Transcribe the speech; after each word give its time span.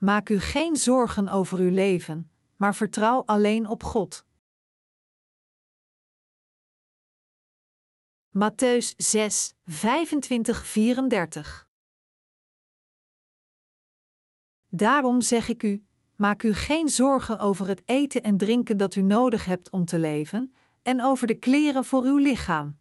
Maak 0.00 0.28
u 0.28 0.38
geen 0.38 0.76
zorgen 0.76 1.28
over 1.28 1.58
uw 1.58 1.70
leven, 1.70 2.30
maar 2.56 2.74
vertrouw 2.74 3.22
alleen 3.26 3.66
op 3.66 3.82
God. 3.82 4.24
Matthäus 8.30 8.94
6, 8.96 9.54
25, 9.64 10.66
34 10.66 11.68
Daarom 14.68 15.20
zeg 15.20 15.48
ik 15.48 15.62
u: 15.62 15.84
maak 16.16 16.42
u 16.42 16.54
geen 16.54 16.88
zorgen 16.88 17.38
over 17.38 17.68
het 17.68 17.82
eten 17.84 18.22
en 18.22 18.36
drinken 18.36 18.76
dat 18.76 18.94
u 18.94 19.02
nodig 19.02 19.44
hebt 19.44 19.70
om 19.70 19.84
te 19.84 19.98
leven, 19.98 20.54
en 20.82 21.02
over 21.02 21.26
de 21.26 21.38
kleren 21.38 21.84
voor 21.84 22.02
uw 22.02 22.16
lichaam. 22.16 22.78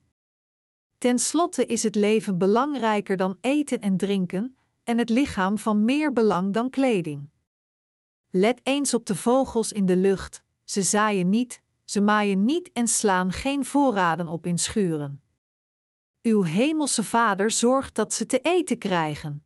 Ten 0.98 1.20
slotte 1.20 1.66
is 1.66 1.84
het 1.84 1.96
leven 1.96 2.38
belangrijker 2.38 3.18
dan 3.18 3.38
eten 3.42 3.80
en 3.80 3.98
drinken, 3.98 4.58
en 4.90 4.98
het 4.98 5.10
lichaam 5.10 5.58
van 5.58 5.86
meer 5.86 6.14
belang 6.14 6.54
dan 6.54 6.70
kleding. 6.70 7.30
Let 8.30 8.60
eens 8.64 8.94
op 8.94 9.06
de 9.06 9.16
vogels 9.16 9.72
in 9.72 9.86
de 9.86 9.96
lucht: 9.96 10.44
ze 10.64 10.82
zaaien 10.82 11.30
niet, 11.30 11.62
ze 11.84 12.02
maaien 12.02 12.46
niet 12.46 12.72
en 12.72 12.88
slaan 12.88 13.32
geen 13.32 13.66
voorraden 13.66 14.28
op 14.28 14.46
in 14.46 14.58
schuren. 14.58 15.22
Uw 16.22 16.44
hemelse 16.44 17.04
Vader 17.04 17.52
zorgt 17.52 17.96
dat 17.96 18.14
ze 18.14 18.26
te 18.26 18.40
eten 18.40 18.78
krijgen. 18.78 19.46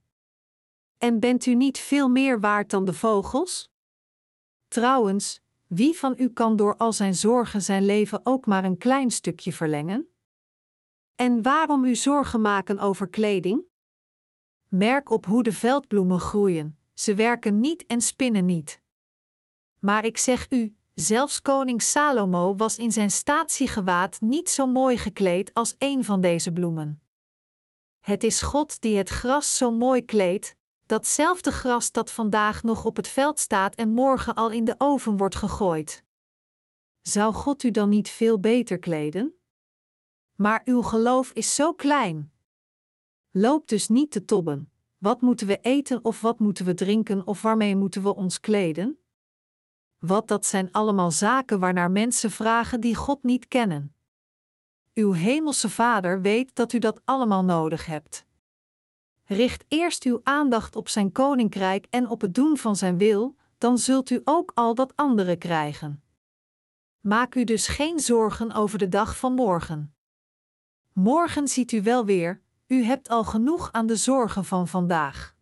En 0.98 1.20
bent 1.20 1.46
u 1.46 1.56
niet 1.56 1.78
veel 1.78 2.10
meer 2.10 2.40
waard 2.40 2.70
dan 2.70 2.86
de 2.86 2.94
vogels? 2.94 3.72
Trouwens, 4.68 5.42
wie 5.68 5.98
van 5.98 6.14
u 6.18 6.30
kan 6.30 6.56
door 6.56 6.78
al 6.78 6.94
zijn 6.94 7.16
zorgen 7.16 7.62
zijn 7.62 7.86
leven 7.86 8.20
ook 8.24 8.46
maar 8.46 8.64
een 8.64 8.78
klein 8.78 9.12
stukje 9.12 9.54
verlengen? 9.54 10.08
En 11.16 11.42
waarom 11.42 11.84
u 11.84 11.96
zorgen 11.96 12.42
maken 12.42 12.80
over 12.80 13.08
kleding? 13.08 13.72
Merk 14.76 15.10
op 15.10 15.26
hoe 15.26 15.44
de 15.44 15.52
veldbloemen 15.52 16.20
groeien, 16.20 16.78
ze 16.94 17.16
werken 17.16 17.60
niet 17.60 17.86
en 17.86 18.02
spinnen 18.02 18.46
niet. 18.46 18.82
Maar 19.80 20.06
ik 20.06 20.18
zeg 20.18 20.52
u, 20.52 20.76
zelfs 20.94 21.42
koning 21.42 21.82
Salomo 21.82 22.56
was 22.56 22.78
in 22.78 22.92
zijn 22.92 23.12
statiegewaad 23.12 24.22
niet 24.22 24.50
zo 24.50 24.68
mooi 24.68 24.98
gekleed 24.98 25.54
als 25.54 25.76
een 25.78 26.04
van 26.04 26.22
deze 26.22 26.52
bloemen. 26.52 27.02
Het 28.00 28.24
is 28.24 28.42
God 28.42 28.82
die 28.82 28.98
het 28.98 29.10
gras 29.10 29.58
zo 29.58 29.72
mooi 29.72 30.06
kleedt, 30.06 30.56
datzelfde 30.86 31.52
gras 31.52 31.92
dat 31.92 32.12
vandaag 32.12 32.64
nog 32.64 32.86
op 32.86 32.96
het 32.96 33.08
veld 33.08 33.40
staat 33.40 33.76
en 33.76 33.90
morgen 33.90 34.36
al 34.36 34.52
in 34.52 34.66
de 34.66 34.76
oven 34.78 35.18
wordt 35.18 35.36
gegooid. 35.36 36.04
Zou 37.02 37.34
God 37.34 37.64
u 37.64 37.72
dan 37.72 37.90
niet 37.90 38.10
veel 38.10 38.40
beter 38.40 38.80
kleden? 38.80 39.34
Maar 40.36 40.62
uw 40.66 40.82
geloof 40.82 41.32
is 41.32 41.56
zo 41.56 41.74
klein. 41.74 42.33
Loop 43.36 43.68
dus 43.68 43.88
niet 43.88 44.12
te 44.12 44.26
tobben. 44.26 44.72
Wat 44.98 45.22
moeten 45.22 45.48
we 45.48 45.60
eten 45.62 46.06
of 46.06 46.22
wat 46.22 46.40
moeten 46.40 46.66
we 46.66 46.74
drinken 46.74 47.28
of 47.28 47.42
waarmee 47.42 47.76
moeten 47.76 48.04
we 48.04 48.16
ons 48.16 48.40
kleden? 48.40 49.00
Wat 49.98 50.28
dat 50.28 50.46
zijn 50.46 50.72
allemaal 50.72 51.12
zaken 51.12 51.60
waarnaar 51.60 51.92
mensen 51.92 52.32
vragen 52.32 52.82
die 52.82 52.96
God 52.96 53.24
niet 53.24 53.48
kennen. 53.48 53.96
Uw 54.94 55.12
hemelse 55.12 55.70
Vader 55.70 56.22
weet 56.22 56.56
dat 56.56 56.74
u 56.74 56.80
dat 56.80 57.02
allemaal 57.06 57.44
nodig 57.44 57.86
hebt. 57.86 58.26
Richt 59.24 59.66
eerst 59.68 60.04
uw 60.04 60.20
aandacht 60.24 60.76
op 60.76 60.90
zijn 60.90 61.12
koninkrijk 61.12 61.88
en 61.90 62.10
op 62.10 62.22
het 62.22 62.36
doen 62.36 62.58
van 62.58 62.76
zijn 62.76 62.98
wil, 62.98 63.36
dan 63.58 63.78
zult 63.78 64.10
u 64.10 64.22
ook 64.24 64.52
al 64.54 64.76
dat 64.76 64.96
andere 64.96 65.36
krijgen. 65.36 66.04
Maak 67.00 67.36
u 67.36 67.44
dus 67.44 67.68
geen 67.68 68.00
zorgen 68.00 68.52
over 68.52 68.78
de 68.78 68.90
dag 68.90 69.18
van 69.18 69.34
morgen. 69.34 69.96
Morgen 70.92 71.48
ziet 71.48 71.72
u 71.72 71.82
wel 71.82 72.06
weer, 72.06 72.42
u 72.68 72.84
hebt 72.84 73.10
al 73.10 73.24
genoeg 73.24 73.72
aan 73.72 73.88
de 73.88 73.96
zorgen 73.96 74.46
van 74.46 74.68
vandaag. 74.68 75.36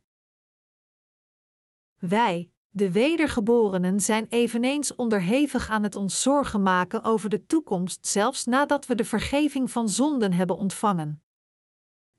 Wij, 2.00 2.52
de 2.70 2.92
wedergeborenen, 2.92 4.00
zijn 4.00 4.26
eveneens 4.30 4.96
onderhevig 4.96 5.70
aan 5.70 5.84
het 5.84 5.96
ons 5.96 6.22
zorgen 6.22 6.64
maken 6.64 7.04
over 7.04 7.30
de 7.30 7.46
toekomst, 7.46 8.08
zelfs 8.08 8.46
nadat 8.46 8.86
we 8.86 8.96
de 8.96 9.06
vergeving 9.06 9.72
van 9.72 9.90
zonden 9.90 10.34
hebben 10.34 10.58
ontvangen. 10.58 11.24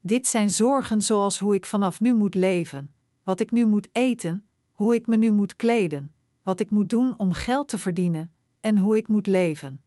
Dit 0.00 0.26
zijn 0.26 0.50
zorgen 0.50 1.02
zoals 1.02 1.38
hoe 1.38 1.54
ik 1.54 1.66
vanaf 1.66 2.00
nu 2.00 2.14
moet 2.14 2.34
leven, 2.34 2.94
wat 3.22 3.40
ik 3.40 3.50
nu 3.50 3.66
moet 3.66 3.88
eten, 3.92 4.48
hoe 4.72 4.94
ik 4.94 5.06
me 5.06 5.16
nu 5.16 5.32
moet 5.32 5.56
kleden, 5.56 6.14
wat 6.42 6.60
ik 6.60 6.70
moet 6.70 6.88
doen 6.88 7.18
om 7.18 7.32
geld 7.32 7.68
te 7.68 7.78
verdienen 7.78 8.34
en 8.60 8.78
hoe 8.78 8.96
ik 8.96 9.08
moet 9.08 9.26
leven. 9.26 9.84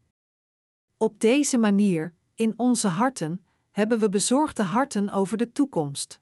Op 0.97 1.19
deze 1.19 1.57
manier, 1.57 2.15
in 2.35 2.53
onze 2.57 2.87
harten, 2.87 3.44
hebben 3.75 3.99
we 3.99 4.09
bezorgde 4.09 4.63
harten 4.63 5.09
over 5.09 5.37
de 5.37 5.51
toekomst. 5.51 6.19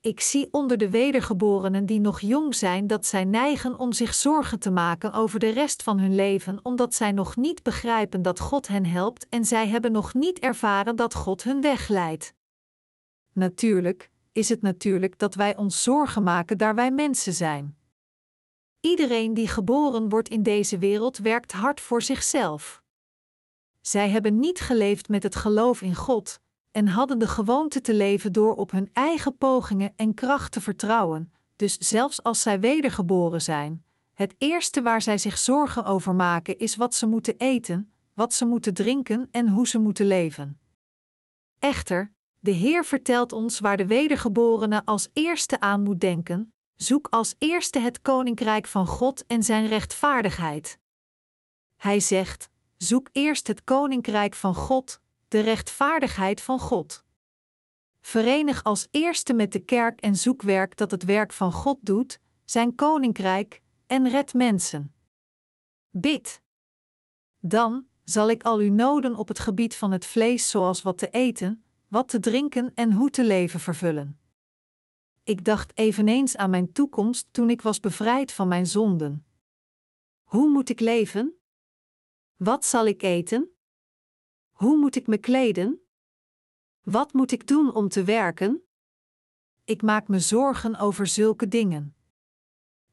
Ik 0.00 0.20
zie 0.20 0.48
onder 0.50 0.78
de 0.78 0.90
wedergeborenen 0.90 1.86
die 1.86 2.00
nog 2.00 2.20
jong 2.20 2.54
zijn 2.54 2.86
dat 2.86 3.06
zij 3.06 3.24
neigen 3.24 3.78
om 3.78 3.92
zich 3.92 4.14
zorgen 4.14 4.58
te 4.58 4.70
maken 4.70 5.12
over 5.12 5.38
de 5.38 5.48
rest 5.48 5.82
van 5.82 5.98
hun 5.98 6.14
leven, 6.14 6.58
omdat 6.62 6.94
zij 6.94 7.12
nog 7.12 7.36
niet 7.36 7.62
begrijpen 7.62 8.22
dat 8.22 8.40
God 8.40 8.68
hen 8.68 8.86
helpt 8.86 9.28
en 9.28 9.44
zij 9.44 9.68
hebben 9.68 9.92
nog 9.92 10.14
niet 10.14 10.38
ervaren 10.38 10.96
dat 10.96 11.14
God 11.14 11.42
hun 11.42 11.60
weg 11.60 11.88
leidt. 11.88 12.34
Natuurlijk 13.32 14.10
is 14.32 14.48
het 14.48 14.62
natuurlijk 14.62 15.18
dat 15.18 15.34
wij 15.34 15.56
ons 15.56 15.82
zorgen 15.82 16.22
maken 16.22 16.58
daar 16.58 16.74
wij 16.74 16.90
mensen 16.90 17.32
zijn. 17.32 17.76
Iedereen 18.80 19.34
die 19.34 19.48
geboren 19.48 20.08
wordt 20.08 20.28
in 20.28 20.42
deze 20.42 20.78
wereld 20.78 21.18
werkt 21.18 21.52
hard 21.52 21.80
voor 21.80 22.02
zichzelf. 22.02 22.82
Zij 23.80 24.08
hebben 24.08 24.38
niet 24.38 24.60
geleefd 24.60 25.08
met 25.08 25.22
het 25.22 25.36
geloof 25.36 25.82
in 25.82 25.94
God 25.94 26.40
en 26.76 26.88
hadden 26.88 27.18
de 27.18 27.28
gewoonte 27.28 27.80
te 27.80 27.94
leven 27.94 28.32
door 28.32 28.54
op 28.54 28.70
hun 28.70 28.90
eigen 28.92 29.36
pogingen 29.36 29.92
en 29.96 30.14
kracht 30.14 30.52
te 30.52 30.60
vertrouwen, 30.60 31.32
dus 31.56 31.78
zelfs 31.78 32.22
als 32.22 32.42
zij 32.42 32.60
wedergeboren 32.60 33.42
zijn, 33.42 33.84
het 34.14 34.34
eerste 34.38 34.82
waar 34.82 35.02
zij 35.02 35.18
zich 35.18 35.38
zorgen 35.38 35.84
over 35.84 36.14
maken 36.14 36.58
is 36.58 36.76
wat 36.76 36.94
ze 36.94 37.06
moeten 37.06 37.36
eten, 37.36 37.92
wat 38.14 38.34
ze 38.34 38.44
moeten 38.44 38.74
drinken 38.74 39.28
en 39.30 39.48
hoe 39.48 39.68
ze 39.68 39.78
moeten 39.78 40.06
leven. 40.06 40.60
Echter, 41.58 42.12
de 42.38 42.50
Heer 42.50 42.84
vertelt 42.84 43.32
ons 43.32 43.60
waar 43.60 43.76
de 43.76 43.86
wedergeborene 43.86 44.84
als 44.84 45.08
eerste 45.12 45.60
aan 45.60 45.82
moet 45.82 46.00
denken: 46.00 46.52
zoek 46.74 47.06
als 47.10 47.34
eerste 47.38 47.78
het 47.78 48.02
koninkrijk 48.02 48.66
van 48.66 48.86
God 48.86 49.26
en 49.26 49.42
zijn 49.42 49.66
rechtvaardigheid. 49.66 50.78
Hij 51.76 52.00
zegt: 52.00 52.48
zoek 52.76 53.08
eerst 53.12 53.46
het 53.46 53.64
koninkrijk 53.64 54.34
van 54.34 54.54
God, 54.54 55.00
de 55.28 55.40
rechtvaardigheid 55.40 56.40
van 56.40 56.58
God. 56.58 57.04
Verenig 58.00 58.64
als 58.64 58.88
eerste 58.90 59.32
met 59.32 59.52
de 59.52 59.58
kerk 59.58 60.00
en 60.00 60.16
zoekwerk 60.16 60.76
dat 60.76 60.90
het 60.90 61.04
werk 61.04 61.32
van 61.32 61.52
God 61.52 61.78
doet, 61.80 62.20
zijn 62.44 62.74
koninkrijk, 62.74 63.62
en 63.86 64.08
red 64.08 64.34
mensen. 64.34 64.94
Bid. 65.90 66.42
Dan 67.38 67.86
zal 68.04 68.30
ik 68.30 68.42
al 68.42 68.58
uw 68.58 68.72
noden 68.72 69.14
op 69.14 69.28
het 69.28 69.38
gebied 69.38 69.76
van 69.76 69.92
het 69.92 70.06
vlees, 70.06 70.50
zoals 70.50 70.82
wat 70.82 70.98
te 70.98 71.10
eten, 71.10 71.64
wat 71.88 72.08
te 72.08 72.20
drinken 72.20 72.74
en 72.74 72.92
hoe 72.92 73.10
te 73.10 73.24
leven 73.24 73.60
vervullen. 73.60 74.20
Ik 75.24 75.44
dacht 75.44 75.78
eveneens 75.78 76.36
aan 76.36 76.50
mijn 76.50 76.72
toekomst 76.72 77.28
toen 77.30 77.50
ik 77.50 77.62
was 77.62 77.80
bevrijd 77.80 78.32
van 78.32 78.48
mijn 78.48 78.66
zonden. 78.66 79.26
Hoe 80.22 80.50
moet 80.50 80.68
ik 80.68 80.80
leven? 80.80 81.34
Wat 82.36 82.64
zal 82.64 82.86
ik 82.86 83.02
eten? 83.02 83.55
Hoe 84.56 84.76
moet 84.76 84.96
ik 84.96 85.06
me 85.06 85.18
kleden? 85.18 85.80
Wat 86.82 87.12
moet 87.12 87.32
ik 87.32 87.46
doen 87.46 87.74
om 87.74 87.88
te 87.88 88.04
werken? 88.04 88.62
Ik 89.64 89.82
maak 89.82 90.08
me 90.08 90.20
zorgen 90.20 90.76
over 90.76 91.06
zulke 91.06 91.48
dingen. 91.48 91.94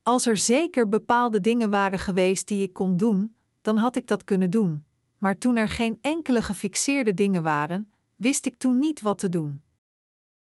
Als 0.02 0.26
er 0.26 0.38
zeker 0.38 0.90
bepaalde 0.90 1.40
dingen 1.40 1.70
waren 1.70 2.00
geweest 2.00 2.48
die 2.48 2.64
ik 2.64 2.74
kon 2.74 2.98
doen, 2.98 3.36
dan 3.62 3.78
had 3.78 3.96
ik 3.96 4.08
dat 4.08 4.24
kunnen 4.24 4.50
doen. 4.50 4.86
Maar 5.18 5.38
toen 5.38 5.56
er 5.56 5.70
geen 5.70 5.98
enkele 6.02 6.42
gefixeerde 6.42 7.14
dingen 7.14 7.44
waren, 7.44 7.92
wist 8.16 8.46
ik 8.46 8.58
toen 8.58 8.80
niet 8.80 9.02
wat 9.02 9.18
te 9.18 9.30
doen. 9.30 9.64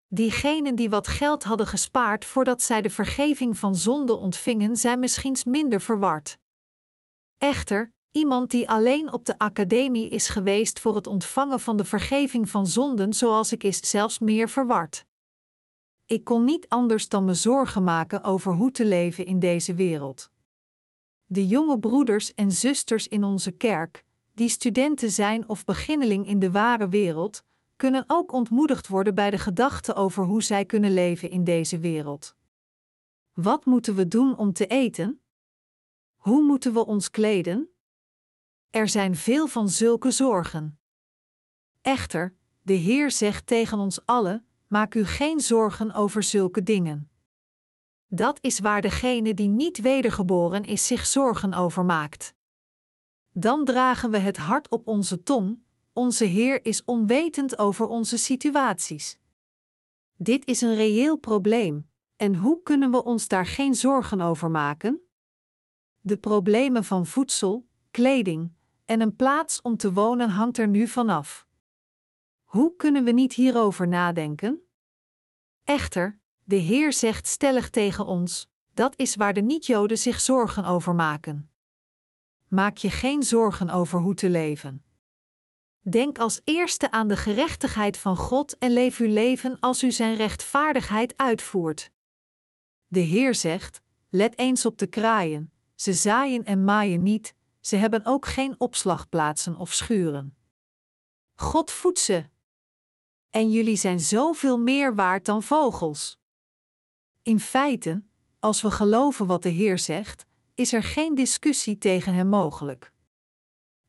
Diegenen 0.07 0.75
die 0.75 0.89
wat 0.89 1.07
geld 1.07 1.43
hadden 1.43 1.67
gespaard 1.67 2.25
voordat 2.25 2.61
zij 2.61 2.81
de 2.81 2.89
vergeving 2.89 3.57
van 3.57 3.75
zonde 3.75 4.13
ontvingen, 4.15 4.77
zijn 4.77 4.99
misschien 4.99 5.37
minder 5.45 5.81
verward. 5.81 6.37
Echter, 7.37 7.93
iemand 8.11 8.51
die 8.51 8.69
alleen 8.69 9.13
op 9.13 9.25
de 9.25 9.37
academie 9.37 10.09
is 10.09 10.29
geweest 10.29 10.79
voor 10.79 10.95
het 10.95 11.07
ontvangen 11.07 11.59
van 11.59 11.77
de 11.77 11.85
vergeving 11.85 12.49
van 12.49 12.67
zonden, 12.67 13.13
zoals 13.13 13.51
ik 13.51 13.63
is, 13.63 13.89
zelfs 13.89 14.19
meer 14.19 14.49
verward. 14.49 15.05
Ik 16.05 16.23
kon 16.23 16.43
niet 16.43 16.69
anders 16.69 17.09
dan 17.09 17.25
me 17.25 17.33
zorgen 17.33 17.83
maken 17.83 18.23
over 18.23 18.53
hoe 18.53 18.71
te 18.71 18.85
leven 18.85 19.25
in 19.25 19.39
deze 19.39 19.73
wereld. 19.73 20.29
De 21.25 21.47
jonge 21.47 21.79
broeders 21.79 22.33
en 22.33 22.51
zusters 22.51 23.07
in 23.07 23.23
onze 23.23 23.51
kerk, 23.51 24.05
die 24.33 24.49
studenten 24.49 25.11
zijn 25.11 25.49
of 25.49 25.65
beginneling 25.65 26.27
in 26.27 26.39
de 26.39 26.51
ware 26.51 26.89
wereld, 26.89 27.43
kunnen 27.75 28.03
ook 28.07 28.31
ontmoedigd 28.31 28.87
worden 28.87 29.15
bij 29.15 29.29
de 29.29 29.37
gedachte 29.37 29.93
over 29.93 30.23
hoe 30.23 30.43
zij 30.43 30.65
kunnen 30.65 30.93
leven 30.93 31.29
in 31.29 31.43
deze 31.43 31.79
wereld. 31.79 32.35
Wat 33.33 33.65
moeten 33.65 33.95
we 33.95 34.07
doen 34.07 34.37
om 34.37 34.53
te 34.53 34.67
eten? 34.67 35.21
Hoe 36.15 36.43
moeten 36.43 36.73
we 36.73 36.85
ons 36.85 37.09
kleden? 37.09 37.69
Er 38.69 38.87
zijn 38.87 39.15
veel 39.15 39.47
van 39.47 39.69
zulke 39.69 40.11
zorgen. 40.11 40.79
Echter, 41.81 42.35
de 42.61 42.73
Heer 42.73 43.11
zegt 43.11 43.47
tegen 43.47 43.79
ons 43.79 44.05
allen: 44.05 44.45
maak 44.67 44.95
u 44.95 45.05
geen 45.05 45.39
zorgen 45.39 45.93
over 45.93 46.23
zulke 46.23 46.63
dingen. 46.63 47.09
Dat 48.07 48.37
is 48.41 48.59
waar 48.59 48.81
degene 48.81 49.33
die 49.33 49.47
niet 49.47 49.81
wedergeboren 49.81 50.63
is 50.63 50.87
zich 50.87 51.05
zorgen 51.05 51.53
over 51.53 51.85
maakt. 51.85 52.33
Dan 53.31 53.65
dragen 53.65 54.11
we 54.11 54.17
het 54.17 54.37
hart 54.37 54.69
op 54.69 54.87
onze 54.87 55.23
tong, 55.23 55.63
onze 55.93 56.25
Heer 56.25 56.65
is 56.65 56.85
onwetend 56.85 57.57
over 57.57 57.87
onze 57.87 58.17
situaties. 58.17 59.17
Dit 60.15 60.45
is 60.45 60.61
een 60.61 60.75
reëel 60.75 61.17
probleem, 61.17 61.89
en 62.15 62.35
hoe 62.35 62.63
kunnen 62.63 62.91
we 62.91 63.03
ons 63.03 63.27
daar 63.27 63.45
geen 63.45 63.75
zorgen 63.75 64.21
over 64.21 64.51
maken? 64.51 65.01
De 65.99 66.17
problemen 66.17 66.83
van 66.83 67.05
voedsel, 67.05 67.67
kleding 67.91 68.57
en 68.89 69.01
een 69.01 69.15
plaats 69.15 69.61
om 69.61 69.77
te 69.77 69.93
wonen 69.93 70.29
hangt 70.29 70.57
er 70.57 70.67
nu 70.67 70.87
vanaf. 70.87 71.47
Hoe 72.43 72.75
kunnen 72.75 73.03
we 73.03 73.11
niet 73.11 73.33
hierover 73.33 73.87
nadenken? 73.87 74.61
Echter, 75.63 76.19
de 76.43 76.55
Heer 76.55 76.93
zegt 76.93 77.27
stellig 77.27 77.69
tegen 77.69 78.05
ons: 78.05 78.49
dat 78.73 78.93
is 78.97 79.15
waar 79.15 79.33
de 79.33 79.41
niet-Joden 79.41 79.97
zich 79.97 80.19
zorgen 80.19 80.65
over 80.65 80.95
maken. 80.95 81.51
Maak 82.47 82.77
je 82.77 82.89
geen 82.89 83.23
zorgen 83.23 83.69
over 83.69 83.99
hoe 83.99 84.13
te 84.13 84.29
leven. 84.29 84.83
Denk 85.81 86.17
als 86.19 86.41
eerste 86.43 86.91
aan 86.91 87.07
de 87.07 87.17
gerechtigheid 87.17 87.97
van 87.97 88.17
God 88.17 88.57
en 88.57 88.71
leef 88.71 88.99
uw 88.99 89.13
leven 89.13 89.59
als 89.59 89.83
u 89.83 89.91
zijn 89.91 90.15
rechtvaardigheid 90.15 91.17
uitvoert. 91.17 91.91
De 92.87 92.99
Heer 92.99 93.35
zegt: 93.35 93.81
Let 94.09 94.37
eens 94.37 94.65
op 94.65 94.77
de 94.77 94.87
kraaien, 94.87 95.51
ze 95.75 95.93
zaaien 95.93 96.43
en 96.43 96.63
maaien 96.63 97.03
niet, 97.03 97.37
ze 97.59 97.75
hebben 97.75 98.05
ook 98.05 98.25
geen 98.25 98.55
opslagplaatsen 98.57 99.55
of 99.55 99.73
schuren. 99.73 100.37
God 101.35 101.71
voedt 101.71 101.99
ze. 101.99 102.25
En 103.29 103.51
jullie 103.51 103.75
zijn 103.75 103.99
zoveel 103.99 104.59
meer 104.59 104.95
waard 104.95 105.25
dan 105.25 105.43
vogels. 105.43 106.19
In 107.21 107.39
feite, 107.39 108.03
als 108.39 108.61
we 108.61 108.71
geloven 108.71 109.25
wat 109.25 109.43
de 109.43 109.49
Heer 109.49 109.79
zegt, 109.79 110.25
is 110.53 110.73
er 110.73 110.83
geen 110.83 111.15
discussie 111.15 111.77
tegen 111.77 112.13
Hem 112.13 112.27
mogelijk. 112.27 112.91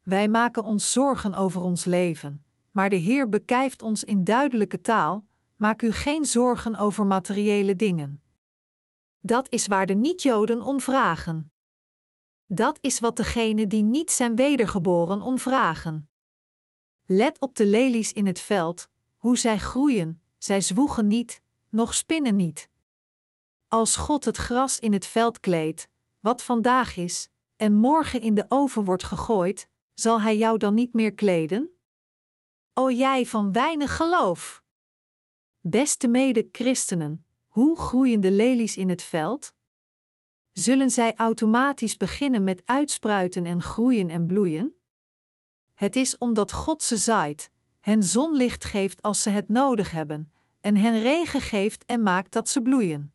Wij 0.02 0.28
maken 0.28 0.64
ons 0.64 0.92
zorgen 0.92 1.34
over 1.34 1.60
ons 1.60 1.84
leven, 1.84 2.44
maar 2.70 2.90
de 2.90 2.96
Heer 2.96 3.28
bekijft 3.28 3.82
ons 3.82 4.04
in 4.04 4.24
duidelijke 4.24 4.80
taal: 4.80 5.26
maak 5.56 5.82
u 5.82 5.92
geen 5.92 6.24
zorgen 6.24 6.76
over 6.76 7.06
materiële 7.06 7.76
dingen. 7.76 8.22
Dat 9.20 9.52
is 9.52 9.66
waar 9.66 9.86
de 9.86 9.94
niet-Joden 9.94 10.62
om 10.62 10.80
vragen. 10.80 11.52
Dat 12.52 12.78
is 12.80 13.00
wat 13.00 13.16
degenen 13.16 13.68
die 13.68 13.82
niet 13.82 14.10
zijn 14.10 14.36
wedergeboren 14.36 15.22
om 15.22 15.38
vragen. 15.38 16.10
Let 17.06 17.40
op 17.40 17.54
de 17.54 17.66
lelies 17.66 18.12
in 18.12 18.26
het 18.26 18.40
veld, 18.40 18.88
hoe 19.16 19.38
zij 19.38 19.58
groeien, 19.58 20.22
zij 20.38 20.60
zwoegen 20.60 21.06
niet, 21.06 21.42
nog 21.68 21.94
spinnen 21.94 22.36
niet. 22.36 22.68
Als 23.68 23.96
God 23.96 24.24
het 24.24 24.36
gras 24.36 24.78
in 24.78 24.92
het 24.92 25.06
veld 25.06 25.40
kleedt, 25.40 25.88
wat 26.20 26.42
vandaag 26.42 26.96
is, 26.96 27.28
en 27.56 27.74
morgen 27.74 28.20
in 28.20 28.34
de 28.34 28.44
oven 28.48 28.84
wordt 28.84 29.04
gegooid, 29.04 29.68
zal 29.94 30.20
Hij 30.20 30.36
jou 30.36 30.58
dan 30.58 30.74
niet 30.74 30.92
meer 30.92 31.14
kleden? 31.14 31.70
O 32.74 32.90
jij 32.90 33.26
van 33.26 33.52
weinig 33.52 33.96
geloof! 33.96 34.62
Beste 35.60 36.08
mede-christenen, 36.08 37.26
hoe 37.46 37.78
groeien 37.78 38.20
de 38.20 38.30
lelies 38.30 38.76
in 38.76 38.88
het 38.88 39.02
veld? 39.02 39.54
Zullen 40.52 40.90
zij 40.90 41.14
automatisch 41.14 41.96
beginnen 41.96 42.44
met 42.44 42.62
uitspruiten 42.64 43.46
en 43.46 43.62
groeien 43.62 44.10
en 44.10 44.26
bloeien? 44.26 44.74
Het 45.74 45.96
is 45.96 46.18
omdat 46.18 46.52
God 46.52 46.82
ze 46.82 46.96
zaait, 46.96 47.50
hen 47.80 48.02
zonlicht 48.02 48.64
geeft 48.64 49.02
als 49.02 49.22
ze 49.22 49.30
het 49.30 49.48
nodig 49.48 49.90
hebben, 49.90 50.32
en 50.60 50.76
hen 50.76 51.02
regen 51.02 51.40
geeft 51.40 51.84
en 51.84 52.02
maakt 52.02 52.32
dat 52.32 52.48
ze 52.48 52.62
bloeien. 52.62 53.12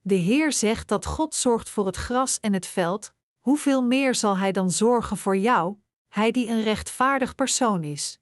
De 0.00 0.14
Heer 0.14 0.52
zegt 0.52 0.88
dat 0.88 1.06
God 1.06 1.34
zorgt 1.34 1.68
voor 1.68 1.86
het 1.86 1.96
gras 1.96 2.40
en 2.40 2.52
het 2.52 2.66
veld, 2.66 3.12
hoeveel 3.40 3.82
meer 3.82 4.14
zal 4.14 4.36
Hij 4.36 4.52
dan 4.52 4.70
zorgen 4.70 5.16
voor 5.16 5.36
jou, 5.36 5.76
Hij 6.08 6.30
die 6.30 6.48
een 6.48 6.62
rechtvaardig 6.62 7.34
persoon 7.34 7.84
is? 7.84 8.20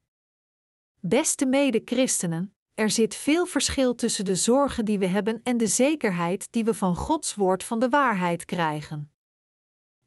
Beste 1.00 1.46
mede-christenen, 1.46 2.54
er 2.74 2.90
zit 2.90 3.14
veel 3.14 3.46
verschil 3.46 3.94
tussen 3.94 4.24
de 4.24 4.34
zorgen 4.34 4.84
die 4.84 4.98
we 4.98 5.06
hebben 5.06 5.40
en 5.42 5.56
de 5.56 5.66
zekerheid 5.66 6.52
die 6.52 6.64
we 6.64 6.74
van 6.74 6.96
Gods 6.96 7.34
woord 7.34 7.64
van 7.64 7.78
de 7.78 7.88
waarheid 7.88 8.44
krijgen. 8.44 9.12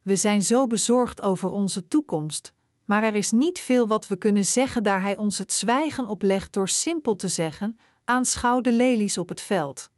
We 0.01 0.15
zijn 0.15 0.41
zo 0.41 0.67
bezorgd 0.67 1.21
over 1.21 1.49
onze 1.49 1.87
toekomst, 1.87 2.53
maar 2.85 3.03
er 3.03 3.15
is 3.15 3.31
niet 3.31 3.59
veel 3.59 3.87
wat 3.87 4.07
we 4.07 4.17
kunnen 4.17 4.45
zeggen 4.45 4.83
daar 4.83 5.01
Hij 5.01 5.17
ons 5.17 5.37
het 5.37 5.53
zwijgen 5.53 6.07
oplegt 6.07 6.53
door 6.53 6.69
simpel 6.69 7.15
te 7.15 7.27
zeggen: 7.27 7.79
aanschouw 8.03 8.61
de 8.61 8.71
lelies 8.71 9.17
op 9.17 9.29
het 9.29 9.41
veld. 9.41 9.91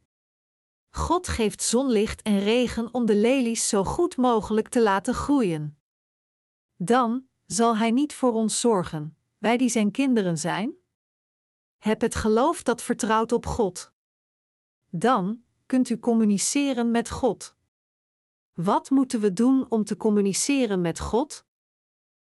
God 0.89 1.27
geeft 1.27 1.62
zonlicht 1.63 2.21
en 2.21 2.39
regen 2.39 2.94
om 2.94 3.06
de 3.06 3.15
lelies 3.15 3.67
zo 3.67 3.83
goed 3.83 4.17
mogelijk 4.17 4.67
te 4.67 4.81
laten 4.81 5.13
groeien. 5.13 5.77
Dan 6.77 7.25
zal 7.45 7.77
Hij 7.77 7.91
niet 7.91 8.13
voor 8.13 8.33
ons 8.33 8.59
zorgen, 8.59 9.17
wij 9.38 9.57
die 9.57 9.69
Zijn 9.69 9.91
kinderen 9.91 10.38
zijn? 10.38 10.75
Heb 11.85 12.01
het 12.01 12.15
geloof 12.15 12.63
dat 12.63 12.81
vertrouwt 12.81 13.31
op 13.31 13.45
God. 13.45 13.91
Dan 14.89 15.43
kunt 15.65 15.89
u 15.89 15.99
communiceren 15.99 16.91
met 16.91 17.09
God. 17.09 17.55
Wat 18.53 18.89
moeten 18.89 19.19
we 19.19 19.33
doen 19.33 19.65
om 19.69 19.83
te 19.83 19.97
communiceren 19.97 20.81
met 20.81 20.99
God? 20.99 21.45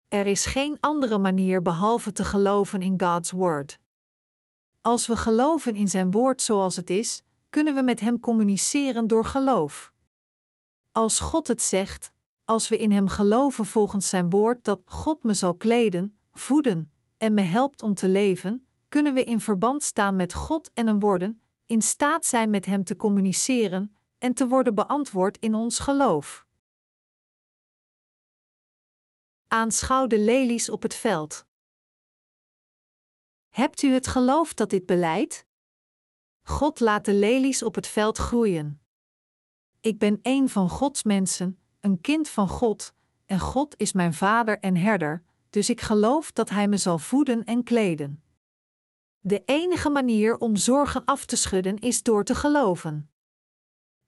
Er 0.08 0.26
is 0.26 0.46
geen 0.46 0.76
andere 0.80 1.18
manier 1.18 1.62
behalve 1.62 2.12
te 2.12 2.24
geloven 2.24 2.82
in 2.82 3.00
God's 3.00 3.30
Word. 3.30 3.78
Als 4.80 5.06
we 5.06 5.16
geloven 5.16 5.74
in 5.74 5.88
Zijn 5.88 6.10
Woord 6.10 6.42
zoals 6.42 6.76
het 6.76 6.90
is, 6.90 7.22
kunnen 7.50 7.74
we 7.74 7.82
met 7.82 8.00
Hem 8.00 8.20
communiceren 8.20 9.06
door 9.06 9.24
geloof. 9.24 9.92
Als 10.92 11.20
God 11.20 11.48
het 11.48 11.62
zegt, 11.62 12.12
als 12.44 12.68
we 12.68 12.78
in 12.78 12.92
Hem 12.92 13.08
geloven 13.08 13.66
volgens 13.66 14.08
Zijn 14.08 14.30
Woord 14.30 14.64
dat 14.64 14.80
God 14.84 15.22
me 15.22 15.34
zal 15.34 15.54
kleden, 15.54 16.18
voeden 16.32 16.92
en 17.16 17.34
me 17.34 17.42
helpt 17.42 17.82
om 17.82 17.94
te 17.94 18.08
leven, 18.08 18.66
kunnen 18.92 19.14
we 19.14 19.24
in 19.24 19.40
verband 19.40 19.82
staan 19.82 20.16
met 20.16 20.34
God 20.34 20.70
en 20.74 20.86
een 20.86 21.00
worden, 21.00 21.42
in 21.66 21.82
staat 21.82 22.24
zijn 22.24 22.50
met 22.50 22.66
Hem 22.66 22.84
te 22.84 22.96
communiceren 22.96 23.96
en 24.18 24.34
te 24.34 24.48
worden 24.48 24.74
beantwoord 24.74 25.38
in 25.38 25.54
ons 25.54 25.78
geloof. 25.78 26.46
Aanschouw 29.48 30.06
de 30.06 30.18
lelies 30.18 30.70
op 30.70 30.82
het 30.82 30.94
veld. 30.94 31.46
Hebt 33.48 33.82
u 33.82 33.92
het 33.92 34.06
geloof 34.06 34.54
dat 34.54 34.70
dit 34.70 34.86
beleidt? 34.86 35.46
God 36.42 36.80
laat 36.80 37.04
de 37.04 37.14
lelies 37.14 37.62
op 37.62 37.74
het 37.74 37.86
veld 37.86 38.18
groeien. 38.18 38.80
Ik 39.80 39.98
ben 39.98 40.18
een 40.22 40.48
van 40.48 40.68
Gods 40.68 41.02
mensen, 41.02 41.58
een 41.80 42.00
kind 42.00 42.28
van 42.28 42.48
God, 42.48 42.94
en 43.26 43.40
God 43.40 43.74
is 43.76 43.92
mijn 43.92 44.14
vader 44.14 44.58
en 44.58 44.76
herder, 44.76 45.22
dus 45.50 45.70
ik 45.70 45.80
geloof 45.80 46.32
dat 46.32 46.48
Hij 46.48 46.68
me 46.68 46.76
zal 46.76 46.98
voeden 46.98 47.44
en 47.44 47.64
kleden. 47.64 48.21
De 49.24 49.42
enige 49.44 49.90
manier 49.90 50.38
om 50.38 50.56
zorgen 50.56 51.04
af 51.04 51.24
te 51.24 51.36
schudden 51.36 51.78
is 51.78 52.02
door 52.02 52.24
te 52.24 52.34
geloven. 52.34 53.10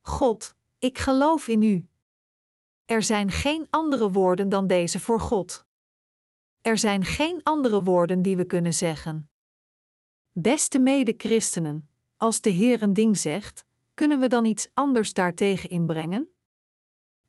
God, 0.00 0.54
ik 0.78 0.98
geloof 0.98 1.48
in 1.48 1.62
U. 1.62 1.88
Er 2.84 3.02
zijn 3.02 3.30
geen 3.30 3.66
andere 3.70 4.10
woorden 4.10 4.48
dan 4.48 4.66
deze 4.66 5.00
voor 5.00 5.20
God. 5.20 5.66
Er 6.60 6.78
zijn 6.78 7.04
geen 7.04 7.42
andere 7.42 7.82
woorden 7.82 8.22
die 8.22 8.36
we 8.36 8.44
kunnen 8.44 8.74
zeggen. 8.74 9.30
Beste 10.32 10.78
mede-christenen, 10.78 11.88
als 12.16 12.40
de 12.40 12.50
Heer 12.50 12.82
een 12.82 12.92
ding 12.92 13.18
zegt, 13.18 13.64
kunnen 13.94 14.20
we 14.20 14.28
dan 14.28 14.44
iets 14.44 14.68
anders 14.72 15.12
daartegen 15.12 15.70
inbrengen? 15.70 16.28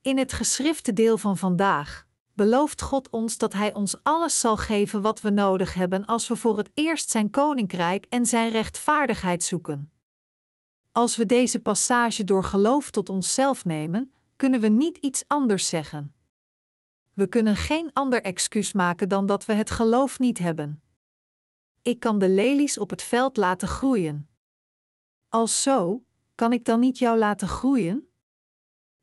In 0.01 0.17
het 0.17 0.33
geschrifte 0.33 0.93
deel 0.93 1.17
van 1.17 1.37
vandaag 1.37 2.07
belooft 2.35 2.81
God 2.81 3.09
ons 3.09 3.37
dat 3.37 3.53
Hij 3.53 3.73
ons 3.73 4.03
alles 4.03 4.39
zal 4.39 4.57
geven 4.57 5.01
wat 5.01 5.21
we 5.21 5.29
nodig 5.29 5.73
hebben 5.73 6.05
als 6.05 6.27
we 6.27 6.35
voor 6.35 6.57
het 6.57 6.71
eerst 6.73 7.09
Zijn 7.09 7.29
koninkrijk 7.29 8.05
en 8.09 8.25
Zijn 8.25 8.51
rechtvaardigheid 8.51 9.43
zoeken. 9.43 9.91
Als 10.91 11.15
we 11.15 11.25
deze 11.25 11.59
passage 11.59 12.23
door 12.23 12.43
geloof 12.43 12.91
tot 12.91 13.09
onszelf 13.09 13.65
nemen, 13.65 14.13
kunnen 14.35 14.59
we 14.59 14.67
niet 14.67 14.97
iets 14.97 15.23
anders 15.27 15.69
zeggen. 15.69 16.15
We 17.13 17.27
kunnen 17.27 17.55
geen 17.55 17.89
ander 17.93 18.21
excuus 18.21 18.73
maken 18.73 19.09
dan 19.09 19.25
dat 19.25 19.45
we 19.45 19.53
het 19.53 19.71
geloof 19.71 20.19
niet 20.19 20.37
hebben. 20.37 20.81
Ik 21.81 21.99
kan 21.99 22.19
de 22.19 22.29
lelies 22.29 22.77
op 22.77 22.89
het 22.89 23.01
veld 23.01 23.37
laten 23.37 23.67
groeien. 23.67 24.29
Als 25.29 25.61
zo, 25.61 26.03
kan 26.35 26.53
ik 26.53 26.65
dan 26.65 26.79
niet 26.79 26.97
jou 26.97 27.17
laten 27.17 27.47
groeien? 27.47 28.09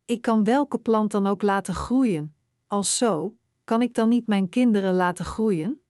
Ik 0.04 0.22
kan 0.22 0.44
welke 0.44 0.78
plant 0.78 1.10
dan 1.10 1.26
ook 1.26 1.42
laten 1.42 1.74
groeien. 1.74 2.34
Als 2.72 2.96
zo, 2.96 3.36
kan 3.64 3.82
ik 3.82 3.94
dan 3.94 4.08
niet 4.08 4.26
mijn 4.26 4.48
kinderen 4.48 4.94
laten 4.94 5.24
groeien? 5.24 5.80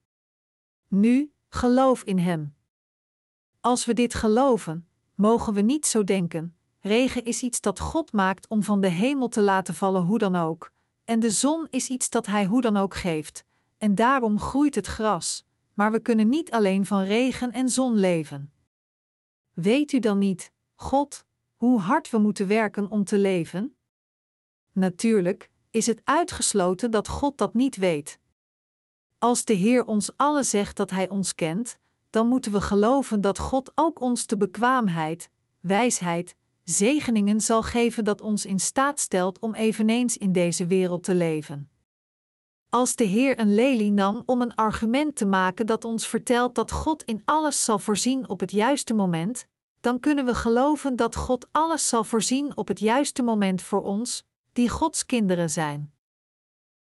Nu, 0.89 1.33
geloof 1.49 2.03
in 2.03 2.19
Hem. 2.19 2.55
Als 3.61 3.85
we 3.85 3.93
dit 3.93 4.15
geloven, 4.15 4.89
mogen 5.15 5.55
we 5.55 5.61
niet 5.61 5.87
zo 5.87 6.05
denken: 6.05 6.57
regen 6.81 7.25
is 7.25 7.43
iets 7.43 7.61
dat 7.61 7.81
God 7.81 8.13
maakt 8.13 8.49
om 8.49 8.63
van 8.63 8.81
de 8.81 8.89
hemel 8.89 9.29
te 9.29 9.41
laten 9.41 9.75
vallen 9.75 10.03
hoe 10.03 10.19
dan 10.19 10.37
ook, 10.37 10.73
en 11.05 11.21
de 11.21 11.31
zon 11.31 11.67
is 11.71 11.89
iets 11.89 12.11
dat 12.11 12.27
Hij 12.27 12.45
hoe 12.45 12.61
dan 12.61 12.77
ook 12.77 12.95
geeft, 12.95 13.45
en 13.79 13.95
daarom 13.95 14.39
groeit 14.39 14.75
het 14.75 14.87
gras, 14.87 15.47
maar 15.75 15.93
we 15.93 16.01
kunnen 16.01 16.29
niet 16.29 16.51
alleen 16.51 16.87
van 16.87 17.03
regen 17.03 17.53
en 17.53 17.69
zon 17.69 17.95
leven. 17.95 18.53
Weet 19.53 19.93
u 19.93 19.99
dan 19.99 20.19
niet, 20.19 20.53
God, 20.75 21.25
hoe 21.57 21.81
hard 21.81 22.11
we 22.11 22.19
moeten 22.19 22.47
werken 22.47 22.91
om 22.91 23.05
te 23.05 23.19
leven? 23.19 23.77
Natuurlijk 24.73 25.51
is 25.73 25.87
het 25.87 26.01
uitgesloten 26.05 26.91
dat 26.91 27.09
God 27.09 27.39
dat 27.39 27.55
niet 27.55 27.77
weet. 27.77 28.19
Als 29.19 29.45
de 29.45 29.53
Heer 29.53 29.85
ons 29.85 30.17
allen 30.17 30.45
zegt 30.45 30.77
dat 30.77 30.91
Hij 30.91 31.09
ons 31.09 31.35
kent, 31.35 31.79
dan 32.11 32.29
moeten 32.29 32.53
we 32.53 32.61
geloven 32.61 33.21
dat 33.21 33.39
God 33.39 33.73
ook 33.75 34.01
ons 34.01 34.27
de 34.27 34.37
bekwaamheid, 34.37 35.31
wijsheid, 35.61 36.35
zegeningen 36.65 37.41
zal 37.41 37.63
geven 37.63 38.05
dat 38.05 38.21
ons 38.21 38.47
in 38.47 38.59
staat 38.59 39.01
stelt 39.01 39.39
om 39.39 39.55
eveneens 39.55 40.17
in 40.17 40.33
deze 40.33 40.67
wereld 40.67 41.05
te 41.05 41.15
leven. 41.15 41.71
Als 42.69 42.97
de 42.97 43.05
Heer 43.05 43.39
een 43.39 43.55
lelie 43.55 43.93
nam 43.93 44.23
om 44.27 44.43
een 44.43 44.55
argument 44.55 45.17
te 45.17 45.27
maken 45.27 45.67
dat 45.67 45.85
ons 45.85 46.07
vertelt 46.07 46.55
dat 46.55 46.71
God 46.71 47.03
in 47.03 47.23
alles 47.25 47.65
zal 47.65 47.79
voorzien 47.79 48.29
op 48.29 48.41
het 48.41 48.51
juiste 48.51 48.95
moment, 48.95 49.47
dan 49.81 50.01
kunnen 50.01 50.25
we 50.25 50.35
geloven 50.35 50.97
dat 50.97 51.17
God 51.17 51.49
alles 51.51 51.89
zal 51.89 52.05
voorzien 52.05 52.57
op 52.57 52.69
het 52.69 52.81
juiste 52.81 53.23
moment 53.23 53.63
voor 53.63 53.83
ons, 53.83 54.25
die 54.53 54.69
Gods 54.69 55.07
kinderen 55.07 55.51
zijn. 55.51 55.93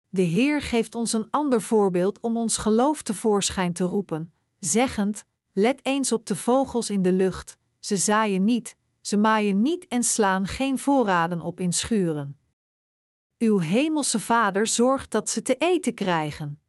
De 0.10 0.22
Heer 0.22 0.62
geeft 0.62 0.96
ons 0.96 1.14
een 1.14 1.30
ander 1.30 1.62
voorbeeld 1.62 2.20
om 2.20 2.38
ons 2.38 2.58
geloof 2.58 3.02
tevoorschijn 3.02 3.74
te 3.74 3.84
roepen, 3.84 4.34
zeggend: 4.60 5.26
Let 5.54 5.86
eens 5.86 6.12
op 6.12 6.26
de 6.26 6.36
vogels 6.36 6.90
in 6.90 7.02
de 7.02 7.12
lucht, 7.12 7.58
ze 7.80 7.98
zaaien 7.98 8.44
niet, 8.44 8.78
ze 9.02 9.18
maaien 9.18 9.62
niet 9.62 9.88
en 9.88 10.04
slaan 10.04 10.48
geen 10.48 10.80
voorraden 10.80 11.42
op 11.42 11.60
in 11.60 11.74
schuren. 11.74 12.40
Uw 13.38 13.60
hemelse 13.60 14.20
Vader 14.20 14.68
zorgt 14.68 15.12
dat 15.12 15.30
ze 15.30 15.42
te 15.42 15.56
eten 15.56 15.94
krijgen. 15.94 16.60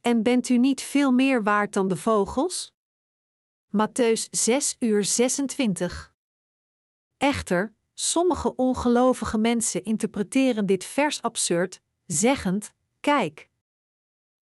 En 0.00 0.22
bent 0.22 0.48
u 0.48 0.58
niet 0.58 0.80
veel 0.80 1.12
meer 1.12 1.42
waard 1.42 1.72
dan 1.72 1.88
de 1.88 1.96
vogels? 1.96 2.74
Matthäus 3.66 4.30
6 4.30 4.76
uur 4.78 5.04
26. 5.04 6.14
Echter, 7.16 7.74
sommige 7.98 8.56
ongelovige 8.56 9.38
mensen 9.38 9.84
interpreteren 9.84 10.66
dit 10.66 10.84
vers 10.84 11.22
absurd, 11.22 11.80
zeggend: 12.06 12.72
Kijk. 13.00 13.50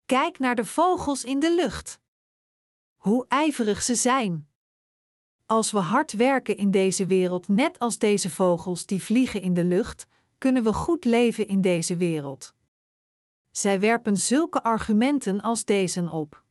Kijk 0.05 0.39
naar 0.39 0.55
de 0.55 0.65
vogels 0.65 1.23
in 1.23 1.39
de 1.39 1.55
lucht. 1.55 1.99
Hoe 2.95 3.25
ijverig 3.27 3.81
ze 3.81 3.95
zijn. 3.95 4.47
Als 5.45 5.71
we 5.71 5.79
hard 5.79 6.13
werken 6.13 6.57
in 6.57 6.71
deze 6.71 7.05
wereld, 7.05 7.47
net 7.47 7.79
als 7.79 7.97
deze 7.97 8.29
vogels 8.29 8.85
die 8.85 9.03
vliegen 9.03 9.41
in 9.41 9.53
de 9.53 9.63
lucht, 9.63 10.07
kunnen 10.37 10.63
we 10.63 10.73
goed 10.73 11.05
leven 11.05 11.47
in 11.47 11.61
deze 11.61 11.97
wereld. 11.97 12.53
Zij 13.51 13.79
werpen 13.79 14.17
zulke 14.17 14.63
argumenten 14.63 15.41
als 15.41 15.65
deze 15.65 16.09
op. 16.11 16.43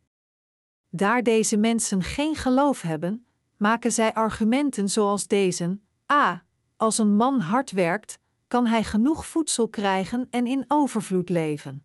Daar 0.90 1.23
deze 1.23 1.56
mensen 1.56 2.02
geen 2.02 2.34
geloof 2.34 2.80
hebben, 2.80 3.26
maken 3.56 3.92
zij 3.92 4.14
argumenten 4.14 4.88
zoals 4.88 5.26
deze: 5.26 5.78
A. 6.12 6.44
Als 6.85 6.99
een 6.99 7.17
man 7.17 7.41
hard 7.41 7.71
werkt, 7.71 8.19
kan 8.49 8.67
hij 8.67 8.85
genoeg 8.85 9.26
voedsel 9.26 9.69
krijgen 9.69 10.26
en 10.31 10.47
in 10.47 10.64
overvloed 10.69 11.29
leven. 11.29 11.85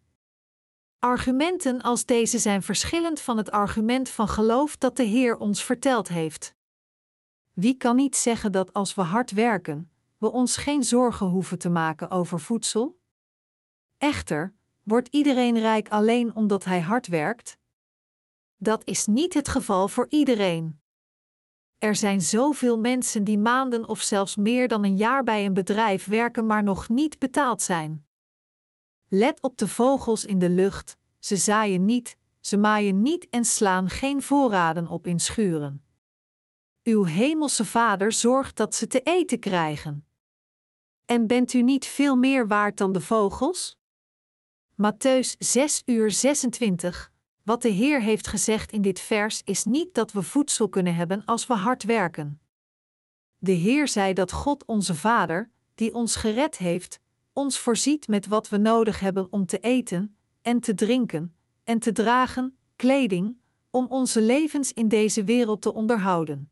Argumenten 0.98 1.82
als 1.82 2.06
deze 2.06 2.38
zijn 2.40 2.64
verschillend 2.64 3.20
van 3.20 3.38
het 3.38 3.52
argument 3.52 4.10
van 4.10 4.28
geloof 4.28 4.78
dat 4.78 4.98
de 4.98 5.04
Heer 5.04 5.38
ons 5.38 5.64
verteld 5.64 6.08
heeft. 6.08 6.56
Wie 7.54 7.74
kan 7.74 7.96
niet 7.96 8.16
zeggen 8.16 8.52
dat 8.52 8.74
als 8.74 8.96
we 8.96 9.02
hard 9.02 9.32
werken, 9.32 9.92
we 10.18 10.32
ons 10.32 10.58
geen 10.58 10.84
zorgen 10.84 11.28
hoeven 11.28 11.60
te 11.60 11.70
maken 11.70 12.10
over 12.10 12.40
voedsel? 12.40 13.00
Echter, 13.98 14.54
wordt 14.84 15.08
iedereen 15.08 15.60
rijk 15.60 15.90
alleen 15.90 16.36
omdat 16.36 16.64
hij 16.64 16.82
hard 16.82 17.08
werkt? 17.08 17.58
Dat 18.58 18.82
is 18.86 19.06
niet 19.06 19.34
het 19.34 19.48
geval 19.48 19.88
voor 19.88 20.08
iedereen. 20.10 20.79
Er 21.80 21.96
zijn 21.96 22.22
zoveel 22.22 22.80
mensen 22.80 23.24
die 23.24 23.38
maanden 23.38 23.88
of 23.88 24.02
zelfs 24.02 24.36
meer 24.36 24.68
dan 24.68 24.84
een 24.84 24.98
jaar 24.98 25.24
bij 25.24 25.46
een 25.46 25.54
bedrijf 25.54 26.06
werken, 26.06 26.46
maar 26.46 26.64
nog 26.64 26.90
niet 26.90 27.20
betaald 27.20 27.62
zijn. 27.62 28.06
Let 29.08 29.42
op 29.42 29.58
de 29.58 29.68
vogels 29.68 30.26
in 30.26 30.40
de 30.40 30.50
lucht, 30.50 30.98
ze 31.20 31.36
zaaien 31.36 31.86
niet, 31.86 32.18
ze 32.40 32.58
maaien 32.58 33.02
niet 33.02 33.30
en 33.30 33.46
slaan 33.46 33.90
geen 33.90 34.22
voorraden 34.22 34.88
op 34.88 35.08
in 35.08 35.20
schuren. 35.20 35.84
Uw 36.84 37.04
hemelse 37.04 37.66
Vader 37.66 38.12
zorgt 38.12 38.58
dat 38.58 38.76
ze 38.76 38.88
te 38.88 39.02
eten 39.02 39.40
krijgen. 39.40 40.06
En 41.06 41.28
bent 41.28 41.54
u 41.54 41.62
niet 41.62 41.86
veel 41.86 42.16
meer 42.16 42.48
waard 42.48 42.78
dan 42.78 42.92
de 42.92 43.02
vogels? 43.02 43.78
Matthäus 44.72 45.38
6 45.38 45.82
uur 45.86 46.12
26. 46.12 47.09
Wat 47.50 47.62
de 47.62 47.70
Heer 47.70 48.02
heeft 48.02 48.28
gezegd 48.28 48.72
in 48.72 48.82
dit 48.82 49.00
vers 49.00 49.42
is 49.44 49.64
niet 49.66 49.94
dat 49.94 50.12
we 50.12 50.22
voedsel 50.22 50.70
kunnen 50.70 50.96
hebben 50.96 51.26
als 51.26 51.48
we 51.48 51.54
hard 51.54 51.84
werken. 51.84 52.40
De 53.38 53.52
Heer 53.52 53.88
zei 53.88 54.14
dat 54.14 54.32
God 54.32 54.66
onze 54.66 54.96
Vader, 54.96 55.52
die 55.76 55.94
ons 55.94 56.16
gered 56.16 56.58
heeft, 56.58 57.00
ons 57.34 57.60
voorziet 57.60 58.08
met 58.08 58.28
wat 58.28 58.50
we 58.50 58.58
nodig 58.58 59.00
hebben 59.00 59.32
om 59.32 59.46
te 59.46 59.60
eten, 59.60 60.18
en 60.42 60.60
te 60.60 60.74
drinken, 60.74 61.36
en 61.64 61.80
te 61.80 61.92
dragen, 61.92 62.58
kleding, 62.76 63.38
om 63.70 63.86
onze 63.88 64.22
levens 64.22 64.74
in 64.74 64.88
deze 64.88 65.24
wereld 65.24 65.62
te 65.62 65.74
onderhouden. 65.74 66.52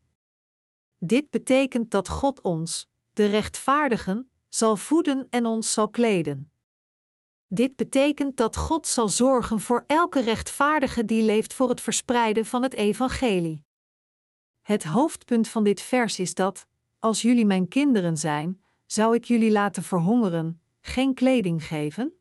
Dit 0.98 1.30
betekent 1.30 1.90
dat 1.90 2.08
God 2.08 2.40
ons, 2.40 2.88
de 3.12 3.26
rechtvaardigen, 3.26 4.30
zal 4.48 4.76
voeden 4.76 5.26
en 5.30 5.46
ons 5.46 5.72
zal 5.72 5.88
kleden. 5.88 6.50
Dit 7.50 7.76
betekent 7.76 8.36
dat 8.36 8.56
God 8.56 8.86
zal 8.86 9.08
zorgen 9.08 9.60
voor 9.60 9.84
elke 9.86 10.20
rechtvaardige 10.20 11.04
die 11.04 11.22
leeft 11.22 11.54
voor 11.54 11.68
het 11.68 11.80
verspreiden 11.80 12.46
van 12.46 12.62
het 12.62 12.74
evangelie. 12.74 13.64
Het 14.62 14.84
hoofdpunt 14.84 15.48
van 15.48 15.64
dit 15.64 15.80
vers 15.80 16.18
is 16.18 16.34
dat, 16.34 16.66
als 16.98 17.22
jullie 17.22 17.46
mijn 17.46 17.68
kinderen 17.68 18.16
zijn, 18.16 18.62
zou 18.86 19.14
ik 19.14 19.24
jullie 19.24 19.50
laten 19.50 19.82
verhongeren, 19.82 20.60
geen 20.80 21.14
kleding 21.14 21.64
geven? 21.64 22.12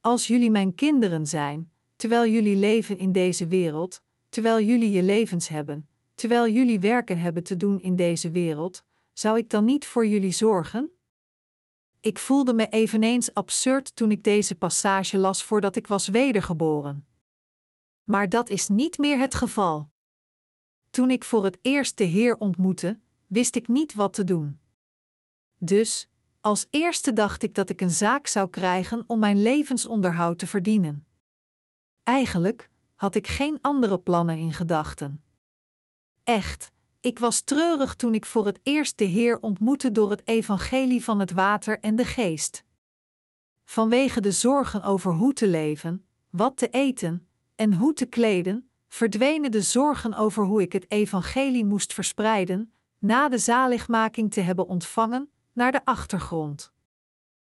Als 0.00 0.26
jullie 0.26 0.50
mijn 0.50 0.74
kinderen 0.74 1.26
zijn, 1.26 1.72
terwijl 1.96 2.26
jullie 2.26 2.56
leven 2.56 2.98
in 2.98 3.12
deze 3.12 3.46
wereld, 3.46 4.02
terwijl 4.28 4.60
jullie 4.60 4.90
je 4.90 5.02
levens 5.02 5.48
hebben, 5.48 5.88
terwijl 6.14 6.48
jullie 6.48 6.80
werken 6.80 7.18
hebben 7.18 7.42
te 7.42 7.56
doen 7.56 7.80
in 7.80 7.96
deze 7.96 8.30
wereld, 8.30 8.84
zou 9.12 9.38
ik 9.38 9.50
dan 9.50 9.64
niet 9.64 9.86
voor 9.86 10.06
jullie 10.06 10.32
zorgen? 10.32 10.90
Ik 12.02 12.18
voelde 12.18 12.54
me 12.54 12.68
eveneens 12.68 13.34
absurd 13.34 13.96
toen 13.96 14.10
ik 14.10 14.24
deze 14.24 14.54
passage 14.54 15.18
las 15.18 15.42
voordat 15.42 15.76
ik 15.76 15.86
was 15.86 16.08
wedergeboren. 16.08 17.06
Maar 18.04 18.28
dat 18.28 18.48
is 18.48 18.68
niet 18.68 18.98
meer 18.98 19.18
het 19.18 19.34
geval. 19.34 19.90
Toen 20.90 21.10
ik 21.10 21.24
voor 21.24 21.44
het 21.44 21.58
eerst 21.60 21.98
de 21.98 22.04
Heer 22.04 22.36
ontmoette, 22.36 23.00
wist 23.26 23.56
ik 23.56 23.68
niet 23.68 23.94
wat 23.94 24.12
te 24.12 24.24
doen. 24.24 24.60
Dus, 25.58 26.08
als 26.40 26.66
eerste 26.70 27.12
dacht 27.12 27.42
ik 27.42 27.54
dat 27.54 27.68
ik 27.68 27.80
een 27.80 27.90
zaak 27.90 28.26
zou 28.26 28.50
krijgen 28.50 29.04
om 29.06 29.18
mijn 29.18 29.42
levensonderhoud 29.42 30.38
te 30.38 30.46
verdienen. 30.46 31.06
Eigenlijk 32.02 32.70
had 32.94 33.14
ik 33.14 33.26
geen 33.26 33.58
andere 33.60 33.98
plannen 33.98 34.38
in 34.38 34.52
gedachten. 34.52 35.24
Echt, 36.24 36.71
ik 37.02 37.18
was 37.18 37.40
treurig 37.40 37.94
toen 37.94 38.14
ik 38.14 38.26
voor 38.26 38.46
het 38.46 38.60
eerst 38.62 38.98
de 38.98 39.04
Heer 39.04 39.40
ontmoette 39.40 39.92
door 39.92 40.10
het 40.10 40.22
evangelie 40.24 41.04
van 41.04 41.20
het 41.20 41.32
water 41.32 41.80
en 41.80 41.96
de 41.96 42.04
geest. 42.04 42.64
Vanwege 43.64 44.20
de 44.20 44.32
zorgen 44.32 44.82
over 44.82 45.12
hoe 45.12 45.32
te 45.32 45.48
leven, 45.48 46.06
wat 46.30 46.56
te 46.56 46.68
eten 46.68 47.26
en 47.54 47.74
hoe 47.74 47.92
te 47.92 48.06
kleden, 48.06 48.70
verdwenen 48.88 49.50
de 49.50 49.62
zorgen 49.62 50.14
over 50.14 50.44
hoe 50.44 50.62
ik 50.62 50.72
het 50.72 50.90
evangelie 50.90 51.64
moest 51.64 51.92
verspreiden, 51.92 52.72
na 52.98 53.28
de 53.28 53.38
zaligmaking 53.38 54.32
te 54.32 54.40
hebben 54.40 54.66
ontvangen, 54.66 55.30
naar 55.52 55.72
de 55.72 55.84
achtergrond. 55.84 56.72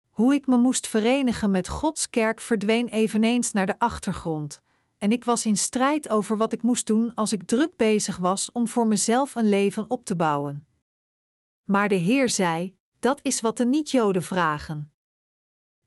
Hoe 0.09 0.33
ik 0.33 0.47
me 0.47 0.57
moest 0.57 0.87
verenigen 0.87 1.51
met 1.51 1.67
Gods 1.67 2.09
kerk 2.09 2.41
verdween 2.41 2.87
eveneens 2.87 3.51
naar 3.51 3.65
de 3.65 3.79
achtergrond, 3.79 4.61
en 5.03 5.11
ik 5.11 5.23
was 5.23 5.45
in 5.45 5.57
strijd 5.57 6.09
over 6.09 6.37
wat 6.37 6.53
ik 6.53 6.61
moest 6.61 6.87
doen 6.87 7.13
als 7.15 7.33
ik 7.33 7.43
druk 7.43 7.75
bezig 7.75 8.17
was 8.17 8.51
om 8.51 8.67
voor 8.67 8.87
mezelf 8.87 9.35
een 9.35 9.49
leven 9.49 9.89
op 9.89 10.05
te 10.05 10.15
bouwen. 10.15 10.67
Maar 11.63 11.89
de 11.89 11.95
Heer 11.95 12.29
zei: 12.29 12.75
Dat 12.99 13.19
is 13.21 13.41
wat 13.41 13.57
de 13.57 13.65
niet-Joden 13.65 14.23
vragen. 14.23 14.93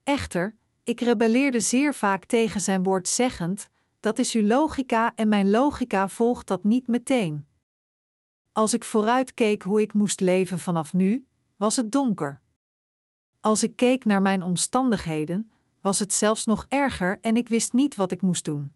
Echter, 0.02 0.56
ik 0.85 1.00
rebelleerde 1.00 1.61
zeer 1.61 1.94
vaak 1.94 2.25
tegen 2.25 2.61
zijn 2.61 2.82
woord 2.82 3.08
zeggend: 3.08 3.68
Dat 4.00 4.18
is 4.18 4.32
uw 4.32 4.46
logica 4.46 5.12
en 5.14 5.28
mijn 5.28 5.50
logica 5.50 6.08
volgt 6.08 6.46
dat 6.46 6.64
niet 6.64 6.87
meteen. 6.87 7.46
Als 8.52 8.75
ik 8.75 8.85
vooruitkeek 8.85 9.62
hoe 9.62 9.80
ik 9.80 9.92
moest 9.92 10.20
leven 10.20 10.58
vanaf 10.58 10.92
nu, 10.92 11.26
was 11.56 11.76
het 11.76 11.92
donker. 11.92 12.40
Als 13.40 13.62
ik 13.62 13.76
keek 13.76 14.04
naar 14.04 14.23
mijn 14.23 14.42
omstandigheden, 14.42 15.50
was 15.80 15.99
het 15.99 16.12
zelfs 16.12 16.44
nog 16.44 16.66
erger 16.68 17.18
en 17.20 17.37
ik 17.37 17.49
wist 17.49 17.73
niet 17.73 17.94
wat 17.94 18.11
ik 18.11 18.23
moest 18.23 18.44
doen. 18.44 18.75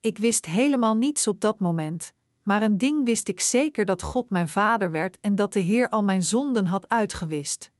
Ik 0.00 0.18
wist 0.18 0.46
helemaal 0.46 0.96
niets 0.96 1.26
op 1.26 1.40
dat 1.40 1.60
moment, 1.60 2.12
maar 2.42 2.62
een 2.62 2.78
ding 2.78 3.04
wist 3.04 3.28
ik 3.28 3.40
zeker 3.40 3.84
dat 3.84 4.02
God 4.02 4.30
mijn 4.30 4.48
vader 4.48 4.90
werd 4.90 5.18
en 5.20 5.34
dat 5.34 5.52
de 5.52 5.60
Heer 5.60 5.88
al 5.88 6.02
mijn 6.02 6.22
zonden 6.22 6.66
had 6.66 6.88
uitgewist. 6.88 7.70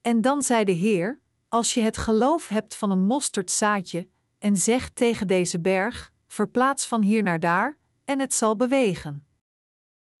En 0.00 0.20
dan 0.20 0.42
zei 0.42 0.64
de 0.64 0.72
Heer: 0.72 1.20
Als 1.48 1.74
je 1.74 1.80
het 1.80 1.96
geloof 1.96 2.48
hebt 2.48 2.74
van 2.74 2.90
een 2.90 3.06
mosterdzaadje, 3.06 4.08
en 4.38 4.56
zegt 4.56 4.94
tegen 4.94 5.26
deze 5.26 5.60
berg: 5.60 6.12
Verplaats 6.26 6.86
van 6.86 7.02
hier 7.02 7.22
naar 7.22 7.40
daar, 7.40 7.78
en 8.04 8.20
het 8.20 8.34
zal 8.34 8.56
bewegen. 8.56 9.26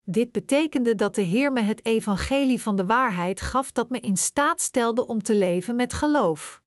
Dit 0.04 0.32
betekende 0.32 0.94
dat 0.94 1.14
de 1.14 1.22
Heer 1.22 1.52
me 1.52 1.60
het 1.60 1.84
evangelie 1.84 2.62
van 2.62 2.76
de 2.76 2.86
waarheid 2.86 3.40
gaf 3.40 3.72
dat 3.72 3.90
me 3.90 4.00
in 4.00 4.16
staat 4.16 4.60
stelde 4.60 5.06
om 5.06 5.22
te 5.22 5.34
leven 5.34 5.76
met 5.76 5.92
geloof. 5.92 6.62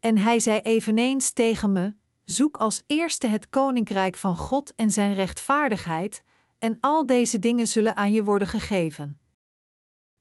En 0.00 0.18
hij 0.18 0.40
zei 0.40 0.60
eveneens 0.60 1.30
tegen 1.30 1.72
me: 1.72 1.94
Zoek 2.30 2.56
als 2.56 2.82
eerste 2.86 3.26
het 3.26 3.48
koninkrijk 3.48 4.16
van 4.16 4.36
God 4.36 4.74
en 4.74 4.90
zijn 4.90 5.14
rechtvaardigheid, 5.14 6.22
en 6.58 6.76
al 6.80 7.06
deze 7.06 7.38
dingen 7.38 7.68
zullen 7.68 7.96
aan 7.96 8.12
je 8.12 8.24
worden 8.24 8.48
gegeven. 8.48 9.20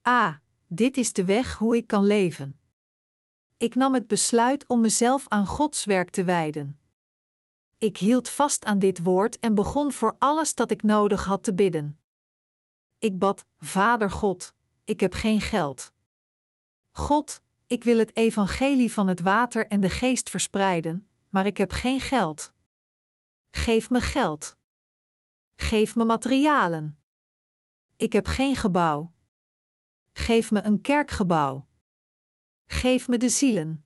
Ah, 0.02 0.36
dit 0.68 0.98
is 0.98 1.14
de 1.14 1.26
weg 1.26 1.58
hoe 1.58 1.76
ik 1.76 1.88
kan 1.88 2.06
leven. 2.06 2.60
Ik 3.58 3.76
nam 3.76 3.94
het 3.94 4.08
besluit 4.08 4.68
om 4.68 4.82
mezelf 4.82 5.28
aan 5.28 5.48
Gods 5.48 5.86
werk 5.86 6.10
te 6.10 6.24
wijden. 6.24 6.80
Ik 7.78 7.98
hield 7.98 8.30
vast 8.30 8.66
aan 8.66 8.80
dit 8.80 9.04
woord 9.04 9.40
en 9.40 9.56
begon 9.56 9.92
voor 9.92 10.16
alles 10.20 10.56
dat 10.56 10.72
ik 10.72 10.84
nodig 10.84 11.26
had 11.26 11.44
te 11.44 11.54
bidden. 11.54 12.00
Ik 13.00 13.20
bad: 13.20 13.46
Vader 13.58 14.12
God, 14.12 14.54
ik 14.84 15.00
heb 15.00 15.14
geen 15.14 15.42
geld. 15.42 15.92
God, 16.92 17.42
ik 17.66 17.84
wil 17.84 17.98
het 17.98 18.16
evangelie 18.16 18.94
van 18.94 19.08
het 19.08 19.20
water 19.20 19.68
en 19.68 19.80
de 19.80 19.90
geest 19.90 20.30
verspreiden, 20.30 21.07
maar 21.30 21.46
ik 21.46 21.58
heb 21.58 21.72
geen 21.72 22.00
geld. 22.00 22.54
Geef 23.50 23.90
me 23.90 24.02
geld. 24.02 24.58
Geef 25.56 25.96
me 25.96 26.06
materialen. 26.06 27.00
Ik 27.96 28.14
heb 28.14 28.28
geen 28.28 28.56
gebouw. 28.56 29.14
Geef 30.14 30.52
me 30.52 30.62
een 30.62 30.82
kerkgebouw. 30.82 31.68
Geef 32.66 33.08
me 33.08 33.18
de 33.18 33.30
zielen. 33.30 33.86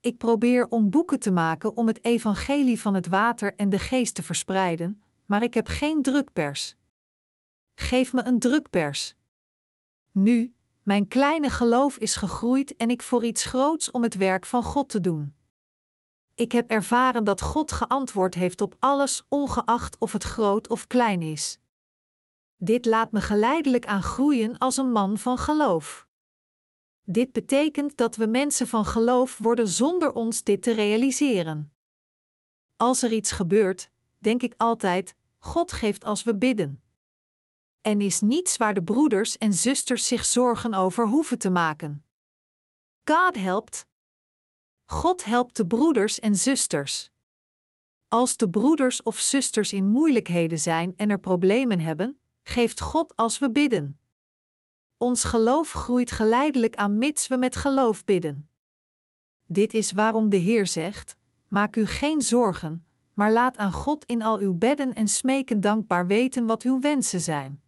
Ik 0.00 0.18
probeer 0.18 0.68
om 0.68 0.90
boeken 0.90 1.18
te 1.18 1.30
maken 1.30 1.76
om 1.76 1.86
het 1.86 2.04
evangelie 2.04 2.80
van 2.80 2.94
het 2.94 3.06
water 3.06 3.54
en 3.54 3.68
de 3.68 3.78
geest 3.78 4.14
te 4.14 4.22
verspreiden, 4.22 5.02
maar 5.26 5.42
ik 5.42 5.54
heb 5.54 5.66
geen 5.66 6.02
drukpers. 6.02 6.76
Geef 7.74 8.12
me 8.12 8.24
een 8.24 8.38
drukpers. 8.38 9.14
Nu, 10.10 10.54
mijn 10.82 11.08
kleine 11.08 11.50
geloof 11.50 11.96
is 11.96 12.16
gegroeid 12.16 12.76
en 12.76 12.90
ik 12.90 13.02
voor 13.02 13.24
iets 13.24 13.44
groots 13.44 13.90
om 13.90 14.02
het 14.02 14.14
werk 14.14 14.46
van 14.46 14.62
God 14.62 14.88
te 14.88 15.00
doen. 15.00 15.34
Ik 16.34 16.52
heb 16.52 16.70
ervaren 16.70 17.24
dat 17.24 17.40
God 17.40 17.72
geantwoord 17.72 18.34
heeft 18.34 18.60
op 18.60 18.76
alles, 18.78 19.22
ongeacht 19.28 19.98
of 19.98 20.12
het 20.12 20.24
groot 20.24 20.68
of 20.68 20.86
klein 20.86 21.22
is. 21.22 21.58
Dit 22.56 22.86
laat 22.86 23.12
me 23.12 23.20
geleidelijk 23.20 23.86
aan 23.86 24.02
groeien 24.02 24.58
als 24.58 24.76
een 24.76 24.92
man 24.92 25.18
van 25.18 25.38
geloof. 25.38 26.06
Dit 27.02 27.32
betekent 27.32 27.96
dat 27.96 28.16
we 28.16 28.26
mensen 28.26 28.66
van 28.66 28.84
geloof 28.84 29.38
worden 29.38 29.68
zonder 29.68 30.12
ons 30.12 30.42
dit 30.42 30.62
te 30.62 30.72
realiseren. 30.72 31.72
Als 32.76 33.02
er 33.02 33.12
iets 33.12 33.32
gebeurt, 33.32 33.90
denk 34.18 34.42
ik 34.42 34.54
altijd: 34.56 35.14
God 35.38 35.72
geeft 35.72 36.04
als 36.04 36.22
we 36.22 36.36
bidden. 36.36 36.82
En 37.80 38.00
is 38.00 38.20
niets 38.20 38.56
waar 38.56 38.74
de 38.74 38.82
broeders 38.82 39.38
en 39.38 39.52
zusters 39.52 40.06
zich 40.06 40.24
zorgen 40.24 40.74
over 40.74 41.06
hoeven 41.06 41.38
te 41.38 41.50
maken. 41.50 42.04
God 43.04 43.34
helpt. 43.34 43.86
God 44.84 45.24
helpt 45.24 45.56
de 45.56 45.66
broeders 45.66 46.20
en 46.20 46.36
zusters. 46.36 47.10
Als 48.08 48.36
de 48.36 48.50
broeders 48.50 49.02
of 49.02 49.18
zusters 49.18 49.72
in 49.72 49.88
moeilijkheden 49.88 50.58
zijn 50.58 50.92
en 50.96 51.10
er 51.10 51.20
problemen 51.20 51.80
hebben, 51.80 52.18
geeft 52.42 52.80
God 52.80 53.16
als 53.16 53.38
we 53.38 53.50
bidden. 53.50 53.98
Ons 54.96 55.24
geloof 55.24 55.72
groeit 55.72 56.10
geleidelijk 56.10 56.74
aan 56.74 56.98
mits 56.98 57.28
we 57.28 57.36
met 57.36 57.56
geloof 57.56 58.04
bidden. 58.04 58.48
Dit 59.46 59.74
is 59.74 59.92
waarom 59.92 60.28
de 60.28 60.36
Heer 60.36 60.66
zegt: 60.66 61.16
Maak 61.48 61.76
u 61.76 61.86
geen 61.86 62.22
zorgen, 62.22 62.86
maar 63.14 63.32
laat 63.32 63.56
aan 63.56 63.72
God 63.72 64.04
in 64.04 64.22
al 64.22 64.38
uw 64.38 64.54
bedden 64.54 64.94
en 64.94 65.08
smeken 65.08 65.60
dankbaar 65.60 66.06
weten 66.06 66.46
wat 66.46 66.62
uw 66.62 66.80
wensen 66.80 67.20
zijn. 67.20 67.62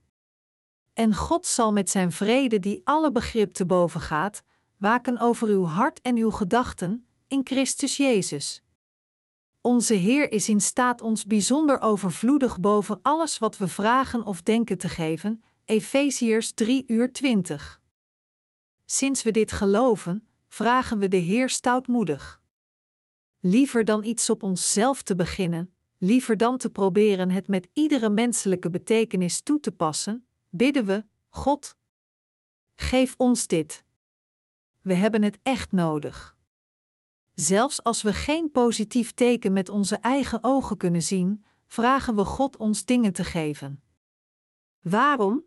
En 0.92 1.14
God 1.14 1.46
zal 1.46 1.72
met 1.72 1.90
zijn 1.90 2.12
vrede, 2.12 2.58
die 2.58 2.80
alle 2.84 3.12
begrip 3.12 3.52
te 3.52 3.66
boven 3.66 4.00
gaat, 4.00 4.42
waken 4.76 5.18
over 5.18 5.48
uw 5.48 5.64
hart 5.64 6.00
en 6.00 6.16
uw 6.16 6.30
gedachten, 6.30 7.06
in 7.28 7.40
Christus 7.44 7.96
Jezus. 7.96 8.62
Onze 9.60 9.94
Heer 9.94 10.32
is 10.32 10.48
in 10.48 10.60
staat 10.60 11.00
ons 11.00 11.24
bijzonder 11.24 11.80
overvloedig 11.80 12.60
boven 12.60 12.98
alles 13.02 13.38
wat 13.38 13.56
we 13.56 13.68
vragen 13.68 14.24
of 14.24 14.42
denken 14.42 14.78
te 14.78 14.88
geven, 14.88 15.42
Efeziërs 15.64 16.52
3 16.52 16.84
uur 16.86 17.12
20. 17.12 17.80
Sinds 18.84 19.22
we 19.22 19.30
dit 19.30 19.52
geloven, 19.52 20.28
vragen 20.48 20.98
we 20.98 21.08
de 21.08 21.16
Heer 21.16 21.48
stoutmoedig. 21.48 22.40
Liever 23.40 23.84
dan 23.84 24.04
iets 24.04 24.30
op 24.30 24.42
onszelf 24.42 25.02
te 25.02 25.14
beginnen, 25.14 25.74
liever 25.98 26.36
dan 26.36 26.58
te 26.58 26.70
proberen 26.70 27.30
het 27.30 27.48
met 27.48 27.68
iedere 27.72 28.10
menselijke 28.10 28.70
betekenis 28.70 29.40
toe 29.40 29.60
te 29.60 29.72
passen, 29.72 30.26
bidden 30.50 30.84
we: 30.84 31.04
God, 31.28 31.76
geef 32.74 33.14
ons 33.16 33.46
dit. 33.46 33.84
We 34.86 34.94
hebben 34.94 35.22
het 35.22 35.38
echt 35.42 35.72
nodig. 35.72 36.36
Zelfs 37.34 37.82
als 37.82 38.02
we 38.02 38.12
geen 38.12 38.50
positief 38.50 39.12
teken 39.12 39.52
met 39.52 39.68
onze 39.68 39.96
eigen 39.96 40.38
ogen 40.42 40.76
kunnen 40.76 41.02
zien, 41.02 41.44
vragen 41.66 42.16
we 42.16 42.24
God 42.24 42.56
ons 42.56 42.84
dingen 42.84 43.12
te 43.12 43.24
geven. 43.24 43.82
Waarom? 44.80 45.44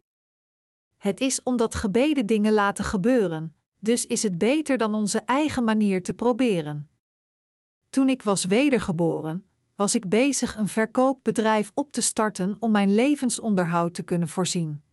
Het 0.98 1.20
is 1.20 1.44
omdat 1.44 1.76
gebeden 1.76 2.26
dingen 2.26 2.54
laten 2.54 2.86
gebeuren, 2.86 3.56
dus 3.78 4.06
is 4.06 4.24
het 4.24 4.38
beter 4.38 4.78
dan 4.78 4.94
onze 4.94 5.20
eigen 5.20 5.64
manier 5.64 6.04
te 6.04 6.14
proberen. 6.14 6.90
Toen 7.90 8.10
ik 8.10 8.22
was 8.22 8.46
wedergeboren, 8.46 9.50
was 9.76 9.96
ik 9.96 10.10
bezig 10.10 10.56
een 10.56 10.68
verkoopbedrijf 10.68 11.72
op 11.74 11.92
te 11.92 12.02
starten 12.02 12.58
om 12.60 12.72
mijn 12.72 12.96
levensonderhoud 12.96 13.94
te 13.94 14.04
kunnen 14.04 14.28
voorzien. 14.28 14.84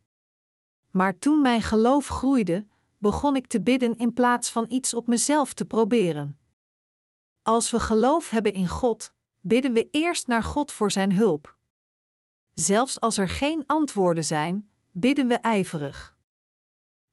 Maar 0.91 1.19
toen 1.19 1.43
mijn 1.43 1.63
geloof 1.63 2.07
groeide, 2.07 2.67
begon 2.99 3.37
ik 3.37 3.47
te 3.47 3.63
bidden 3.63 3.97
in 3.97 4.13
plaats 4.13 4.51
van 4.51 4.65
iets 4.69 4.95
op 4.95 5.07
mezelf 5.07 5.55
te 5.55 5.65
proberen. 5.65 6.39
Als 7.43 7.71
we 7.71 7.81
geloof 7.81 8.31
hebben 8.31 8.53
in 8.53 8.69
God, 8.69 9.13
bidden 9.41 9.73
we 9.73 9.89
eerst 9.91 10.27
naar 10.27 10.43
God 10.43 10.73
voor 10.73 10.91
Zijn 10.91 11.13
hulp. 11.13 11.57
Zelfs 12.55 13.01
als 13.01 13.19
er 13.19 13.29
geen 13.29 13.67
antwoorden 13.67 14.25
zijn, 14.25 14.71
bidden 14.91 15.29
we 15.29 15.35
ijverig. 15.35 16.17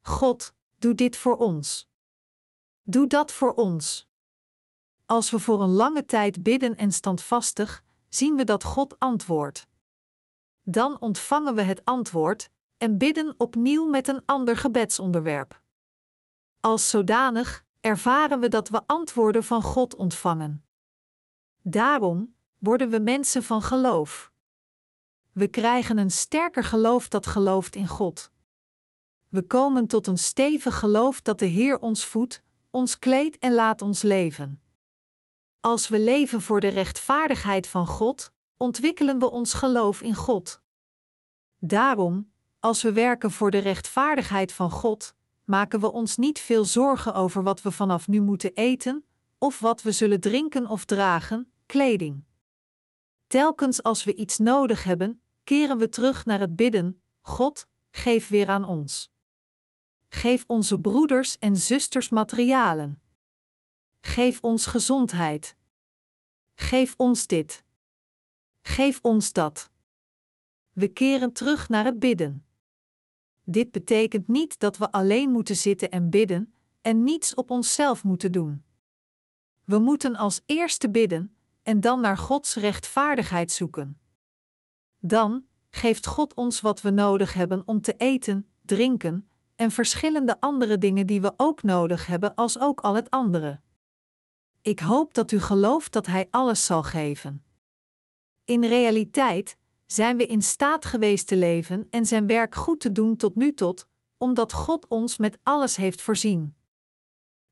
God, 0.01 0.53
doe 0.77 0.95
dit 0.95 1.17
voor 1.17 1.37
ons. 1.37 1.89
Doe 2.83 3.07
dat 3.07 3.31
voor 3.31 3.53
ons. 3.53 4.07
Als 5.05 5.31
we 5.31 5.39
voor 5.39 5.61
een 5.61 5.69
lange 5.69 6.05
tijd 6.05 6.43
bidden 6.43 6.75
en 6.75 6.91
standvastig, 6.91 7.83
zien 8.09 8.35
we 8.35 8.43
dat 8.43 8.63
God 8.63 8.99
antwoordt. 8.99 9.67
Dan 10.63 10.99
ontvangen 10.99 11.55
we 11.55 11.61
het 11.61 11.85
antwoord 11.85 12.49
en 12.77 12.97
bidden 12.97 13.33
opnieuw 13.37 13.85
met 13.85 14.07
een 14.07 14.21
ander 14.25 14.57
gebedsonderwerp. 14.57 15.61
Als 16.65 16.89
zodanig 16.89 17.65
ervaren 17.81 18.39
we 18.39 18.47
dat 18.47 18.69
we 18.69 18.81
antwoorden 18.85 19.43
van 19.43 19.61
God 19.61 19.95
ontvangen. 19.95 20.65
Daarom 21.61 22.35
worden 22.57 22.89
we 22.89 22.99
mensen 22.99 23.43
van 23.43 23.61
geloof. 23.61 24.31
We 25.31 25.47
krijgen 25.47 25.97
een 25.97 26.11
sterker 26.11 26.63
geloof 26.63 27.07
dat 27.07 27.27
gelooft 27.27 27.75
in 27.75 27.87
God. 27.87 28.31
We 29.29 29.41
komen 29.41 29.87
tot 29.87 30.07
een 30.07 30.17
stevig 30.17 30.79
geloof 30.79 31.21
dat 31.21 31.39
de 31.39 31.45
Heer 31.45 31.79
ons 31.79 32.05
voedt, 32.05 32.43
ons 32.69 32.99
kleedt 32.99 33.37
en 33.37 33.53
laat 33.53 33.81
ons 33.81 34.01
leven. 34.01 34.61
Als 35.59 35.87
we 35.87 35.99
leven 35.99 36.41
voor 36.41 36.59
de 36.59 36.67
rechtvaardigheid 36.67 37.67
van 37.67 37.87
God, 37.87 38.31
ontwikkelen 38.57 39.19
we 39.19 39.31
ons 39.31 39.53
geloof 39.53 40.01
in 40.01 40.15
God. 40.15 40.61
Daarom, 41.57 42.31
als 42.59 42.81
we 42.81 42.93
werken 42.93 43.31
voor 43.31 43.51
de 43.51 43.57
rechtvaardigheid 43.57 44.53
van 44.53 44.71
God, 44.71 45.15
maken 45.43 45.79
we 45.79 45.91
ons 45.91 46.17
niet 46.17 46.39
veel 46.39 46.65
zorgen 46.65 47.13
over 47.13 47.43
wat 47.43 47.61
we 47.61 47.71
vanaf 47.71 48.07
nu 48.07 48.21
moeten 48.21 48.53
eten, 48.53 49.05
of 49.37 49.59
wat 49.59 49.81
we 49.81 49.91
zullen 49.91 50.19
drinken 50.19 50.67
of 50.67 50.85
dragen, 50.85 51.51
kleding. 51.65 52.23
Telkens 53.27 53.83
als 53.83 54.03
we 54.03 54.15
iets 54.15 54.37
nodig 54.37 54.83
hebben, 54.83 55.21
keren 55.43 55.77
we 55.77 55.89
terug 55.89 56.25
naar 56.25 56.39
het 56.39 56.55
bidden: 56.55 57.01
God, 57.21 57.67
geef 57.91 58.27
weer 58.27 58.47
aan 58.47 58.65
ons. 58.65 59.11
Geef 60.09 60.43
onze 60.47 60.79
broeders 60.79 61.37
en 61.37 61.57
zusters 61.57 62.09
materialen. 62.09 63.01
Geef 64.01 64.41
ons 64.41 64.65
gezondheid. 64.65 65.55
Geef 66.55 66.93
ons 66.97 67.27
dit. 67.27 67.63
Geef 68.61 68.99
ons 69.01 69.33
dat. 69.33 69.71
We 70.71 70.87
keren 70.87 71.33
terug 71.33 71.69
naar 71.69 71.85
het 71.85 71.99
bidden. 71.99 72.45
Dit 73.43 73.71
betekent 73.71 74.27
niet 74.27 74.59
dat 74.59 74.77
we 74.77 74.91
alleen 74.91 75.31
moeten 75.31 75.55
zitten 75.55 75.91
en 75.91 76.09
bidden 76.09 76.53
en 76.81 77.03
niets 77.03 77.33
op 77.33 77.49
onszelf 77.49 78.03
moeten 78.03 78.31
doen. 78.31 78.63
We 79.63 79.79
moeten 79.79 80.15
als 80.15 80.41
eerste 80.45 80.89
bidden 80.89 81.35
en 81.63 81.79
dan 81.79 82.01
naar 82.01 82.17
Gods 82.17 82.55
rechtvaardigheid 82.55 83.51
zoeken. 83.51 83.99
Dan 84.99 85.45
geeft 85.69 86.07
God 86.07 86.33
ons 86.33 86.61
wat 86.61 86.81
we 86.81 86.89
nodig 86.89 87.33
hebben 87.33 87.63
om 87.65 87.81
te 87.81 87.93
eten, 87.97 88.47
drinken 88.61 89.29
en 89.55 89.71
verschillende 89.71 90.39
andere 90.39 90.77
dingen 90.77 91.07
die 91.07 91.21
we 91.21 91.33
ook 91.37 91.63
nodig 91.63 92.05
hebben, 92.05 92.35
als 92.35 92.59
ook 92.59 92.81
al 92.81 92.95
het 92.95 93.09
andere. 93.09 93.61
Ik 94.61 94.79
hoop 94.79 95.13
dat 95.13 95.31
u 95.31 95.39
gelooft 95.39 95.93
dat 95.93 96.05
Hij 96.05 96.27
alles 96.31 96.65
zal 96.65 96.83
geven. 96.83 97.43
In 98.45 98.63
realiteit 98.63 99.57
zijn 99.93 100.17
we 100.17 100.25
in 100.25 100.41
staat 100.41 100.85
geweest 100.85 101.27
te 101.27 101.35
leven 101.35 101.87
en 101.89 102.05
zijn 102.05 102.27
werk 102.27 102.55
goed 102.55 102.79
te 102.79 102.91
doen 102.91 103.15
tot 103.15 103.35
nu 103.35 103.53
tot, 103.53 103.87
omdat 104.17 104.53
God 104.53 104.87
ons 104.87 105.17
met 105.17 105.37
alles 105.43 105.75
heeft 105.75 106.01
voorzien. 106.01 106.55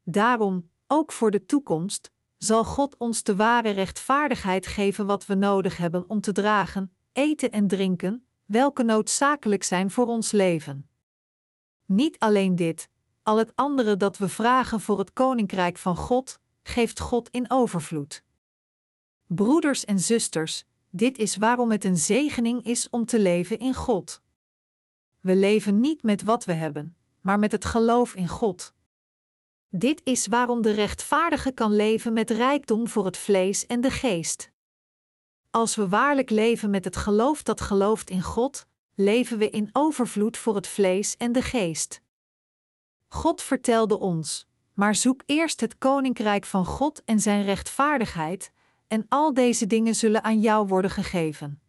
Daarom, 0.04 0.70
ook 0.88 1.12
voor 1.12 1.32
de 1.32 1.46
toekomst, 1.46 2.12
zal 2.38 2.64
God 2.64 2.98
ons 2.98 3.24
de 3.24 3.36
ware 3.36 3.70
rechtvaardigheid 3.70 4.68
geven 4.68 5.06
wat 5.06 5.26
we 5.26 5.36
nodig 5.36 5.78
hebben 5.78 6.10
om 6.10 6.22
te 6.22 6.32
dragen, 6.32 6.96
eten 7.12 7.52
en 7.52 7.68
drinken, 7.68 8.26
welke 8.46 8.84
noodzakelijk 8.84 9.64
zijn 9.64 9.92
voor 9.92 10.08
ons 10.08 10.32
leven. 10.32 10.90
Niet 11.86 12.20
alleen 12.20 12.56
dit, 12.56 12.90
al 13.24 13.38
het 13.38 13.56
andere 13.56 13.98
dat 13.98 14.18
we 14.18 14.30
vragen 14.30 14.80
voor 14.80 15.00
het 15.00 15.14
koninkrijk 15.14 15.78
van 15.78 15.96
God, 15.96 16.40
geeft 16.64 17.00
God 17.00 17.30
in 17.30 17.52
overvloed. 17.52 18.24
Broeders 19.28 19.86
en 19.86 20.00
zusters, 20.00 20.66
dit 20.92 21.18
is 21.18 21.36
waarom 21.36 21.72
het 21.72 21.84
een 21.84 21.98
zegening 21.98 22.66
is 22.66 22.90
om 22.90 23.06
te 23.06 23.20
leven 23.20 23.60
in 23.60 23.74
God. 23.74 24.22
We 25.20 25.36
leven 25.36 25.80
niet 25.80 26.04
met 26.04 26.24
wat 26.24 26.46
we 26.46 26.54
hebben, 26.54 26.96
maar 27.22 27.40
met 27.40 27.52
het 27.52 27.66
geloof 27.66 28.16
in 28.16 28.28
God. 28.28 28.74
Dit 29.70 30.02
is 30.04 30.28
waarom 30.28 30.62
de 30.62 30.72
rechtvaardige 30.72 31.52
kan 31.52 31.76
leven 31.76 32.14
met 32.14 32.30
rijkdom 32.30 32.88
voor 32.88 33.06
het 33.06 33.18
vlees 33.18 33.66
en 33.66 33.82
de 33.82 33.92
geest. 33.92 34.52
Als 35.50 35.76
we 35.76 35.88
waarlijk 35.88 36.30
leven 36.30 36.70
met 36.70 36.86
het 36.86 36.96
geloof 36.96 37.44
dat 37.44 37.62
gelooft 37.62 38.10
in 38.10 38.22
God, 38.22 38.66
leven 38.96 39.38
we 39.38 39.50
in 39.50 39.70
overvloed 39.72 40.38
voor 40.38 40.56
het 40.56 40.68
vlees 40.68 41.18
en 41.18 41.32
de 41.32 41.42
geest. 41.42 42.02
God 43.08 43.42
vertelde 43.42 44.00
ons: 44.00 44.48
maar 44.74 44.96
zoek 44.96 45.24
eerst 45.26 45.62
het 45.62 45.78
koninkrijk 45.78 46.46
van 46.46 46.66
God 46.66 47.04
en 47.04 47.20
zijn 47.20 47.44
rechtvaardigheid, 47.44 48.52
en 48.92 49.06
al 49.10 49.34
deze 49.34 49.68
dingen 49.68 49.96
zullen 49.96 50.24
aan 50.24 50.40
jou 50.40 50.68
worden 50.68 50.92
gegeven. 50.92 51.62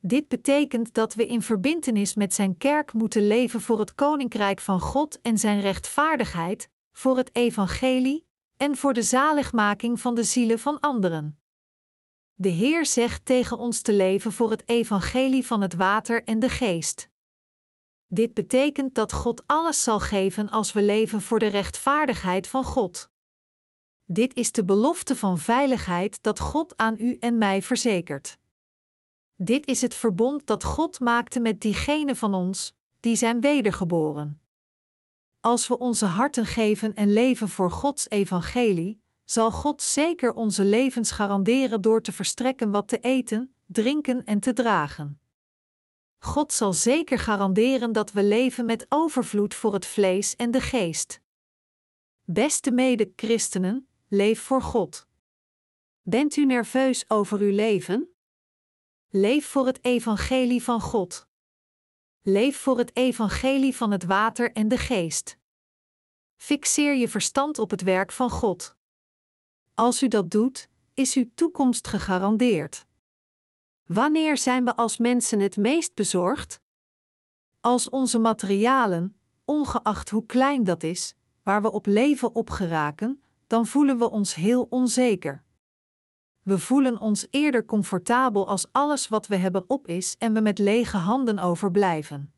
Dit 0.00 0.28
betekent 0.28 0.94
dat 0.94 1.14
we 1.14 1.26
in 1.26 1.42
verbintenis 1.42 2.14
met 2.14 2.34
zijn 2.34 2.56
kerk 2.56 2.92
moeten 2.92 3.26
leven 3.26 3.60
voor 3.60 3.78
het 3.78 3.94
koninkrijk 3.94 4.60
van 4.60 4.80
God 4.80 5.20
en 5.20 5.38
zijn 5.38 5.60
rechtvaardigheid, 5.60 6.68
voor 6.92 7.16
het 7.16 7.34
evangelie 7.34 8.26
en 8.56 8.76
voor 8.76 8.92
de 8.92 9.02
zaligmaking 9.02 10.00
van 10.00 10.14
de 10.14 10.24
zielen 10.24 10.58
van 10.58 10.80
anderen. 10.80 11.40
De 12.34 12.48
Heer 12.48 12.86
zegt 12.86 13.24
tegen 13.24 13.58
ons 13.58 13.80
te 13.80 13.92
leven 13.92 14.32
voor 14.32 14.50
het 14.50 14.68
evangelie 14.68 15.46
van 15.46 15.60
het 15.60 15.74
water 15.74 16.24
en 16.24 16.38
de 16.38 16.48
geest. 16.48 17.08
Dit 18.06 18.34
betekent 18.34 18.94
dat 18.94 19.12
God 19.12 19.42
alles 19.46 19.82
zal 19.82 20.00
geven 20.00 20.50
als 20.50 20.72
we 20.72 20.82
leven 20.82 21.20
voor 21.20 21.38
de 21.38 21.46
rechtvaardigheid 21.46 22.48
van 22.48 22.64
God. 22.64 23.11
Dit 24.12 24.34
is 24.34 24.52
de 24.52 24.64
belofte 24.64 25.16
van 25.16 25.38
veiligheid 25.38 26.22
dat 26.22 26.38
God 26.40 26.76
aan 26.76 26.96
u 26.98 27.16
en 27.20 27.38
mij 27.38 27.62
verzekert. 27.62 28.38
Dit 29.36 29.66
is 29.66 29.82
het 29.82 29.94
verbond 29.94 30.46
dat 30.46 30.64
God 30.64 31.00
maakte 31.00 31.40
met 31.40 31.60
diegenen 31.60 32.16
van 32.16 32.34
ons, 32.34 32.74
die 33.00 33.16
zijn 33.16 33.40
wedergeboren. 33.40 34.40
Als 35.40 35.68
we 35.68 35.78
onze 35.78 36.06
harten 36.06 36.46
geven 36.46 36.94
en 36.94 37.12
leven 37.12 37.48
voor 37.48 37.70
Gods 37.70 38.10
evangelie, 38.10 39.02
zal 39.24 39.50
God 39.50 39.82
zeker 39.82 40.32
onze 40.32 40.64
levens 40.64 41.10
garanderen 41.10 41.80
door 41.80 42.02
te 42.02 42.12
verstrekken 42.12 42.70
wat 42.70 42.88
te 42.88 42.98
eten, 42.98 43.54
drinken 43.66 44.24
en 44.24 44.40
te 44.40 44.52
dragen. 44.52 45.20
God 46.18 46.52
zal 46.52 46.72
zeker 46.72 47.18
garanderen 47.18 47.92
dat 47.92 48.12
we 48.12 48.22
leven 48.22 48.64
met 48.64 48.86
overvloed 48.88 49.54
voor 49.54 49.72
het 49.72 49.86
vlees 49.86 50.36
en 50.36 50.50
de 50.50 50.60
geest. 50.60 51.20
Beste 52.24 52.70
mede-christenen, 52.70 53.86
leef 54.12 54.40
voor 54.40 54.62
God. 54.62 55.06
Bent 56.02 56.36
u 56.36 56.44
nerveus 56.44 57.10
over 57.10 57.40
uw 57.40 57.54
leven? 57.54 58.14
Leef 59.08 59.46
voor 59.46 59.66
het 59.66 59.84
evangelie 59.84 60.62
van 60.62 60.80
God. 60.80 61.28
Leef 62.22 62.56
voor 62.56 62.78
het 62.78 62.96
evangelie 62.96 63.76
van 63.76 63.90
het 63.90 64.04
water 64.04 64.52
en 64.52 64.68
de 64.68 64.76
geest. 64.76 65.38
Fixeer 66.36 66.94
je 66.94 67.08
verstand 67.08 67.58
op 67.58 67.70
het 67.70 67.82
werk 67.82 68.12
van 68.12 68.30
God. 68.30 68.76
Als 69.74 70.02
u 70.02 70.08
dat 70.08 70.30
doet, 70.30 70.68
is 70.94 71.14
uw 71.14 71.30
toekomst 71.34 71.88
gegarandeerd. 71.88 72.86
Wanneer 73.84 74.36
zijn 74.36 74.64
we 74.64 74.76
als 74.76 74.96
mensen 74.96 75.40
het 75.40 75.56
meest 75.56 75.94
bezorgd? 75.94 76.60
Als 77.60 77.88
onze 77.88 78.18
materialen, 78.18 79.16
ongeacht 79.44 80.10
hoe 80.10 80.26
klein 80.26 80.64
dat 80.64 80.82
is, 80.82 81.14
waar 81.42 81.62
we 81.62 81.72
op 81.72 81.86
leven 81.86 82.34
op 82.34 82.50
geraken, 82.50 83.22
dan 83.52 83.66
voelen 83.66 83.98
we 83.98 84.10
ons 84.10 84.34
heel 84.34 84.66
onzeker. 84.70 85.42
We 86.42 86.58
voelen 86.58 87.00
ons 87.00 87.26
eerder 87.30 87.64
comfortabel 87.64 88.48
als 88.48 88.66
alles 88.70 89.08
wat 89.08 89.26
we 89.26 89.36
hebben 89.36 89.64
op 89.66 89.86
is 89.86 90.16
en 90.18 90.32
we 90.32 90.40
met 90.40 90.58
lege 90.58 90.96
handen 90.96 91.38
overblijven. 91.38 92.32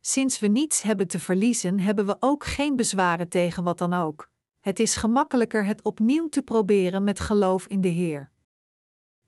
Sinds 0.00 0.38
we 0.38 0.46
niets 0.46 0.82
hebben 0.82 1.08
te 1.08 1.18
verliezen, 1.18 1.78
hebben 1.78 2.06
we 2.06 2.16
ook 2.18 2.44
geen 2.44 2.76
bezwaren 2.76 3.28
tegen 3.28 3.64
wat 3.64 3.78
dan 3.78 3.92
ook. 3.92 4.30
Het 4.60 4.80
is 4.80 4.96
gemakkelijker 4.96 5.64
het 5.64 5.82
opnieuw 5.82 6.28
te 6.28 6.42
proberen 6.42 7.04
met 7.04 7.20
geloof 7.20 7.66
in 7.66 7.80
de 7.80 7.88
Heer. 7.88 8.30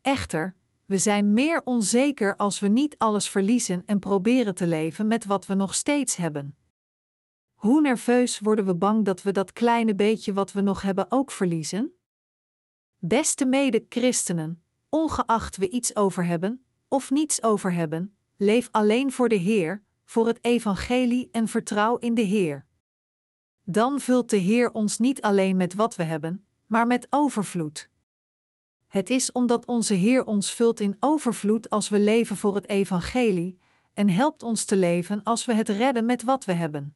Echter, 0.00 0.57
we 0.87 0.98
zijn 0.98 1.33
meer 1.33 1.62
onzeker 1.64 2.37
als 2.37 2.61
we 2.61 2.68
niet 2.68 2.98
alles 2.98 3.28
verliezen 3.28 3.83
en 3.87 3.98
proberen 3.98 4.55
te 4.55 4.66
leven 4.66 5.07
met 5.07 5.24
wat 5.24 5.46
we 5.46 5.55
nog 5.55 5.74
steeds 5.74 6.16
hebben. 6.16 6.57
Hoe 7.62 7.81
nerveus 7.81 8.38
worden 8.38 8.64
we 8.64 8.75
bang 8.75 9.05
dat 9.05 9.22
we 9.22 9.33
dat 9.33 9.53
kleine 9.53 9.94
beetje 9.94 10.33
wat 10.33 10.53
we 10.53 10.61
nog 10.61 10.83
hebben 10.83 11.07
ook 11.09 11.31
verliezen? 11.31 11.92
Beste 12.98 13.46
mede-christenen, 13.46 14.62
ongeacht 14.88 15.57
we 15.57 15.68
iets 15.68 15.96
over 15.96 16.25
hebben 16.25 16.64
of 16.88 17.11
niets 17.11 17.42
over 17.42 17.72
hebben, 17.72 18.16
leef 18.37 18.68
alleen 18.70 19.12
voor 19.12 19.29
de 19.29 19.35
Heer, 19.35 19.83
voor 20.05 20.27
het 20.27 20.38
Evangelie 20.44 21.29
en 21.33 21.48
vertrouw 21.48 21.96
in 21.96 22.14
de 22.14 22.22
Heer. 22.22 22.66
Dan 23.64 24.01
vult 24.01 24.31
de 24.31 24.37
Heer 24.37 24.72
ons 24.72 24.98
niet 24.98 25.22
alleen 25.22 25.57
met 25.57 25.75
wat 25.75 25.96
we 25.96 26.03
hebben, 26.03 26.46
maar 26.66 26.87
met 26.87 27.07
overvloed. 27.11 27.90
Het 28.87 29.11
is 29.11 29.33
omdat 29.33 29.66
onze 29.66 29.94
Heer 29.94 30.25
ons 30.25 30.53
vult 30.53 30.81
in 30.81 30.96
overvloed 31.01 31.70
als 31.70 31.88
we 31.88 31.98
leven 31.98 32.37
voor 32.37 32.55
het 32.55 32.68
Evangelie, 32.68 33.59
en 33.94 34.09
helpt 34.09 34.42
ons 34.42 34.64
te 34.64 34.77
leven 34.77 35.22
als 35.22 35.44
we 35.44 35.55
het 35.55 35.68
redden 35.68 36.07
met 36.07 36.22
wat 36.22 36.44
we 36.44 36.53
hebben. 36.53 36.94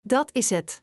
Dat 0.00 0.34
is 0.34 0.50
het. 0.50 0.82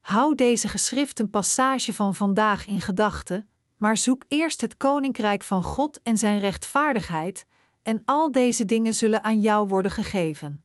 Hou 0.00 0.34
deze 0.34 0.68
geschriften 0.68 1.30
passage 1.30 1.94
van 1.94 2.14
vandaag 2.14 2.66
in 2.66 2.80
gedachten, 2.80 3.48
maar 3.76 3.96
zoek 3.96 4.24
eerst 4.28 4.60
het 4.60 4.76
koninkrijk 4.76 5.42
van 5.42 5.62
God 5.62 6.02
en 6.02 6.18
zijn 6.18 6.38
rechtvaardigheid, 6.38 7.46
en 7.82 8.02
al 8.04 8.32
deze 8.32 8.64
dingen 8.64 8.94
zullen 8.94 9.22
aan 9.22 9.40
jou 9.40 9.68
worden 9.68 9.90
gegeven. 9.90 10.64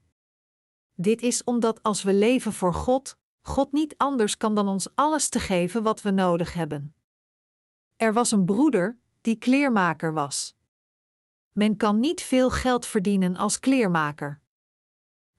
Dit 0.96 1.22
is 1.22 1.44
omdat 1.44 1.84
als 1.84 2.04
we 2.04 2.13
leven 2.13 2.54
voor 2.54 2.74
God, 2.74 3.18
God 3.41 3.72
niet 3.72 3.94
anders 3.98 4.38
kan 4.38 4.56
dan 4.56 4.68
ons 4.68 4.96
alles 4.96 5.30
te 5.30 5.39
geven 5.39 5.84
wat 5.84 6.02
we 6.02 6.12
nodig 6.12 6.54
hebben. 6.54 6.96
Er 7.96 8.13
was 8.13 8.32
een 8.32 8.46
broeder 8.46 8.98
die 9.22 9.36
kleermaker 9.36 10.13
was. 10.13 10.56
Men 11.52 11.78
kan 11.78 12.00
niet 12.00 12.22
veel 12.22 12.50
geld 12.50 12.86
verdienen 12.86 13.36
als 13.36 13.60
kleermaker. 13.60 14.41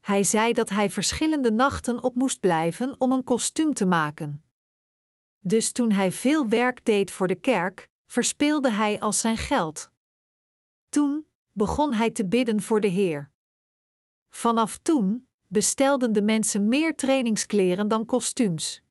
Hij 0.06 0.24
zei 0.24 0.52
dat 0.52 0.68
hij 0.68 0.90
verschillende 0.90 1.52
nachten 1.52 2.02
op 2.02 2.14
moest 2.14 2.40
blijven 2.40 2.94
om 3.00 3.12
een 3.12 3.24
kostuum 3.24 3.74
te 3.74 3.86
maken. 3.86 4.44
Dus 5.38 5.72
toen 5.72 5.92
hij 5.92 6.12
veel 6.12 6.48
werk 6.48 6.84
deed 6.84 7.10
voor 7.10 7.26
de 7.26 7.34
kerk, 7.34 7.90
verspeelde 8.06 8.70
hij 8.70 9.00
al 9.00 9.12
zijn 9.12 9.36
geld. 9.36 9.90
Toen 10.88 11.26
begon 11.52 11.92
hij 11.92 12.10
te 12.10 12.26
bidden 12.26 12.62
voor 12.62 12.80
de 12.80 12.86
Heer. 12.86 13.30
Vanaf 14.28 14.78
toen 14.78 15.28
bestelden 15.46 16.12
de 16.12 16.22
mensen 16.22 16.68
meer 16.68 16.96
trainingskleren 16.96 17.88
dan 17.88 18.04
kostuums. 18.04 18.82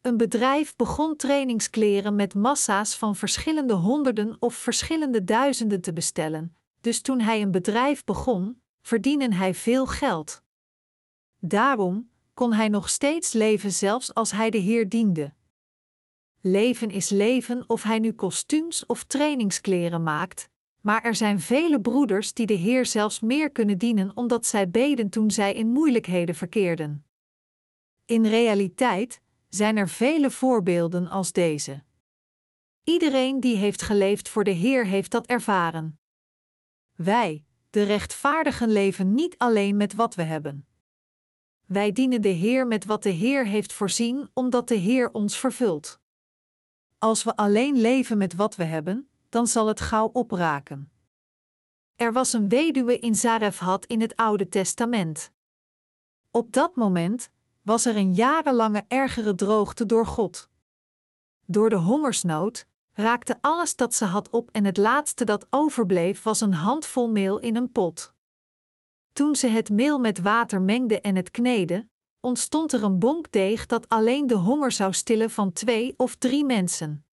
Een 0.00 0.16
bedrijf 0.16 0.76
begon 0.76 1.16
trainingskleren 1.16 2.14
met 2.14 2.34
massa's 2.34 2.96
van 2.96 3.16
verschillende 3.16 3.74
honderden 3.74 4.36
of 4.38 4.54
verschillende 4.54 5.24
duizenden 5.24 5.80
te 5.80 5.92
bestellen, 5.92 6.56
dus 6.80 7.00
toen 7.00 7.20
hij 7.20 7.42
een 7.42 7.50
bedrijf 7.50 8.04
begon, 8.04 8.62
verdiende 8.88 9.34
hij 9.34 9.54
veel 9.54 9.86
geld. 9.86 10.42
Daarom 11.38 12.10
kon 12.34 12.52
hij 12.52 12.68
nog 12.68 12.88
steeds 12.88 13.32
leven 13.32 13.72
zelfs 13.72 14.14
als 14.14 14.30
hij 14.30 14.50
de 14.50 14.58
Heer 14.58 14.88
diende. 14.88 15.32
Leven 16.40 16.90
is 16.90 17.08
leven 17.08 17.64
of 17.66 17.82
hij 17.82 17.98
nu 17.98 18.12
kostuums 18.12 18.86
of 18.86 19.04
trainingskleren 19.04 20.02
maakt, 20.02 20.50
maar 20.80 21.02
er 21.04 21.14
zijn 21.14 21.40
vele 21.40 21.80
broeders 21.80 22.34
die 22.34 22.46
de 22.46 22.54
Heer 22.54 22.86
zelfs 22.86 23.20
meer 23.20 23.50
kunnen 23.50 23.78
dienen 23.78 24.16
omdat 24.16 24.46
zij 24.46 24.70
beden 24.70 25.08
toen 25.10 25.30
zij 25.30 25.54
in 25.54 25.68
moeilijkheden 25.68 26.34
verkeerden. 26.34 27.06
In 28.04 28.26
realiteit 28.26 29.20
zijn 29.48 29.76
er 29.76 29.88
vele 29.88 30.30
voorbeelden 30.30 31.08
als 31.08 31.32
deze. 31.32 31.82
Iedereen 32.84 33.40
die 33.40 33.56
heeft 33.56 33.82
geleefd 33.82 34.28
voor 34.28 34.44
de 34.44 34.50
Heer 34.50 34.86
heeft 34.86 35.10
dat 35.10 35.26
ervaren. 35.26 36.00
Wij, 36.94 37.44
de 37.70 37.82
rechtvaardigen, 37.82 38.70
leven 38.70 39.14
niet 39.14 39.38
alleen 39.38 39.76
met 39.76 39.94
wat 39.94 40.14
we 40.14 40.22
hebben. 40.22 40.66
Wij 41.66 41.92
dienen 41.92 42.22
de 42.22 42.28
Heer 42.28 42.66
met 42.66 42.84
wat 42.84 43.02
de 43.02 43.10
Heer 43.10 43.46
heeft 43.46 43.72
voorzien, 43.72 44.30
omdat 44.32 44.68
de 44.68 44.74
Heer 44.74 45.10
ons 45.12 45.38
vervult. 45.38 46.00
Als 46.98 47.22
we 47.24 47.36
alleen 47.36 47.80
leven 47.80 48.18
met 48.18 48.34
wat 48.34 48.56
we 48.56 48.64
hebben, 48.64 49.08
dan 49.28 49.46
zal 49.46 49.66
het 49.66 49.80
gauw 49.80 50.10
opraken. 50.12 50.90
Er 51.96 52.12
was 52.12 52.32
een 52.32 52.48
weduwe 52.48 52.98
in 52.98 53.14
Zarefhat 53.14 53.86
in 53.86 54.00
het 54.00 54.16
Oude 54.16 54.48
Testament. 54.48 55.32
Op 56.30 56.52
dat 56.52 56.76
moment 56.76 57.30
was 57.62 57.84
er 57.84 57.96
een 57.96 58.14
jarenlange 58.14 58.84
ergere 58.88 59.34
droogte 59.34 59.86
door 59.86 60.06
God. 60.06 60.48
Door 61.46 61.70
de 61.70 61.76
hongersnood 61.76 62.66
raakte 62.98 63.38
alles 63.40 63.76
dat 63.76 63.94
ze 63.94 64.04
had 64.04 64.30
op 64.30 64.50
en 64.52 64.64
het 64.64 64.76
laatste 64.76 65.24
dat 65.24 65.46
overbleef 65.50 66.22
was 66.22 66.40
een 66.40 66.52
handvol 66.52 67.10
meel 67.10 67.38
in 67.38 67.56
een 67.56 67.72
pot. 67.72 68.14
Toen 69.12 69.36
ze 69.36 69.46
het 69.46 69.70
meel 69.70 69.98
met 69.98 70.18
water 70.18 70.62
mengde 70.62 71.00
en 71.00 71.16
het 71.16 71.30
kneden, 71.30 71.90
ontstond 72.20 72.72
er 72.72 72.82
een 72.82 72.98
bonkdeeg 72.98 73.66
dat 73.66 73.88
alleen 73.88 74.26
de 74.26 74.34
honger 74.34 74.72
zou 74.72 74.92
stillen 74.92 75.30
van 75.30 75.52
twee 75.52 75.94
of 75.96 76.14
drie 76.14 76.44
mensen. 76.44 77.06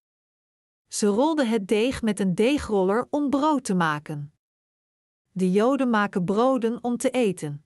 Ze 0.88 1.06
rolde 1.06 1.44
het 1.44 1.68
deeg 1.68 2.02
met 2.02 2.20
een 2.20 2.34
deegroller 2.34 3.06
om 3.10 3.30
brood 3.30 3.64
te 3.64 3.74
maken. 3.74 4.32
De 5.30 5.50
Joden 5.50 5.90
maken 5.90 6.24
broden 6.24 6.78
om 6.84 6.96
te 6.96 7.10
eten. 7.10 7.64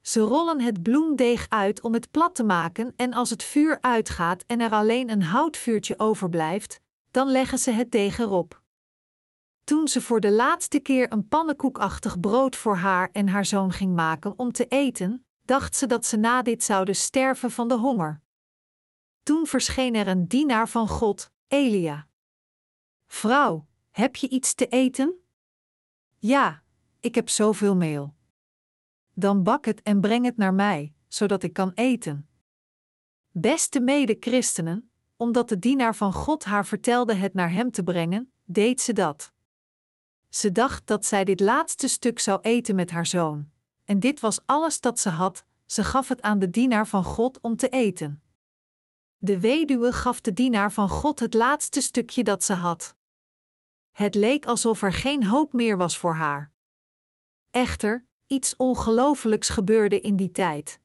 Ze 0.00 0.20
rollen 0.20 0.60
het 0.60 0.82
bloemdeeg 0.82 1.46
uit 1.48 1.80
om 1.80 1.92
het 1.92 2.10
plat 2.10 2.34
te 2.34 2.44
maken 2.44 2.92
en 2.96 3.12
als 3.12 3.30
het 3.30 3.42
vuur 3.42 3.78
uitgaat 3.80 4.44
en 4.46 4.60
er 4.60 4.70
alleen 4.70 5.10
een 5.10 5.22
houtvuurtje 5.22 5.98
overblijft, 5.98 6.82
dan 7.14 7.28
leggen 7.28 7.58
ze 7.58 7.70
het 7.70 7.90
deeg 7.90 8.18
erop. 8.18 8.62
Toen 9.64 9.88
ze 9.88 10.00
voor 10.00 10.20
de 10.20 10.30
laatste 10.30 10.80
keer 10.80 11.12
een 11.12 11.28
pannenkoekachtig 11.28 12.20
brood 12.20 12.56
voor 12.56 12.76
haar 12.76 13.10
en 13.12 13.28
haar 13.28 13.44
zoon 13.44 13.72
ging 13.72 13.94
maken 13.94 14.38
om 14.38 14.52
te 14.52 14.66
eten, 14.66 15.26
dacht 15.42 15.76
ze 15.76 15.86
dat 15.86 16.06
ze 16.06 16.16
na 16.16 16.42
dit 16.42 16.64
zouden 16.64 16.96
sterven 16.96 17.50
van 17.50 17.68
de 17.68 17.74
honger. 17.74 18.20
Toen 19.22 19.46
verscheen 19.46 19.94
er 19.94 20.08
een 20.08 20.28
dienaar 20.28 20.68
van 20.68 20.88
God, 20.88 21.30
Elia. 21.46 22.08
Vrouw, 23.06 23.66
heb 23.90 24.16
je 24.16 24.28
iets 24.28 24.54
te 24.54 24.66
eten? 24.66 25.14
Ja, 26.18 26.62
ik 27.00 27.14
heb 27.14 27.28
zoveel 27.28 27.76
meel. 27.76 28.14
Dan 29.12 29.42
bak 29.42 29.64
het 29.64 29.82
en 29.82 30.00
breng 30.00 30.24
het 30.24 30.36
naar 30.36 30.54
mij, 30.54 30.94
zodat 31.08 31.42
ik 31.42 31.52
kan 31.52 31.72
eten. 31.74 32.28
Beste 33.30 33.80
mede-christenen, 33.80 34.93
omdat 35.16 35.48
de 35.48 35.58
dienaar 35.58 35.96
van 35.96 36.12
God 36.12 36.44
haar 36.44 36.66
vertelde 36.66 37.14
het 37.14 37.34
naar 37.34 37.52
hem 37.52 37.70
te 37.70 37.82
brengen, 37.82 38.32
deed 38.44 38.80
ze 38.80 38.92
dat. 38.92 39.32
Ze 40.28 40.52
dacht 40.52 40.86
dat 40.86 41.04
zij 41.04 41.24
dit 41.24 41.40
laatste 41.40 41.88
stuk 41.88 42.18
zou 42.18 42.40
eten 42.40 42.74
met 42.74 42.90
haar 42.90 43.06
zoon. 43.06 43.50
En 43.84 44.00
dit 44.00 44.20
was 44.20 44.40
alles 44.46 44.80
dat 44.80 45.00
ze 45.00 45.08
had, 45.08 45.44
ze 45.66 45.84
gaf 45.84 46.08
het 46.08 46.22
aan 46.22 46.38
de 46.38 46.50
dienaar 46.50 46.86
van 46.86 47.04
God 47.04 47.40
om 47.40 47.56
te 47.56 47.68
eten. 47.68 48.22
De 49.16 49.40
weduwe 49.40 49.92
gaf 49.92 50.20
de 50.20 50.32
dienaar 50.32 50.72
van 50.72 50.88
God 50.88 51.20
het 51.20 51.34
laatste 51.34 51.80
stukje 51.80 52.24
dat 52.24 52.44
ze 52.44 52.52
had. 52.52 52.96
Het 53.90 54.14
leek 54.14 54.46
alsof 54.46 54.82
er 54.82 54.92
geen 54.92 55.24
hoop 55.26 55.52
meer 55.52 55.76
was 55.76 55.98
voor 55.98 56.14
haar. 56.14 56.52
Echter, 57.50 58.06
iets 58.26 58.56
ongelooflijks 58.56 59.48
gebeurde 59.48 60.00
in 60.00 60.16
die 60.16 60.30
tijd. 60.30 60.80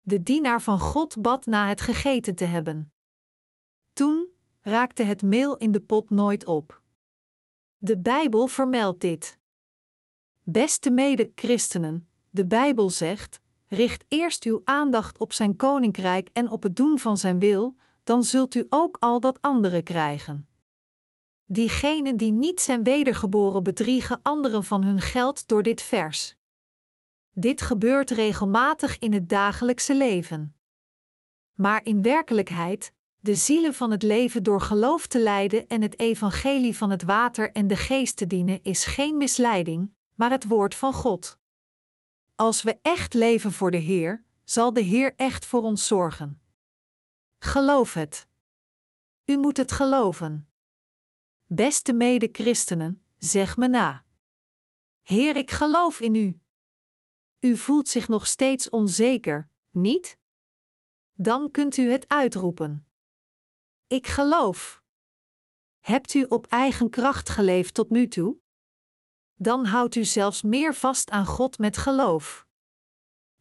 De 0.00 0.22
dienaar 0.22 0.62
van 0.62 0.80
God 0.80 1.22
bad 1.22 1.46
na 1.46 1.68
het 1.68 1.80
gegeten 1.80 2.34
te 2.34 2.44
hebben. 2.44 2.92
Toen 3.92 4.28
raakte 4.60 5.02
het 5.02 5.22
meel 5.22 5.56
in 5.56 5.72
de 5.72 5.80
pot 5.80 6.10
nooit 6.10 6.46
op. 6.46 6.82
De 7.76 7.98
Bijbel 7.98 8.46
vermeldt 8.46 9.00
dit. 9.00 9.38
Beste 10.42 10.90
mede-christenen, 10.90 12.08
de 12.30 12.46
Bijbel 12.46 12.90
zegt: 12.90 13.40
richt 13.66 14.04
eerst 14.08 14.44
uw 14.44 14.60
aandacht 14.64 15.18
op 15.18 15.32
zijn 15.32 15.56
koninkrijk 15.56 16.28
en 16.32 16.50
op 16.50 16.62
het 16.62 16.76
doen 16.76 16.98
van 16.98 17.16
zijn 17.16 17.38
wil, 17.38 17.76
dan 18.04 18.24
zult 18.24 18.54
u 18.54 18.66
ook 18.68 18.96
al 19.00 19.20
dat 19.20 19.40
andere 19.40 19.82
krijgen. 19.82 20.48
Diegenen 21.44 22.16
die 22.16 22.32
niet 22.32 22.60
zijn 22.60 22.82
wedergeboren 22.82 23.62
bedriegen 23.62 24.22
anderen 24.22 24.64
van 24.64 24.84
hun 24.84 25.00
geld 25.00 25.48
door 25.48 25.62
dit 25.62 25.82
vers. 25.82 26.36
Dit 27.32 27.60
gebeurt 27.60 28.10
regelmatig 28.10 28.98
in 28.98 29.12
het 29.12 29.28
dagelijkse 29.28 29.96
leven. 29.96 30.56
Maar 31.54 31.84
in 31.84 32.02
werkelijkheid, 32.02 32.92
de 33.20 33.34
zielen 33.34 33.74
van 33.74 33.90
het 33.90 34.02
leven 34.02 34.42
door 34.42 34.60
geloof 34.60 35.06
te 35.06 35.20
leiden 35.20 35.66
en 35.66 35.82
het 35.82 35.98
evangelie 35.98 36.76
van 36.76 36.90
het 36.90 37.02
water 37.02 37.52
en 37.52 37.66
de 37.66 37.76
geest 37.76 38.16
te 38.16 38.26
dienen 38.26 38.62
is 38.62 38.84
geen 38.84 39.16
misleiding, 39.16 39.94
maar 40.14 40.30
het 40.30 40.46
woord 40.46 40.74
van 40.74 40.92
God. 40.92 41.38
Als 42.34 42.62
we 42.62 42.78
echt 42.82 43.14
leven 43.14 43.52
voor 43.52 43.70
de 43.70 43.76
Heer, 43.76 44.24
zal 44.44 44.72
de 44.72 44.80
Heer 44.80 45.14
echt 45.16 45.46
voor 45.46 45.62
ons 45.62 45.86
zorgen. 45.86 46.40
Geloof 47.38 47.94
het. 47.94 48.28
U 49.24 49.36
moet 49.36 49.56
het 49.56 49.72
geloven. 49.72 50.48
Beste 51.46 51.92
mede-christenen, 51.92 53.04
zeg 53.18 53.56
me 53.56 53.68
na. 53.68 54.04
Heer, 55.02 55.36
ik 55.36 55.50
geloof 55.50 56.00
in 56.00 56.14
u. 56.14 56.40
U 57.40 57.56
voelt 57.56 57.88
zich 57.88 58.08
nog 58.08 58.26
steeds 58.26 58.68
onzeker, 58.68 59.48
niet? 59.70 60.18
Dan 61.12 61.50
kunt 61.50 61.76
u 61.76 61.90
het 61.90 62.08
uitroepen. 62.08 62.89
Ik 63.90 64.06
geloof. 64.06 64.82
Hebt 65.80 66.14
u 66.14 66.26
op 66.28 66.46
eigen 66.46 66.90
kracht 66.90 67.28
geleefd 67.28 67.74
tot 67.74 67.90
nu 67.90 68.08
toe? 68.08 68.36
Dan 69.34 69.64
houdt 69.64 69.94
u 69.94 70.04
zelfs 70.04 70.42
meer 70.42 70.74
vast 70.74 71.10
aan 71.10 71.26
God 71.26 71.58
met 71.58 71.76
geloof. 71.76 72.46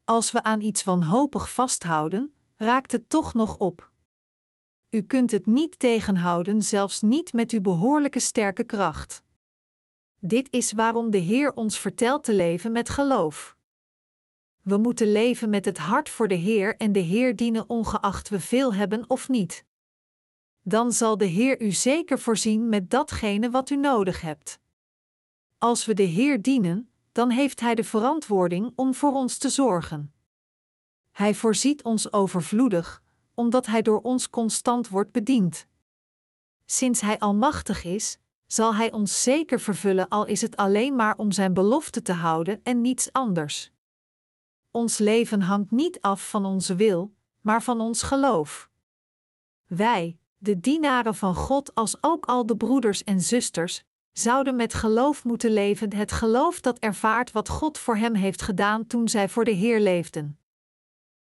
Als 0.04 0.32
we 0.32 0.44
aan 0.44 0.62
iets 0.62 0.84
wanhopig 0.84 1.54
vasthouden, 1.54 2.34
raakt 2.56 2.92
het 2.92 3.10
toch 3.10 3.34
nog 3.34 3.58
op. 3.58 3.92
U 4.90 5.02
kunt 5.02 5.32
het 5.32 5.46
niet 5.46 5.80
tegenhouden, 5.80 6.62
zelfs 6.62 7.02
niet 7.02 7.34
met 7.34 7.52
uw 7.52 7.62
behoorlijke 7.62 8.20
sterke 8.20 8.64
kracht. 8.64 9.24
Dit 10.20 10.52
is 10.52 10.72
waarom 10.72 11.10
de 11.10 11.18
Heer 11.18 11.54
ons 11.54 11.80
vertelt 11.80 12.24
te 12.24 12.34
leven 12.34 12.72
met 12.72 12.90
geloof. 12.90 13.58
We 14.62 14.78
moeten 14.78 15.12
leven 15.12 15.50
met 15.50 15.66
het 15.66 15.78
hart 15.78 16.10
voor 16.10 16.28
de 16.28 16.36
Heer 16.36 16.76
en 16.78 16.92
de 16.92 17.00
Heer 17.00 17.36
dienen 17.36 17.70
ongeacht 17.70 18.30
we 18.30 18.40
veel 18.40 18.74
hebben 18.74 19.10
of 19.10 19.30
niet. 19.30 19.68
Dan 20.70 20.92
zal 20.92 21.18
de 21.18 21.26
Heer 21.26 21.62
u 21.62 21.72
zeker 21.72 22.20
voorzien 22.20 22.70
met 22.70 22.90
datgene 22.90 23.50
wat 23.50 23.70
u 23.70 23.76
nodig 23.76 24.22
hebt. 24.22 24.60
Als 25.58 25.86
we 25.86 25.94
de 25.94 26.04
Heer 26.04 26.42
dienen, 26.42 26.90
dan 27.12 27.30
heeft 27.30 27.60
Hij 27.60 27.76
de 27.76 27.84
verantwoording 27.84 28.72
om 28.76 28.94
voor 28.94 29.14
ons 29.14 29.38
te 29.38 29.50
zorgen. 29.50 30.14
Hij 31.12 31.36
voorziet 31.36 31.84
ons 31.84 32.14
overvloedig, 32.14 33.04
omdat 33.34 33.66
Hij 33.66 33.82
door 33.82 34.02
ons 34.02 34.30
constant 34.30 34.88
wordt 34.88 35.12
bediend. 35.12 35.68
Sinds 36.66 37.02
Hij 37.02 37.20
almachtig 37.20 37.84
is, 37.84 38.20
zal 38.46 38.76
Hij 38.76 38.92
ons 38.92 39.24
zeker 39.24 39.60
vervullen, 39.60 40.08
al 40.08 40.26
is 40.26 40.42
het 40.42 40.56
alleen 40.56 40.96
maar 40.96 41.18
om 41.18 41.32
Zijn 41.32 41.54
belofte 41.54 42.02
te 42.02 42.14
houden 42.14 42.60
en 42.64 42.82
niets 42.82 43.12
anders. 43.12 43.72
Ons 44.72 44.98
leven 44.98 45.42
hangt 45.42 45.72
niet 45.72 46.02
af 46.02 46.30
van 46.30 46.46
onze 46.46 46.76
wil, 46.76 47.14
maar 47.42 47.64
van 47.64 47.82
ons 47.82 48.02
geloof. 48.02 48.70
Wij, 49.68 50.20
de 50.42 50.60
dienaren 50.60 51.16
van 51.16 51.36
God, 51.36 51.76
als 51.76 51.98
ook 52.02 52.26
al 52.26 52.46
de 52.46 52.58
broeders 52.58 53.04
en 53.04 53.22
zusters, 53.22 53.84
zouden 54.12 54.56
met 54.56 54.74
geloof 54.74 55.24
moeten 55.24 55.52
leven, 55.52 55.94
het 55.94 56.12
geloof 56.12 56.60
dat 56.60 56.80
ervaart 56.80 57.32
wat 57.32 57.50
God 57.50 57.78
voor 57.78 57.96
hem 57.96 58.16
heeft 58.16 58.42
gedaan 58.42 58.88
toen 58.88 59.08
zij 59.08 59.30
voor 59.30 59.46
de 59.46 59.52
Heer 59.52 59.80
leefden. 59.80 60.40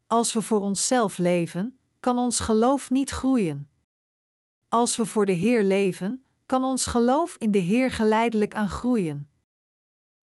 Als 0.08 0.34
we 0.34 0.42
voor 0.42 0.62
onszelf 0.62 1.18
leven, 1.18 1.80
kan 2.00 2.18
ons 2.18 2.40
geloof 2.40 2.90
niet 2.90 3.10
groeien. 3.10 3.70
Als 4.68 4.96
we 4.96 5.06
voor 5.06 5.26
de 5.26 5.32
Heer 5.32 5.64
leven, 5.64 6.26
kan 6.46 6.64
ons 6.64 6.86
geloof 6.86 7.36
in 7.38 7.52
de 7.52 7.58
Heer 7.58 7.92
geleidelijk 7.92 8.56
aan 8.56 8.70
groeien. 8.70 9.30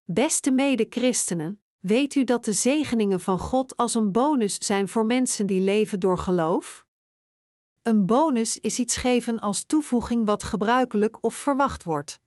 Beste 0.05 0.51
mede-christenen, 0.51 1.61
weet 1.79 2.15
u 2.15 2.25
dat 2.25 2.45
de 2.45 2.53
zegeningen 2.53 3.21
van 3.21 3.39
God 3.39 3.77
als 3.77 3.95
een 3.95 4.13
bonus 4.13 4.59
zijn 4.59 4.89
voor 4.89 5.07
mensen 5.07 5.47
die 5.47 5.61
leven 5.61 6.01
door 6.01 6.19
geloof? 6.19 6.84
Een 7.85 8.07
bonus 8.07 8.61
is 8.61 8.79
iets 8.79 8.97
geven 8.97 9.41
als 9.41 9.65
toevoeging 9.65 10.27
wat 10.27 10.43
gebruikelijk 10.43 11.19
of 11.21 11.35
verwacht 11.35 11.85
wordt. 11.85 12.21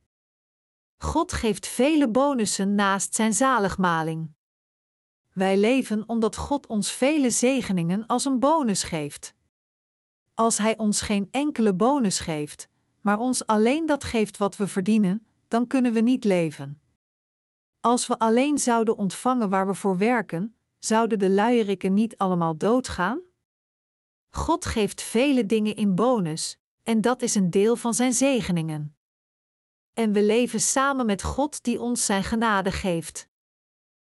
God 0.98 1.34
geeft 1.34 1.68
vele 1.68 2.10
bonussen 2.10 2.76
naast 2.76 3.16
zijn 3.16 3.34
zaligmaling. 3.34 4.34
Wij 5.34 5.58
leven 5.58 6.04
omdat 6.08 6.36
God 6.36 6.68
ons 6.68 6.92
vele 6.92 7.30
zegeningen 7.30 8.06
als 8.06 8.26
een 8.26 8.40
bonus 8.40 8.84
geeft. 8.84 9.34
Als 10.34 10.58
Hij 10.58 10.78
ons 10.78 11.02
geen 11.02 11.28
enkele 11.32 11.74
bonus 11.74 12.20
geeft, 12.20 12.70
maar 13.02 13.20
ons 13.20 13.46
alleen 13.46 13.86
dat 13.86 14.04
geeft 14.04 14.38
wat 14.38 14.58
we 14.58 14.68
verdienen, 14.68 15.28
dan 15.48 15.68
kunnen 15.68 15.94
we 15.94 16.00
niet 16.00 16.24
leven. 16.24 16.82
Als 17.80 18.08
we 18.08 18.20
alleen 18.20 18.58
zouden 18.58 18.98
ontvangen 18.98 19.50
waar 19.50 19.68
we 19.68 19.74
voor 19.74 19.98
werken, 19.98 20.56
zouden 20.80 21.20
de 21.20 21.30
luierikken 21.30 21.94
niet 21.94 22.18
allemaal 22.18 22.58
doodgaan? 22.58 23.27
God 24.30 24.66
geeft 24.66 25.02
vele 25.02 25.46
dingen 25.46 25.76
in 25.76 25.96
bonus, 25.96 26.58
en 26.84 27.02
dat 27.02 27.22
is 27.22 27.36
een 27.36 27.50
deel 27.50 27.76
van 27.76 27.94
zijn 27.94 28.14
zegeningen 28.14 28.98
en 29.98 30.12
we 30.12 30.24
leven 30.24 30.60
samen 30.60 31.06
met 31.06 31.24
God 31.24 31.64
die 31.64 31.82
ons 31.82 32.06
zijn 32.06 32.24
genade 32.24 32.72
geeft. 32.72 33.30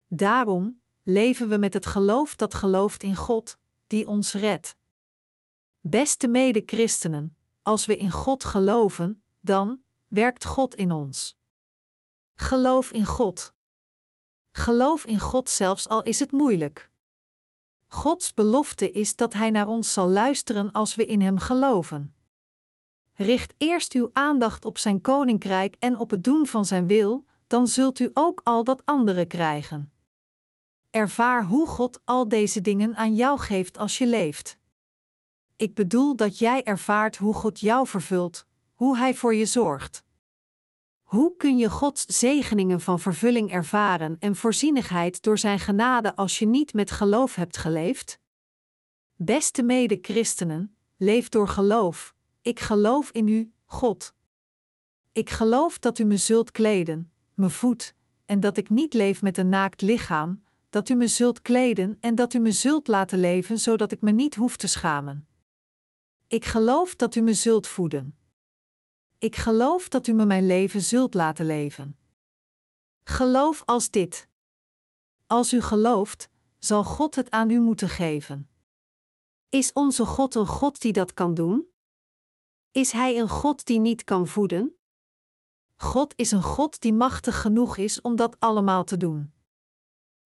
Daarom 0.06 0.80
leven 1.02 1.48
we 1.48 1.56
met 1.56 1.74
het 1.74 1.86
geloof 1.86 2.36
dat 2.36 2.54
gelooft 2.54 3.02
in 3.02 3.16
God, 3.16 3.58
die 3.86 4.06
ons 4.06 4.32
redt. 4.32 4.76
Beste 5.80 6.28
mede-christenen, 6.28 7.36
als 7.62 7.86
we 7.86 7.96
in 7.96 8.10
God 8.10 8.44
geloven, 8.44 9.22
dan 9.40 9.82
werkt 10.08 10.44
God 10.44 10.74
in 10.74 10.92
ons. 10.92 11.38
Geloof 12.34 12.90
in 12.90 13.04
God. 13.04 13.54
Geloof 14.52 15.04
in 15.04 15.18
God 15.20 15.48
zelfs 15.50 15.88
al 15.88 16.02
is 16.02 16.20
het 16.20 16.32
moeilijk. 16.32 16.89
Gods 17.92 18.34
belofte 18.34 18.90
is 18.90 19.16
dat 19.16 19.32
Hij 19.32 19.50
naar 19.50 19.68
ons 19.68 19.92
zal 19.92 20.08
luisteren 20.08 20.72
als 20.72 20.94
we 20.94 21.06
in 21.06 21.20
Hem 21.20 21.38
geloven. 21.38 22.14
Richt 23.14 23.54
eerst 23.58 23.92
uw 23.92 24.10
aandacht 24.12 24.64
op 24.64 24.78
Zijn 24.78 25.00
koninkrijk 25.00 25.76
en 25.78 25.98
op 25.98 26.10
het 26.10 26.24
doen 26.24 26.46
van 26.46 26.64
Zijn 26.64 26.86
wil, 26.86 27.24
dan 27.46 27.66
zult 27.66 27.98
u 27.98 28.10
ook 28.14 28.40
al 28.44 28.64
dat 28.64 28.82
andere 28.84 29.26
krijgen. 29.26 29.92
Ervaar 30.90 31.44
hoe 31.44 31.66
God 31.66 32.00
al 32.04 32.28
deze 32.28 32.60
dingen 32.60 32.96
aan 32.96 33.14
jou 33.14 33.38
geeft 33.38 33.78
als 33.78 33.98
je 33.98 34.06
leeft. 34.06 34.58
Ik 35.56 35.74
bedoel 35.74 36.16
dat 36.16 36.38
jij 36.38 36.62
ervaart 36.62 37.16
hoe 37.16 37.34
God 37.34 37.60
jou 37.60 37.86
vervult, 37.86 38.46
hoe 38.74 38.96
Hij 38.96 39.14
voor 39.14 39.34
je 39.34 39.46
zorgt. 39.46 40.04
Hoe 41.10 41.36
kun 41.36 41.58
je 41.58 41.70
Gods 41.70 42.04
zegeningen 42.06 42.80
van 42.80 43.00
vervulling 43.00 43.52
ervaren 43.52 44.16
en 44.18 44.36
voorzienigheid 44.36 45.22
door 45.22 45.38
Zijn 45.38 45.58
genade 45.58 46.16
als 46.16 46.38
je 46.38 46.46
niet 46.46 46.72
met 46.72 46.90
geloof 46.90 47.34
hebt 47.34 47.56
geleefd? 47.56 48.20
Beste 49.16 49.62
mede-christenen, 49.62 50.76
leef 50.96 51.28
door 51.28 51.48
geloof. 51.48 52.14
Ik 52.42 52.60
geloof 52.60 53.10
in 53.10 53.28
U, 53.28 53.52
God. 53.64 54.14
Ik 55.12 55.30
geloof 55.30 55.78
dat 55.78 55.98
U 55.98 56.04
me 56.04 56.16
zult 56.16 56.50
kleden, 56.50 57.12
me 57.34 57.50
voedt, 57.50 57.94
en 58.24 58.40
dat 58.40 58.56
ik 58.56 58.68
niet 58.68 58.94
leef 58.94 59.22
met 59.22 59.38
een 59.38 59.48
naakt 59.48 59.80
lichaam, 59.80 60.44
dat 60.68 60.88
U 60.88 60.94
me 60.94 61.06
zult 61.06 61.42
kleden 61.42 61.96
en 62.00 62.14
dat 62.14 62.34
U 62.34 62.38
me 62.38 62.52
zult 62.52 62.88
laten 62.88 63.20
leven 63.20 63.58
zodat 63.58 63.92
ik 63.92 64.00
me 64.00 64.10
niet 64.10 64.34
hoef 64.34 64.56
te 64.56 64.66
schamen. 64.66 65.28
Ik 66.26 66.44
geloof 66.44 66.96
dat 66.96 67.14
U 67.14 67.20
me 67.20 67.34
zult 67.34 67.66
voeden. 67.66 68.19
Ik 69.20 69.36
geloof 69.36 69.88
dat 69.88 70.06
u 70.06 70.12
me 70.12 70.24
mijn 70.24 70.46
leven 70.46 70.80
zult 70.80 71.14
laten 71.14 71.46
leven. 71.46 71.98
Geloof 73.04 73.62
als 73.66 73.90
dit. 73.90 74.28
Als 75.26 75.52
u 75.52 75.60
gelooft, 75.60 76.28
zal 76.58 76.84
God 76.84 77.14
het 77.14 77.30
aan 77.30 77.50
u 77.50 77.60
moeten 77.60 77.88
geven. 77.88 78.50
Is 79.48 79.72
onze 79.72 80.04
God 80.04 80.34
een 80.34 80.46
God 80.46 80.80
die 80.80 80.92
dat 80.92 81.14
kan 81.14 81.34
doen? 81.34 81.66
Is 82.70 82.92
Hij 82.92 83.18
een 83.18 83.28
God 83.28 83.66
die 83.66 83.78
niet 83.78 84.04
kan 84.04 84.26
voeden? 84.26 84.76
God 85.76 86.12
is 86.16 86.30
een 86.30 86.42
God 86.42 86.80
die 86.80 86.92
machtig 86.92 87.40
genoeg 87.40 87.76
is 87.76 88.00
om 88.00 88.16
dat 88.16 88.36
allemaal 88.38 88.84
te 88.84 88.96
doen. 88.96 89.32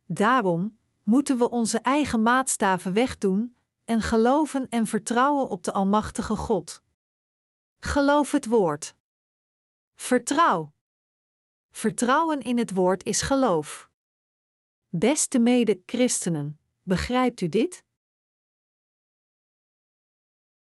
Daarom 0.05 0.79
moeten 1.03 1.39
we 1.39 1.51
onze 1.51 1.79
eigen 1.79 2.23
maatstaven 2.23 2.93
wegdoen 2.93 3.57
en 3.85 4.01
geloven 4.01 4.69
en 4.69 4.87
vertrouwen 4.87 5.49
op 5.49 5.63
de 5.65 5.73
Almachtige 5.73 6.37
God. 6.37 6.84
Geloof 7.85 8.31
het 8.31 8.47
woord. 8.47 8.95
Vertrouw. 9.95 10.73
Vertrouwen 11.71 12.41
in 12.41 12.59
het 12.59 12.73
woord 12.73 13.05
is 13.05 13.23
geloof. 13.23 13.91
Beste 14.89 15.39
mede-christenen, 15.39 16.61
begrijpt 16.83 17.41
u 17.41 17.49
dit? 17.49 17.85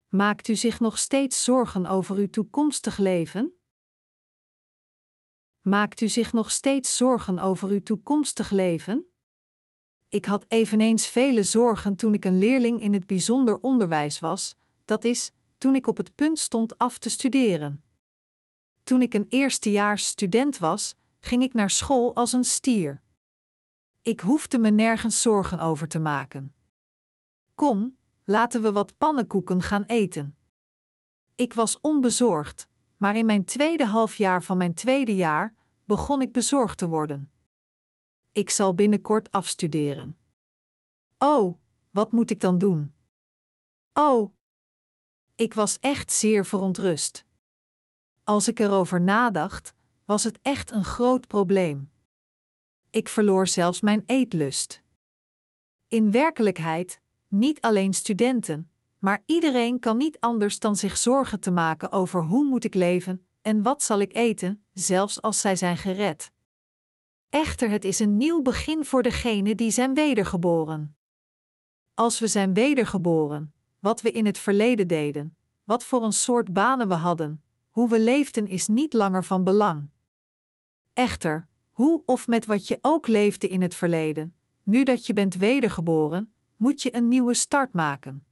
Maakt 0.09 0.49
u 0.49 0.57
zich 0.57 0.81
nog 0.81 0.99
steeds 0.99 1.45
zorgen 1.45 1.87
over 1.87 2.17
uw 2.17 2.31
toekomstig 2.31 2.99
leven? 2.99 3.59
Maakt 5.61 6.01
u 6.01 6.09
zich 6.09 6.33
nog 6.33 6.51
steeds 6.51 6.97
zorgen 6.97 7.39
over 7.39 7.69
uw 7.69 7.83
toekomstig 7.83 8.51
leven? 8.51 9.13
Ik 10.09 10.25
had 10.25 10.45
eveneens 10.49 11.07
vele 11.07 11.43
zorgen 11.43 11.97
toen 11.97 12.15
ik 12.15 12.25
een 12.25 12.39
leerling 12.39 12.81
in 12.81 12.93
het 12.93 13.07
bijzonder 13.07 13.61
onderwijs 13.61 14.19
was, 14.21 14.57
dat 14.85 15.05
is, 15.05 15.33
toen 15.65 15.75
ik 15.75 15.87
op 15.87 15.97
het 15.97 16.15
punt 16.15 16.39
stond 16.39 16.79
af 16.79 16.99
te 16.99 17.11
studeren. 17.11 17.85
Toen 18.83 19.03
ik 19.03 19.15
een 19.15 19.27
eerstejaars 19.29 20.07
student 20.07 20.59
was, 20.59 20.95
ging 21.21 21.43
ik 21.43 21.53
naar 21.53 21.71
school 21.71 22.15
als 22.15 22.33
een 22.33 22.45
stier. 22.45 23.03
Ik 24.03 24.21
hoefde 24.21 24.59
me 24.59 24.71
nergens 24.71 25.23
zorgen 25.23 25.59
over 25.59 25.89
te 25.89 25.99
maken. 25.99 26.55
Kom, 27.55 27.97
laten 28.25 28.63
we 28.63 28.73
wat 28.73 28.99
pannenkoeken 28.99 29.63
gaan 29.63 29.85
eten. 29.85 30.37
Ik 31.35 31.55
was 31.55 31.81
onbezorgd, 31.81 32.69
maar 32.97 33.17
in 33.17 33.27
mijn 33.27 33.45
tweede 33.45 33.87
halfjaar 33.87 34.43
van 34.43 34.57
mijn 34.57 34.75
tweede 34.75 35.17
jaar 35.17 35.55
begon 35.85 36.23
ik 36.23 36.33
bezorgd 36.33 36.79
te 36.79 36.89
worden. 36.89 37.33
Ik 38.33 38.51
zal 38.51 38.75
binnenkort 38.75 39.31
afstuderen. 39.31 40.19
Oh, 41.19 41.59
wat 41.91 42.13
moet 42.13 42.31
ik 42.31 42.41
dan 42.41 42.59
doen? 42.59 42.95
Oh, 43.93 44.35
ik 45.37 45.55
was 45.55 45.79
echt 45.81 46.13
zeer 46.13 46.47
verontrust. 46.47 47.25
Als 48.25 48.49
ik 48.49 48.59
erover 48.59 49.01
nadacht, 49.01 49.75
was 50.05 50.25
het 50.25 50.39
echt 50.43 50.71
een 50.71 50.85
groot 50.85 51.27
probleem. 51.27 51.91
Ik 52.91 53.09
verloor 53.09 53.47
zelfs 53.47 53.81
mijn 53.81 54.03
eetlust. 54.07 54.83
In 55.89 56.11
werkelijkheid, 56.11 57.01
niet 57.29 57.61
alleen 57.61 57.95
studenten, 57.95 58.71
maar 58.99 59.23
iedereen 59.27 59.79
kan 59.79 59.97
niet 59.97 60.21
anders 60.21 60.59
dan 60.59 60.77
zich 60.77 60.97
zorgen 60.97 61.41
te 61.41 61.51
maken 61.51 61.93
over 61.93 62.23
hoe 62.23 62.45
moet 62.45 62.65
ik 62.65 62.75
leven 62.75 63.27
en 63.43 63.63
wat 63.63 63.83
zal 63.83 63.99
ik 63.99 64.15
eten, 64.15 64.65
zelfs 64.73 65.23
als 65.23 65.41
zij 65.41 65.57
zijn 65.57 65.77
gered. 65.77 66.31
Echter, 67.29 67.71
het 67.71 67.85
is 67.85 67.99
een 67.99 68.17
nieuw 68.17 68.43
begin 68.43 68.85
voor 68.85 69.03
degenen 69.03 69.57
die 69.57 69.71
zijn 69.71 69.95
wedergeboren. 69.95 70.97
Als 71.95 72.19
we 72.19 72.27
zijn 72.27 72.55
wedergeboren, 72.55 73.54
wat 73.85 74.01
we 74.01 74.11
in 74.11 74.27
het 74.27 74.39
verleden 74.39 74.89
deden, 74.89 75.37
wat 75.65 75.85
voor 75.85 76.05
een 76.05 76.13
soort 76.13 76.53
banen 76.53 76.89
we 76.89 76.95
hadden, 76.95 77.43
hoe 77.71 77.89
we 77.89 78.01
leefden 78.01 78.47
is 78.47 78.67
niet 78.67 78.93
langer 78.93 79.25
van 79.25 79.45
belang. 79.45 79.89
Echter, 80.93 81.49
hoe 81.71 82.03
of 82.07 82.27
met 82.27 82.47
wat 82.47 82.69
je 82.69 82.79
ook 82.81 83.07
leefde 83.07 83.49
in 83.49 83.63
het 83.63 83.75
verleden, 83.75 84.37
nu 84.63 84.85
dat 84.85 85.07
je 85.07 85.13
bent 85.13 85.35
wedergeboren, 85.35 86.33
moet 86.57 86.83
je 86.83 86.97
een 86.97 87.09
nieuwe 87.09 87.35
start 87.35 87.73
maken. 87.73 88.27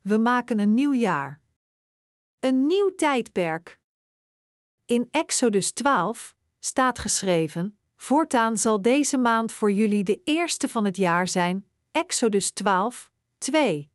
We 0.00 0.18
maken 0.18 0.58
een 0.58 0.74
nieuw 0.74 0.94
jaar. 0.94 1.40
Een 2.40 2.66
nieuw 2.66 2.94
tijdperk. 2.94 3.80
In 4.84 5.08
Exodus 5.10 5.72
12 5.72 6.34
staat 6.58 6.98
geschreven: 6.98 7.78
Voortaan 7.96 8.56
zal 8.56 8.82
deze 8.82 9.18
maand 9.18 9.52
voor 9.52 9.72
jullie 9.72 10.04
de 10.04 10.20
eerste 10.24 10.68
van 10.68 10.84
het 10.84 10.96
jaar 10.96 11.28
zijn. 11.28 11.66
Exodus 11.90 12.50
12, 12.50 13.10
2. 13.38 13.89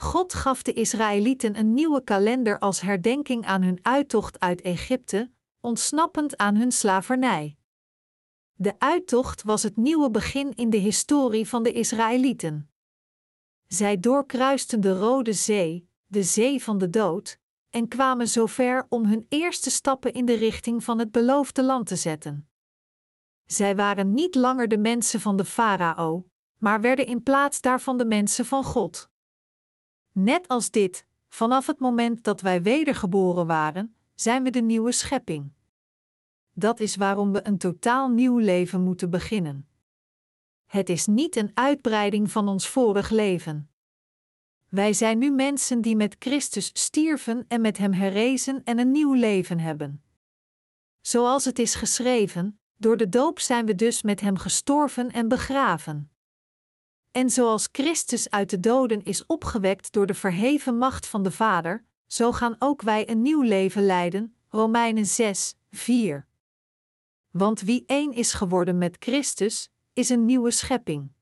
God 0.00 0.34
gaf 0.34 0.62
de 0.62 0.72
Israëlieten 0.72 1.58
een 1.58 1.74
nieuwe 1.74 2.04
kalender 2.04 2.58
als 2.58 2.80
herdenking 2.80 3.44
aan 3.44 3.62
hun 3.62 3.78
uittocht 3.82 4.40
uit 4.40 4.60
Egypte, 4.60 5.30
ontsnappend 5.60 6.36
aan 6.36 6.56
hun 6.56 6.72
slavernij. 6.72 7.56
De 8.54 8.74
uittocht 8.78 9.42
was 9.42 9.62
het 9.62 9.76
nieuwe 9.76 10.10
begin 10.10 10.54
in 10.54 10.70
de 10.70 10.76
historie 10.76 11.48
van 11.48 11.62
de 11.62 11.72
Israëlieten. 11.72 12.70
Zij 13.66 14.00
doorkruisten 14.00 14.80
de 14.80 14.98
Rode 14.98 15.32
Zee, 15.32 15.88
de 16.06 16.22
Zee 16.22 16.62
van 16.62 16.78
de 16.78 16.90
Dood, 16.90 17.38
en 17.70 17.88
kwamen 17.88 18.28
zover 18.28 18.86
om 18.88 19.04
hun 19.04 19.26
eerste 19.28 19.70
stappen 19.70 20.12
in 20.12 20.24
de 20.24 20.34
richting 20.34 20.84
van 20.84 20.98
het 20.98 21.12
beloofde 21.12 21.62
land 21.62 21.86
te 21.86 21.96
zetten. 21.96 22.48
Zij 23.44 23.76
waren 23.76 24.14
niet 24.14 24.34
langer 24.34 24.68
de 24.68 24.78
mensen 24.78 25.20
van 25.20 25.36
de 25.36 25.44
farao, 25.44 26.28
maar 26.58 26.80
werden 26.80 27.06
in 27.06 27.22
plaats 27.22 27.60
daarvan 27.60 27.98
de 27.98 28.06
mensen 28.06 28.46
van 28.46 28.64
God. 28.64 29.07
Net 30.20 30.48
als 30.48 30.70
dit, 30.70 31.06
vanaf 31.28 31.66
het 31.66 31.78
moment 31.78 32.24
dat 32.24 32.40
wij 32.40 32.62
wedergeboren 32.62 33.46
waren, 33.46 33.94
zijn 34.14 34.42
we 34.42 34.50
de 34.50 34.60
nieuwe 34.60 34.92
schepping. 34.92 35.52
Dat 36.52 36.80
is 36.80 36.96
waarom 36.96 37.32
we 37.32 37.46
een 37.46 37.58
totaal 37.58 38.08
nieuw 38.08 38.38
leven 38.38 38.80
moeten 38.80 39.10
beginnen. 39.10 39.68
Het 40.66 40.88
is 40.88 41.06
niet 41.06 41.36
een 41.36 41.50
uitbreiding 41.54 42.30
van 42.30 42.48
ons 42.48 42.68
vorig 42.68 43.10
leven. 43.10 43.70
Wij 44.68 44.92
zijn 44.92 45.18
nu 45.18 45.30
mensen 45.30 45.80
die 45.80 45.96
met 45.96 46.16
Christus 46.18 46.70
stierven 46.72 47.44
en 47.48 47.60
met 47.60 47.78
Hem 47.78 47.92
herrezen 47.92 48.64
en 48.64 48.78
een 48.78 48.90
nieuw 48.90 49.12
leven 49.12 49.58
hebben. 49.58 50.02
Zoals 51.00 51.44
het 51.44 51.58
is 51.58 51.74
geschreven, 51.74 52.60
door 52.76 52.96
de 52.96 53.08
doop 53.08 53.40
zijn 53.40 53.66
we 53.66 53.74
dus 53.74 54.02
met 54.02 54.20
Hem 54.20 54.36
gestorven 54.36 55.10
en 55.10 55.28
begraven. 55.28 56.10
En 57.10 57.30
zoals 57.30 57.68
Christus 57.72 58.30
uit 58.30 58.50
de 58.50 58.60
doden 58.60 59.02
is 59.02 59.26
opgewekt 59.26 59.92
door 59.92 60.06
de 60.06 60.14
verheven 60.14 60.78
macht 60.78 61.06
van 61.06 61.22
de 61.22 61.30
Vader, 61.30 61.84
zo 62.06 62.32
gaan 62.32 62.56
ook 62.58 62.82
wij 62.82 63.10
een 63.10 63.22
nieuw 63.22 63.42
leven 63.42 63.86
leiden. 63.86 64.36
Romeinen 64.48 65.06
6, 65.06 65.54
4. 65.70 66.26
Want 67.30 67.60
wie 67.60 67.84
één 67.86 68.12
is 68.12 68.32
geworden 68.32 68.78
met 68.78 68.96
Christus, 68.98 69.70
is 69.92 70.08
een 70.08 70.24
nieuwe 70.24 70.50
schepping. 70.50 71.12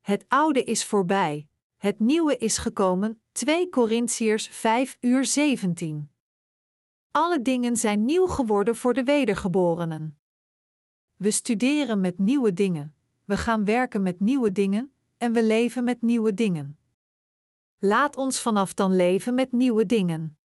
Het 0.00 0.24
oude 0.28 0.64
is 0.64 0.84
voorbij, 0.84 1.48
het 1.76 1.98
nieuwe 1.98 2.36
is 2.36 2.58
gekomen. 2.58 3.20
2 3.32 3.68
Korintiërs 3.68 4.48
5 4.48 4.96
uur 5.00 5.24
17. 5.24 6.10
Alle 7.10 7.42
dingen 7.42 7.76
zijn 7.76 8.04
nieuw 8.04 8.26
geworden 8.26 8.76
voor 8.76 8.94
de 8.94 9.04
wedergeborenen. 9.04 10.18
We 11.16 11.30
studeren 11.30 12.00
met 12.00 12.18
nieuwe 12.18 12.52
dingen, 12.52 12.95
we 13.26 13.36
gaan 13.36 13.64
werken 13.64 14.02
met 14.02 14.20
nieuwe 14.20 14.52
dingen, 14.52 14.92
en 15.16 15.32
we 15.32 15.44
leven 15.44 15.84
met 15.84 16.02
nieuwe 16.02 16.34
dingen. 16.34 16.78
Laat 17.78 18.16
ons 18.16 18.40
vanaf 18.40 18.74
dan 18.74 18.96
leven 18.96 19.34
met 19.34 19.52
nieuwe 19.52 19.86
dingen. 19.86 20.38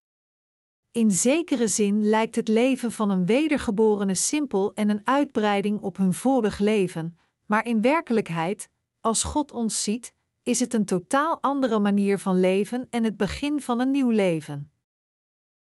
In 0.91 1.11
zekere 1.11 1.67
zin 1.67 2.09
lijkt 2.09 2.35
het 2.35 2.47
leven 2.47 2.91
van 2.91 3.09
een 3.09 3.25
wedergeborene 3.25 4.15
simpel 4.15 4.73
en 4.73 4.89
een 4.89 5.01
uitbreiding 5.03 5.81
op 5.81 5.97
hun 5.97 6.13
vorig 6.13 6.59
leven, 6.59 7.17
maar 7.45 7.65
in 7.65 7.81
werkelijkheid, 7.81 8.69
als 8.99 9.23
God 9.23 9.51
ons 9.51 9.83
ziet, 9.83 10.13
is 10.43 10.59
het 10.59 10.73
een 10.73 10.85
totaal 10.85 11.41
andere 11.41 11.79
manier 11.79 12.19
van 12.19 12.39
leven 12.39 12.87
en 12.89 13.03
het 13.03 13.17
begin 13.17 13.61
van 13.61 13.79
een 13.79 13.91
nieuw 13.91 14.09
leven. 14.09 14.71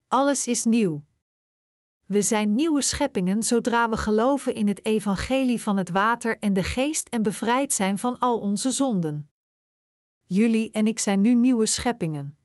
Alles 0.08 0.48
is 0.48 0.64
nieuw. 0.66 1.04
We 2.10 2.22
zijn 2.22 2.56
nieuwe 2.56 2.82
scheppingen 2.82 3.44
zodra 3.44 3.90
we 3.90 3.98
geloven 3.98 4.54
in 4.54 4.68
het 4.68 4.86
evangelie 4.86 5.62
van 5.62 5.78
het 5.78 5.90
water 5.90 6.40
en 6.40 6.54
de 6.54 6.64
geest 6.64 7.08
en 7.10 7.22
bevrijd 7.22 7.74
zijn 7.74 7.98
van 7.98 8.20
al 8.20 8.40
onze 8.40 8.72
zonden. 8.72 9.30
Jullie 10.26 10.72
en 10.72 10.88
ik 10.88 11.00
zijn 11.00 11.22
nu 11.22 11.34
nieuwe 11.34 11.66
scheppingen. 11.66 12.38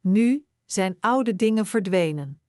Nu 0.00 0.46
zijn 0.64 0.96
oude 1.00 1.36
dingen 1.36 1.66
verdwenen. 1.66 2.40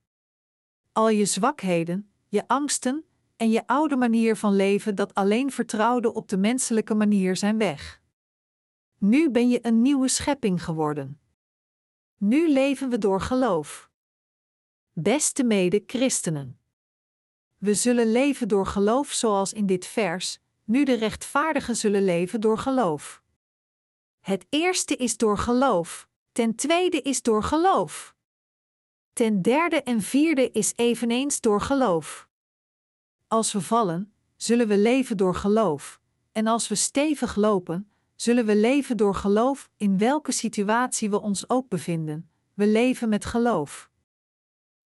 Al 0.92 1.08
je 1.08 1.24
zwakheden, 1.24 2.10
je 2.28 2.48
angsten 2.48 3.04
en 3.36 3.50
je 3.50 3.66
oude 3.66 3.96
manier 3.96 4.36
van 4.36 4.56
leven 4.56 4.94
dat 4.94 5.14
alleen 5.14 5.50
vertrouwde 5.50 6.12
op 6.12 6.28
de 6.28 6.36
menselijke 6.36 6.94
manier 6.94 7.36
zijn 7.36 7.58
weg. 7.58 8.02
Nu 8.98 9.30
ben 9.30 9.48
je 9.48 9.66
een 9.66 9.82
nieuwe 9.82 10.08
schepping 10.08 10.64
geworden. 10.64 11.20
Nu 12.16 12.52
leven 12.52 12.90
we 12.90 12.98
door 12.98 13.20
geloof. 13.20 13.85
Beste 14.98 15.44
mede-christenen. 15.44 16.58
We 17.56 17.74
zullen 17.74 18.12
leven 18.12 18.48
door 18.48 18.66
geloof 18.66 19.12
zoals 19.12 19.52
in 19.52 19.66
dit 19.66 19.86
vers, 19.86 20.38
nu 20.64 20.84
de 20.84 20.94
rechtvaardigen 20.94 21.76
zullen 21.76 22.04
leven 22.04 22.40
door 22.40 22.58
geloof. 22.58 23.22
Het 24.20 24.46
eerste 24.48 24.96
is 24.96 25.16
door 25.16 25.38
geloof, 25.38 26.08
ten 26.32 26.54
tweede 26.54 27.02
is 27.02 27.22
door 27.22 27.42
geloof. 27.42 28.14
Ten 29.12 29.42
derde 29.42 29.82
en 29.82 30.00
vierde 30.00 30.50
is 30.50 30.72
eveneens 30.76 31.40
door 31.40 31.60
geloof. 31.60 32.28
Als 33.28 33.52
we 33.52 33.60
vallen, 33.60 34.12
zullen 34.36 34.68
we 34.68 34.78
leven 34.78 35.16
door 35.16 35.34
geloof, 35.34 36.00
en 36.32 36.46
als 36.46 36.68
we 36.68 36.74
stevig 36.74 37.36
lopen, 37.36 37.90
zullen 38.14 38.46
we 38.46 38.56
leven 38.56 38.96
door 38.96 39.14
geloof 39.14 39.70
in 39.76 39.98
welke 39.98 40.32
situatie 40.32 41.10
we 41.10 41.20
ons 41.20 41.48
ook 41.48 41.68
bevinden. 41.68 42.30
We 42.54 42.66
leven 42.66 43.08
met 43.08 43.24
geloof. 43.24 43.90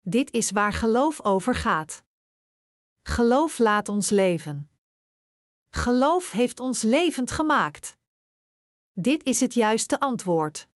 Dit 0.03 0.31
is 0.31 0.51
waar 0.51 0.73
geloof 0.73 1.21
over 1.23 1.55
gaat. 1.55 2.03
Geloof 3.01 3.57
laat 3.57 3.89
ons 3.89 4.09
leven. 4.09 4.69
Geloof 5.69 6.31
heeft 6.31 6.59
ons 6.59 6.81
levend 6.81 7.31
gemaakt. 7.31 7.97
Dit 8.93 9.23
is 9.23 9.39
het 9.39 9.53
juiste 9.53 9.99
antwoord. 9.99 10.67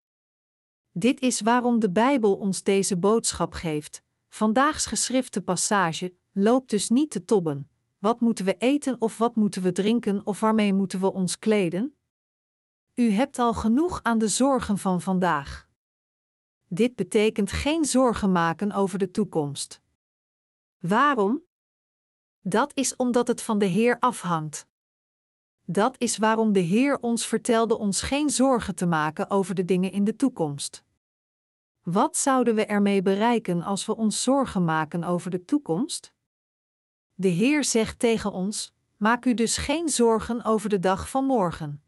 Dit 0.91 1.19
is 1.21 1.41
waarom 1.41 1.79
de 1.79 1.91
Bijbel 1.91 2.35
ons 2.35 2.63
deze 2.63 2.97
boodschap 2.97 3.53
geeft. 3.53 4.03
Vandaags 4.29 4.85
geschrifte 4.85 5.41
passage: 5.41 6.15
loop 6.31 6.69
dus 6.69 6.89
niet 6.89 7.11
te 7.11 7.25
tobben. 7.25 7.69
Wat 7.97 8.19
moeten 8.19 8.45
we 8.45 8.57
eten 8.57 9.01
of 9.01 9.17
wat 9.17 9.35
moeten 9.35 9.61
we 9.61 9.71
drinken 9.71 10.25
of 10.25 10.39
waarmee 10.39 10.73
moeten 10.73 10.99
we 10.99 11.13
ons 11.13 11.39
kleden? 11.39 11.97
U 12.93 13.11
hebt 13.11 13.39
al 13.39 13.53
genoeg 13.53 13.99
aan 14.03 14.17
de 14.17 14.27
zorgen 14.27 14.77
van 14.77 15.01
vandaag. 15.01 15.67
Dit 16.75 16.95
betekent 16.95 17.51
geen 17.51 17.85
zorgen 17.85 18.31
maken 18.31 18.71
over 18.71 18.99
de 18.99 19.11
toekomst. 19.11 19.81
Waarom? 20.79 21.43
Dat 22.41 22.71
is 22.73 22.95
omdat 22.95 23.27
het 23.27 23.41
van 23.41 23.59
de 23.59 23.65
Heer 23.65 23.99
afhangt. 23.99 24.67
Dat 25.65 25.95
is 25.97 26.17
waarom 26.17 26.53
de 26.53 26.59
Heer 26.59 26.99
ons 26.99 27.27
vertelde 27.27 27.77
ons 27.77 28.01
geen 28.01 28.29
zorgen 28.29 28.75
te 28.75 28.85
maken 28.85 29.29
over 29.29 29.55
de 29.55 29.65
dingen 29.65 29.91
in 29.91 30.03
de 30.03 30.15
toekomst. 30.15 30.83
Wat 31.83 32.17
zouden 32.17 32.55
we 32.55 32.65
ermee 32.65 33.01
bereiken 33.01 33.63
als 33.63 33.85
we 33.85 33.95
ons 33.95 34.23
zorgen 34.23 34.65
maken 34.65 35.03
over 35.03 35.31
de 35.31 35.45
toekomst? 35.45 36.13
De 37.13 37.27
Heer 37.27 37.63
zegt 37.63 37.99
tegen 37.99 38.31
ons: 38.31 38.73
Maak 38.97 39.25
u 39.25 39.33
dus 39.33 39.57
geen 39.57 39.89
zorgen 39.89 40.43
over 40.43 40.69
de 40.69 40.79
dag 40.79 41.09
van 41.09 41.25
morgen. 41.25 41.83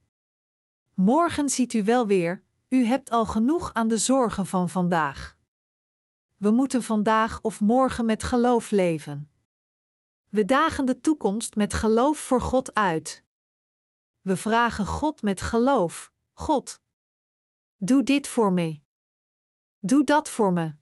Morgen 0.94 1.50
ziet 1.50 1.74
u 1.74 1.84
wel 1.84 2.08
weer, 2.08 2.46
u 2.70 2.86
hebt 2.86 3.10
al 3.10 3.26
genoeg 3.26 3.74
aan 3.74 3.88
de 3.88 3.98
zorgen 3.98 4.46
van 4.46 4.70
vandaag. 4.70 5.38
We 6.38 6.52
moeten 6.52 6.84
vandaag 6.84 7.42
of 7.42 7.62
morgen 7.62 8.06
met 8.06 8.24
geloof 8.24 8.72
leven. 8.72 9.32
We 10.30 10.46
dagen 10.46 10.86
de 10.86 11.02
toekomst 11.02 11.56
met 11.56 11.74
geloof 11.74 12.18
voor 12.18 12.42
God 12.42 12.74
uit. 12.74 13.24
We 14.22 14.38
vragen 14.38 14.86
God 14.86 15.22
met 15.22 15.42
geloof: 15.42 16.12
God, 16.34 16.82
doe 17.78 18.04
dit 18.04 18.28
voor 18.28 18.54
me. 18.54 18.82
Doe 19.80 20.04
dat 20.04 20.30
voor 20.30 20.54
me. 20.54 20.76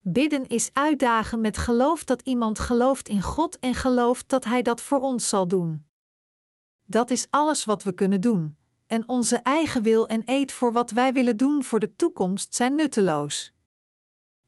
Bidden 0.00 0.46
is 0.46 0.70
uitdagen 0.72 1.40
met 1.40 1.58
geloof 1.58 2.04
dat 2.04 2.22
iemand 2.22 2.58
gelooft 2.58 3.08
in 3.08 3.22
God 3.22 3.58
en 3.58 3.74
gelooft 3.74 4.28
dat 4.28 4.44
Hij 4.44 4.62
dat 4.62 4.80
voor 4.80 5.00
ons 5.00 5.28
zal 5.28 5.48
doen. 5.48 5.86
Dat 6.84 7.10
is 7.10 7.26
alles 7.30 7.64
wat 7.64 7.82
we 7.82 7.92
kunnen 7.92 8.20
doen, 8.20 8.56
en 8.92 9.08
onze 9.08 9.36
eigen 9.36 9.82
wil 9.82 10.08
en 10.08 10.22
eet 10.24 10.52
voor 10.52 10.72
wat 10.72 10.90
wij 10.90 11.12
willen 11.12 11.36
doen 11.36 11.64
voor 11.64 11.80
de 11.80 11.96
toekomst 11.96 12.54
zijn 12.54 12.74
nutteloos. 12.74 13.52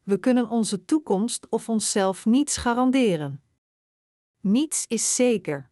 We 0.03 0.19
kunnen 0.19 0.49
onze 0.49 0.85
toekomst 0.85 1.47
of 1.49 1.69
onszelf 1.69 2.25
niets 2.25 2.57
garanderen. 2.57 3.43
Niets 4.41 4.85
is 4.89 5.15
zeker. 5.15 5.71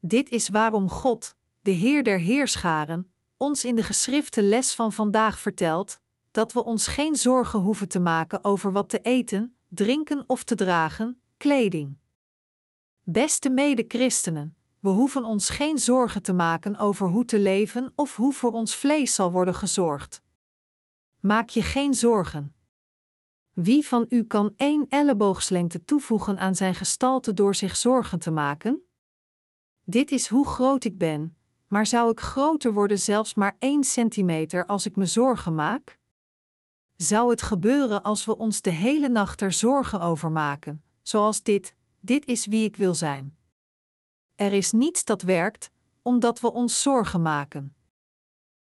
Dit 0.00 0.30
is 0.30 0.48
waarom 0.48 0.88
God, 0.88 1.36
de 1.60 1.70
Heer 1.70 2.04
der 2.04 2.18
Heerscharen, 2.18 3.12
ons 3.36 3.64
in 3.64 3.76
de 3.76 3.82
geschrifte 3.82 4.42
les 4.42 4.74
van 4.74 4.92
vandaag 4.92 5.38
vertelt 5.38 6.00
dat 6.30 6.52
we 6.52 6.64
ons 6.64 6.86
geen 6.86 7.16
zorgen 7.16 7.60
hoeven 7.60 7.88
te 7.88 8.00
maken 8.00 8.44
over 8.44 8.72
wat 8.72 8.88
te 8.88 9.00
eten, 9.00 9.56
drinken 9.68 10.24
of 10.26 10.44
te 10.44 10.54
dragen, 10.54 11.20
kleding. 11.36 11.98
Beste 13.02 13.50
mede-christenen, 13.50 14.55
we 14.86 14.92
hoeven 14.92 15.24
ons 15.24 15.50
geen 15.50 15.78
zorgen 15.78 16.22
te 16.22 16.32
maken 16.32 16.76
over 16.76 17.08
hoe 17.08 17.24
te 17.24 17.38
leven 17.38 17.92
of 17.94 18.16
hoe 18.16 18.32
voor 18.32 18.52
ons 18.52 18.76
vlees 18.76 19.14
zal 19.14 19.32
worden 19.32 19.54
gezorgd. 19.54 20.22
Maak 21.20 21.48
je 21.48 21.62
geen 21.62 21.94
zorgen. 21.94 22.54
Wie 23.52 23.86
van 23.86 24.06
u 24.08 24.24
kan 24.24 24.52
één 24.56 24.86
elleboogslengte 24.88 25.84
toevoegen 25.84 26.38
aan 26.38 26.54
zijn 26.54 26.74
gestalte 26.74 27.34
door 27.34 27.54
zich 27.54 27.76
zorgen 27.76 28.18
te 28.18 28.30
maken? 28.30 28.82
Dit 29.84 30.10
is 30.10 30.28
hoe 30.28 30.46
groot 30.46 30.84
ik 30.84 30.98
ben, 30.98 31.36
maar 31.68 31.86
zou 31.86 32.10
ik 32.10 32.20
groter 32.20 32.72
worden 32.72 32.98
zelfs 32.98 33.34
maar 33.34 33.56
één 33.58 33.84
centimeter 33.84 34.66
als 34.66 34.86
ik 34.86 34.96
me 34.96 35.06
zorgen 35.06 35.54
maak? 35.54 35.98
Zou 36.96 37.30
het 37.30 37.42
gebeuren 37.42 38.02
als 38.02 38.24
we 38.24 38.36
ons 38.36 38.60
de 38.60 38.70
hele 38.70 39.08
nacht 39.08 39.40
er 39.40 39.52
zorgen 39.52 40.00
over 40.00 40.32
maken, 40.32 40.82
zoals 41.02 41.42
dit: 41.42 41.74
dit 42.00 42.26
is 42.26 42.46
wie 42.46 42.64
ik 42.64 42.76
wil 42.76 42.94
zijn. 42.94 43.35
Er 44.36 44.52
is 44.52 44.72
niets 44.72 45.04
dat 45.04 45.22
werkt, 45.22 45.70
omdat 46.02 46.40
we 46.40 46.52
ons 46.52 46.82
zorgen 46.82 47.22
maken. 47.22 47.76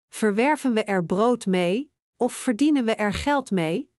Verwerven 0.09 0.75
we 0.75 0.85
er 0.85 1.05
brood 1.05 1.47
mee, 1.47 1.93
of 2.17 2.33
verdienen 2.33 2.85
we 2.85 2.95
er 2.95 3.13
geld 3.13 3.51
mee? 3.51 3.93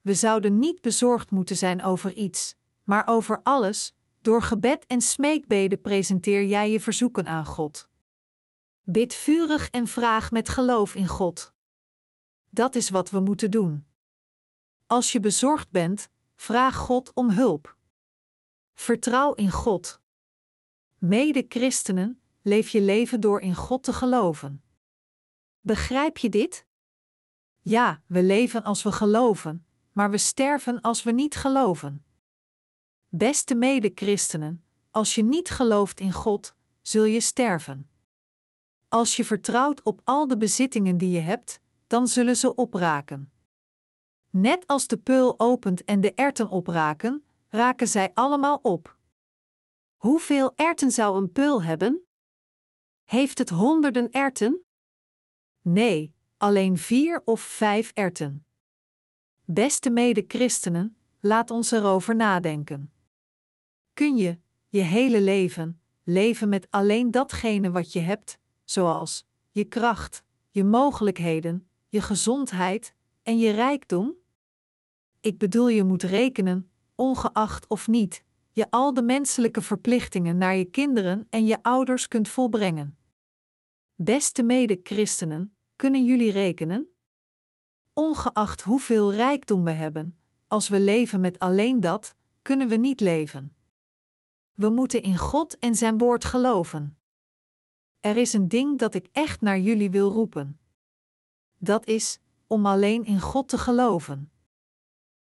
We 0.00 0.14
zouden 0.14 0.58
niet 0.58 0.80
bezorgd 0.80 1.30
moeten 1.30 1.56
zijn 1.56 1.82
over 1.82 2.12
iets, 2.12 2.56
maar 2.84 3.06
over 3.06 3.40
alles, 3.42 3.94
door 4.20 4.42
gebed 4.42 4.86
en 4.86 5.00
smeekbeden 5.00 5.80
presenteer 5.80 6.44
jij 6.44 6.70
je 6.70 6.80
verzoeken 6.80 7.26
aan 7.26 7.46
God. 7.46 7.88
Bid 8.82 9.14
vurig 9.14 9.70
en 9.70 9.86
vraag 9.86 10.30
met 10.30 10.48
geloof 10.48 10.94
in 10.94 11.06
God. 11.06 11.54
Dat 12.50 12.74
is 12.74 12.90
wat 12.90 13.10
we 13.10 13.20
moeten 13.20 13.50
doen. 13.50 13.86
Als 14.86 15.12
je 15.12 15.20
bezorgd 15.20 15.70
bent, 15.70 16.08
vraag 16.34 16.76
God 16.76 17.14
om 17.14 17.30
hulp. 17.30 17.76
Vertrouw 18.74 19.32
in 19.32 19.50
God. 19.50 20.00
Mede-christenen, 20.98 22.20
leef 22.42 22.68
je 22.68 22.80
leven 22.80 23.20
door 23.20 23.40
in 23.40 23.54
God 23.54 23.82
te 23.82 23.92
geloven. 23.92 24.62
Begrijp 25.60 26.18
je 26.18 26.28
dit? 26.28 26.66
Ja, 27.60 28.02
we 28.06 28.22
leven 28.22 28.64
als 28.64 28.82
we 28.82 28.92
geloven, 28.92 29.66
maar 29.92 30.10
we 30.10 30.18
sterven 30.18 30.80
als 30.80 31.02
we 31.02 31.12
niet 31.12 31.34
geloven. 31.36 32.04
Beste 33.08 33.54
mede-christenen, 33.54 34.64
als 34.90 35.14
je 35.14 35.22
niet 35.22 35.50
gelooft 35.50 36.00
in 36.00 36.12
God, 36.12 36.54
zul 36.82 37.04
je 37.04 37.20
sterven. 37.20 37.90
Als 38.88 39.16
je 39.16 39.24
vertrouwt 39.24 39.82
op 39.82 40.00
al 40.04 40.26
de 40.26 40.36
bezittingen 40.36 40.98
die 40.98 41.10
je 41.10 41.20
hebt, 41.20 41.60
dan 41.86 42.08
zullen 42.08 42.36
ze 42.36 42.54
opraken. 42.54 43.32
Net 44.30 44.66
als 44.66 44.86
de 44.86 44.96
peul 44.96 45.34
opent 45.38 45.84
en 45.84 46.00
de 46.00 46.14
erten 46.14 46.48
opraken, 46.48 47.24
raken 47.48 47.88
zij 47.88 48.10
allemaal 48.14 48.58
op. 48.62 48.95
Hoeveel 49.96 50.52
erten 50.56 50.90
zou 50.90 51.16
een 51.16 51.32
peul 51.32 51.62
hebben? 51.62 52.06
Heeft 53.04 53.38
het 53.38 53.50
honderden 53.50 54.10
erten? 54.10 54.64
Nee, 55.62 56.14
alleen 56.36 56.78
vier 56.78 57.22
of 57.24 57.40
vijf 57.40 57.90
erten. 57.94 58.46
Beste 59.44 59.90
mede-christenen, 59.90 60.96
laat 61.20 61.50
ons 61.50 61.70
erover 61.70 62.16
nadenken. 62.16 62.92
Kun 63.92 64.16
je, 64.16 64.38
je 64.68 64.80
hele 64.80 65.20
leven, 65.20 65.80
leven 66.02 66.48
met 66.48 66.66
alleen 66.70 67.10
datgene 67.10 67.70
wat 67.70 67.92
je 67.92 68.00
hebt, 68.00 68.38
zoals 68.64 69.26
je 69.50 69.64
kracht, 69.64 70.22
je 70.50 70.64
mogelijkheden, 70.64 71.68
je 71.88 72.00
gezondheid 72.00 72.94
en 73.22 73.38
je 73.38 73.50
rijkdom? 73.50 74.14
Ik 75.20 75.38
bedoel, 75.38 75.68
je 75.68 75.84
moet 75.84 76.02
rekenen, 76.02 76.70
ongeacht 76.94 77.66
of 77.66 77.88
niet, 77.88 78.24
je 78.56 78.70
al 78.70 78.94
de 78.94 79.02
menselijke 79.02 79.62
verplichtingen 79.62 80.36
naar 80.38 80.56
je 80.56 80.64
kinderen 80.64 81.26
en 81.30 81.46
je 81.46 81.62
ouders 81.62 82.08
kunt 82.08 82.28
volbrengen. 82.28 82.98
Beste 83.94 84.42
mede-christenen, 84.42 85.56
kunnen 85.76 86.04
jullie 86.04 86.30
rekenen? 86.30 86.88
Ongeacht 87.92 88.62
hoeveel 88.62 89.12
rijkdom 89.12 89.64
we 89.64 89.70
hebben, 89.70 90.18
als 90.46 90.68
we 90.68 90.80
leven 90.80 91.20
met 91.20 91.38
alleen 91.38 91.80
dat, 91.80 92.14
kunnen 92.42 92.68
we 92.68 92.76
niet 92.76 93.00
leven. 93.00 93.56
We 94.54 94.68
moeten 94.68 95.02
in 95.02 95.16
God 95.16 95.58
en 95.58 95.74
Zijn 95.74 95.98
woord 95.98 96.24
geloven. 96.24 96.98
Er 98.00 98.16
is 98.16 98.32
een 98.32 98.48
ding 98.48 98.78
dat 98.78 98.94
ik 98.94 99.08
echt 99.12 99.40
naar 99.40 99.58
jullie 99.58 99.90
wil 99.90 100.10
roepen. 100.10 100.60
Dat 101.58 101.86
is 101.86 102.18
om 102.46 102.66
alleen 102.66 103.04
in 103.04 103.20
God 103.20 103.48
te 103.48 103.58
geloven. 103.58 104.30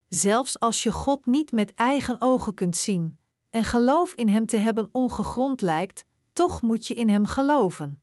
Zelfs 0.08 0.60
als 0.60 0.84
je 0.84 0.92
God 0.92 1.26
niet 1.26 1.52
met 1.52 1.74
eigen 1.74 2.22
ogen 2.22 2.54
kunt 2.54 2.76
zien 2.76 3.22
en 3.54 3.64
geloof 3.64 4.14
in 4.14 4.28
Hem 4.28 4.46
te 4.46 4.58
hebben 4.58 4.90
ongegrond 4.92 5.62
lijkt, 5.62 6.06
toch 6.32 6.62
moet 6.62 6.88
je 6.88 6.94
in 6.94 7.10
Hem 7.10 7.26
geloven. 7.26 8.02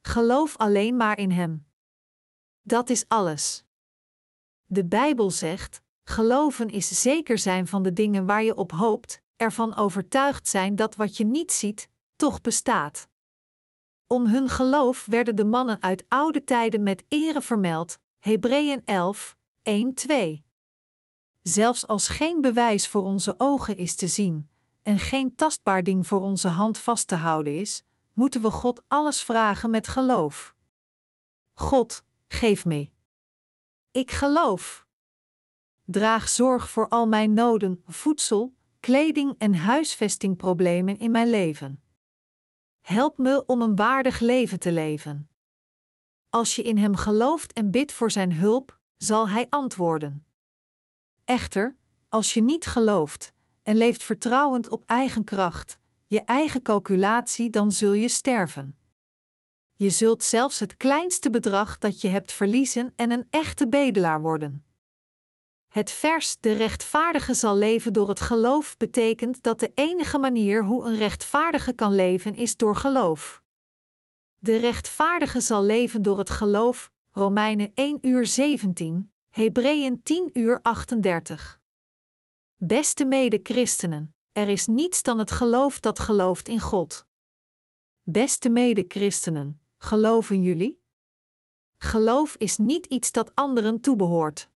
Geloof 0.00 0.56
alleen 0.56 0.96
maar 0.96 1.18
in 1.18 1.30
Hem. 1.30 1.66
Dat 2.62 2.90
is 2.90 3.08
alles. 3.08 3.64
De 4.66 4.84
Bijbel 4.84 5.30
zegt: 5.30 5.82
geloven 6.04 6.68
is 6.68 7.00
zeker 7.00 7.38
zijn 7.38 7.66
van 7.66 7.82
de 7.82 7.92
dingen 7.92 8.26
waar 8.26 8.42
je 8.42 8.54
op 8.54 8.72
hoopt, 8.72 9.22
ervan 9.36 9.74
overtuigd 9.74 10.48
zijn 10.48 10.76
dat 10.76 10.96
wat 10.96 11.16
je 11.16 11.24
niet 11.24 11.52
ziet, 11.52 11.88
toch 12.16 12.40
bestaat. 12.40 13.08
Om 14.06 14.26
hun 14.26 14.48
geloof 14.48 15.06
werden 15.06 15.36
de 15.36 15.44
mannen 15.44 15.82
uit 15.82 16.04
oude 16.08 16.44
tijden 16.44 16.82
met 16.82 17.04
ere 17.08 17.42
vermeld, 17.42 17.98
Hebreeën 18.18 18.82
11, 18.84 19.36
1-2. 19.62 20.43
Zelfs 21.44 21.86
als 21.86 22.08
geen 22.08 22.40
bewijs 22.40 22.88
voor 22.88 23.02
onze 23.02 23.34
ogen 23.38 23.76
is 23.76 23.94
te 23.94 24.08
zien 24.08 24.48
en 24.82 24.98
geen 24.98 25.34
tastbaar 25.34 25.82
ding 25.82 26.06
voor 26.06 26.20
onze 26.20 26.48
hand 26.48 26.78
vast 26.78 27.08
te 27.08 27.14
houden 27.14 27.58
is, 27.58 27.82
moeten 28.12 28.42
we 28.42 28.50
God 28.50 28.82
alles 28.88 29.22
vragen 29.22 29.70
met 29.70 29.88
geloof. 29.88 30.54
God, 31.54 32.04
geef 32.28 32.64
me. 32.64 32.90
Ik 33.90 34.10
geloof. 34.10 34.86
Draag 35.84 36.28
zorg 36.28 36.70
voor 36.70 36.88
al 36.88 37.06
mijn 37.06 37.32
noden, 37.32 37.82
voedsel, 37.86 38.54
kleding 38.80 39.34
en 39.38 39.54
huisvestingproblemen 39.54 40.98
in 40.98 41.10
mijn 41.10 41.30
leven. 41.30 41.82
Help 42.80 43.18
me 43.18 43.46
om 43.46 43.62
een 43.62 43.76
waardig 43.76 44.20
leven 44.20 44.58
te 44.58 44.72
leven. 44.72 45.28
Als 46.28 46.56
je 46.56 46.62
in 46.62 46.78
Hem 46.78 46.96
gelooft 46.96 47.52
en 47.52 47.70
bidt 47.70 47.92
voor 47.92 48.10
Zijn 48.10 48.32
hulp, 48.32 48.78
zal 48.96 49.28
Hij 49.28 49.46
antwoorden. 49.50 50.26
Echter, 51.24 51.76
als 52.08 52.34
je 52.34 52.42
niet 52.42 52.66
gelooft 52.66 53.32
en 53.62 53.76
leeft 53.76 54.02
vertrouwend 54.02 54.68
op 54.68 54.82
eigen 54.86 55.24
kracht, 55.24 55.78
je 56.06 56.20
eigen 56.20 56.62
calculatie, 56.62 57.50
dan 57.50 57.72
zul 57.72 57.92
je 57.92 58.08
sterven. 58.08 58.78
Je 59.76 59.90
zult 59.90 60.22
zelfs 60.22 60.58
het 60.58 60.76
kleinste 60.76 61.30
bedrag 61.30 61.78
dat 61.78 62.00
je 62.00 62.08
hebt 62.08 62.32
verliezen 62.32 62.92
en 62.96 63.10
een 63.10 63.26
echte 63.30 63.68
bedelaar 63.68 64.20
worden. 64.20 64.64
Het 65.68 65.90
vers 65.90 66.36
de 66.40 66.52
rechtvaardige 66.52 67.34
zal 67.34 67.56
leven 67.56 67.92
door 67.92 68.08
het 68.08 68.20
geloof 68.20 68.76
betekent 68.76 69.42
dat 69.42 69.60
de 69.60 69.72
enige 69.74 70.18
manier 70.18 70.64
hoe 70.64 70.84
een 70.84 70.96
rechtvaardige 70.96 71.72
kan 71.72 71.94
leven 71.94 72.34
is 72.34 72.56
door 72.56 72.76
geloof. 72.76 73.42
De 74.38 74.56
rechtvaardige 74.56 75.40
zal 75.40 75.62
leven 75.62 76.02
door 76.02 76.18
het 76.18 76.30
geloof, 76.30 76.92
Romeinen 77.10 77.70
1 77.74 77.98
uur 78.00 78.26
17, 78.26 79.12
Hebreeën 79.34 80.02
10 80.02 80.30
uur 80.32 80.62
38. 80.62 81.60
Beste 82.56 83.04
mede-christenen, 83.04 84.14
er 84.32 84.48
is 84.48 84.66
niets 84.66 85.02
dan 85.02 85.18
het 85.18 85.30
geloof 85.30 85.80
dat 85.80 85.98
gelooft 85.98 86.48
in 86.48 86.60
God. 86.60 87.06
Beste 88.02 88.48
mede-christenen, 88.48 89.60
geloven 89.78 90.42
jullie? 90.42 90.82
Geloof 91.76 92.36
is 92.36 92.56
niet 92.56 92.86
iets 92.86 93.12
dat 93.12 93.34
anderen 93.34 93.80
toebehoort. 93.80 94.50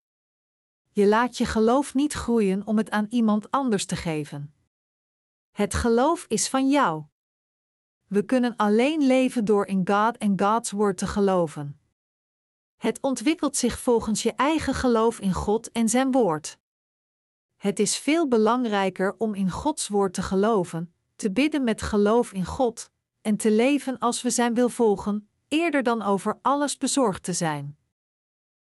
Je 0.90 1.06
laat 1.06 1.36
je 1.36 1.44
geloof 1.44 1.94
niet 1.94 2.12
groeien 2.12 2.66
om 2.66 2.76
het 2.76 2.90
aan 2.90 3.06
iemand 3.08 3.50
anders 3.50 3.86
te 3.86 3.96
geven. 3.96 4.54
Het 5.50 5.74
geloof 5.74 6.24
is 6.28 6.48
van 6.48 6.68
jou. 6.68 7.04
We 8.06 8.24
kunnen 8.24 8.56
alleen 8.56 9.06
leven 9.06 9.44
door 9.44 9.66
in 9.66 9.88
God 9.88 10.16
en 10.16 10.40
God's 10.40 10.70
Word 10.70 10.98
te 10.98 11.06
geloven. 11.06 11.80
Het 12.78 13.00
ontwikkelt 13.00 13.56
zich 13.56 13.78
volgens 13.78 14.22
je 14.22 14.32
eigen 14.32 14.74
geloof 14.74 15.20
in 15.20 15.32
God 15.32 15.72
en 15.72 15.88
Zijn 15.88 16.12
Woord. 16.12 16.58
Het 17.56 17.78
is 17.78 17.96
veel 17.96 18.28
belangrijker 18.28 19.14
om 19.18 19.34
in 19.34 19.50
Gods 19.50 19.88
Woord 19.88 20.14
te 20.14 20.22
geloven, 20.22 20.92
te 21.16 21.32
bidden 21.32 21.64
met 21.64 21.82
geloof 21.82 22.32
in 22.32 22.44
God 22.44 22.90
en 23.22 23.36
te 23.36 23.50
leven 23.50 23.98
als 23.98 24.22
we 24.22 24.30
Zijn 24.30 24.54
wil 24.54 24.68
volgen, 24.68 25.28
eerder 25.48 25.82
dan 25.82 26.02
over 26.02 26.38
alles 26.42 26.76
bezorgd 26.76 27.22
te 27.22 27.32
zijn. 27.32 27.78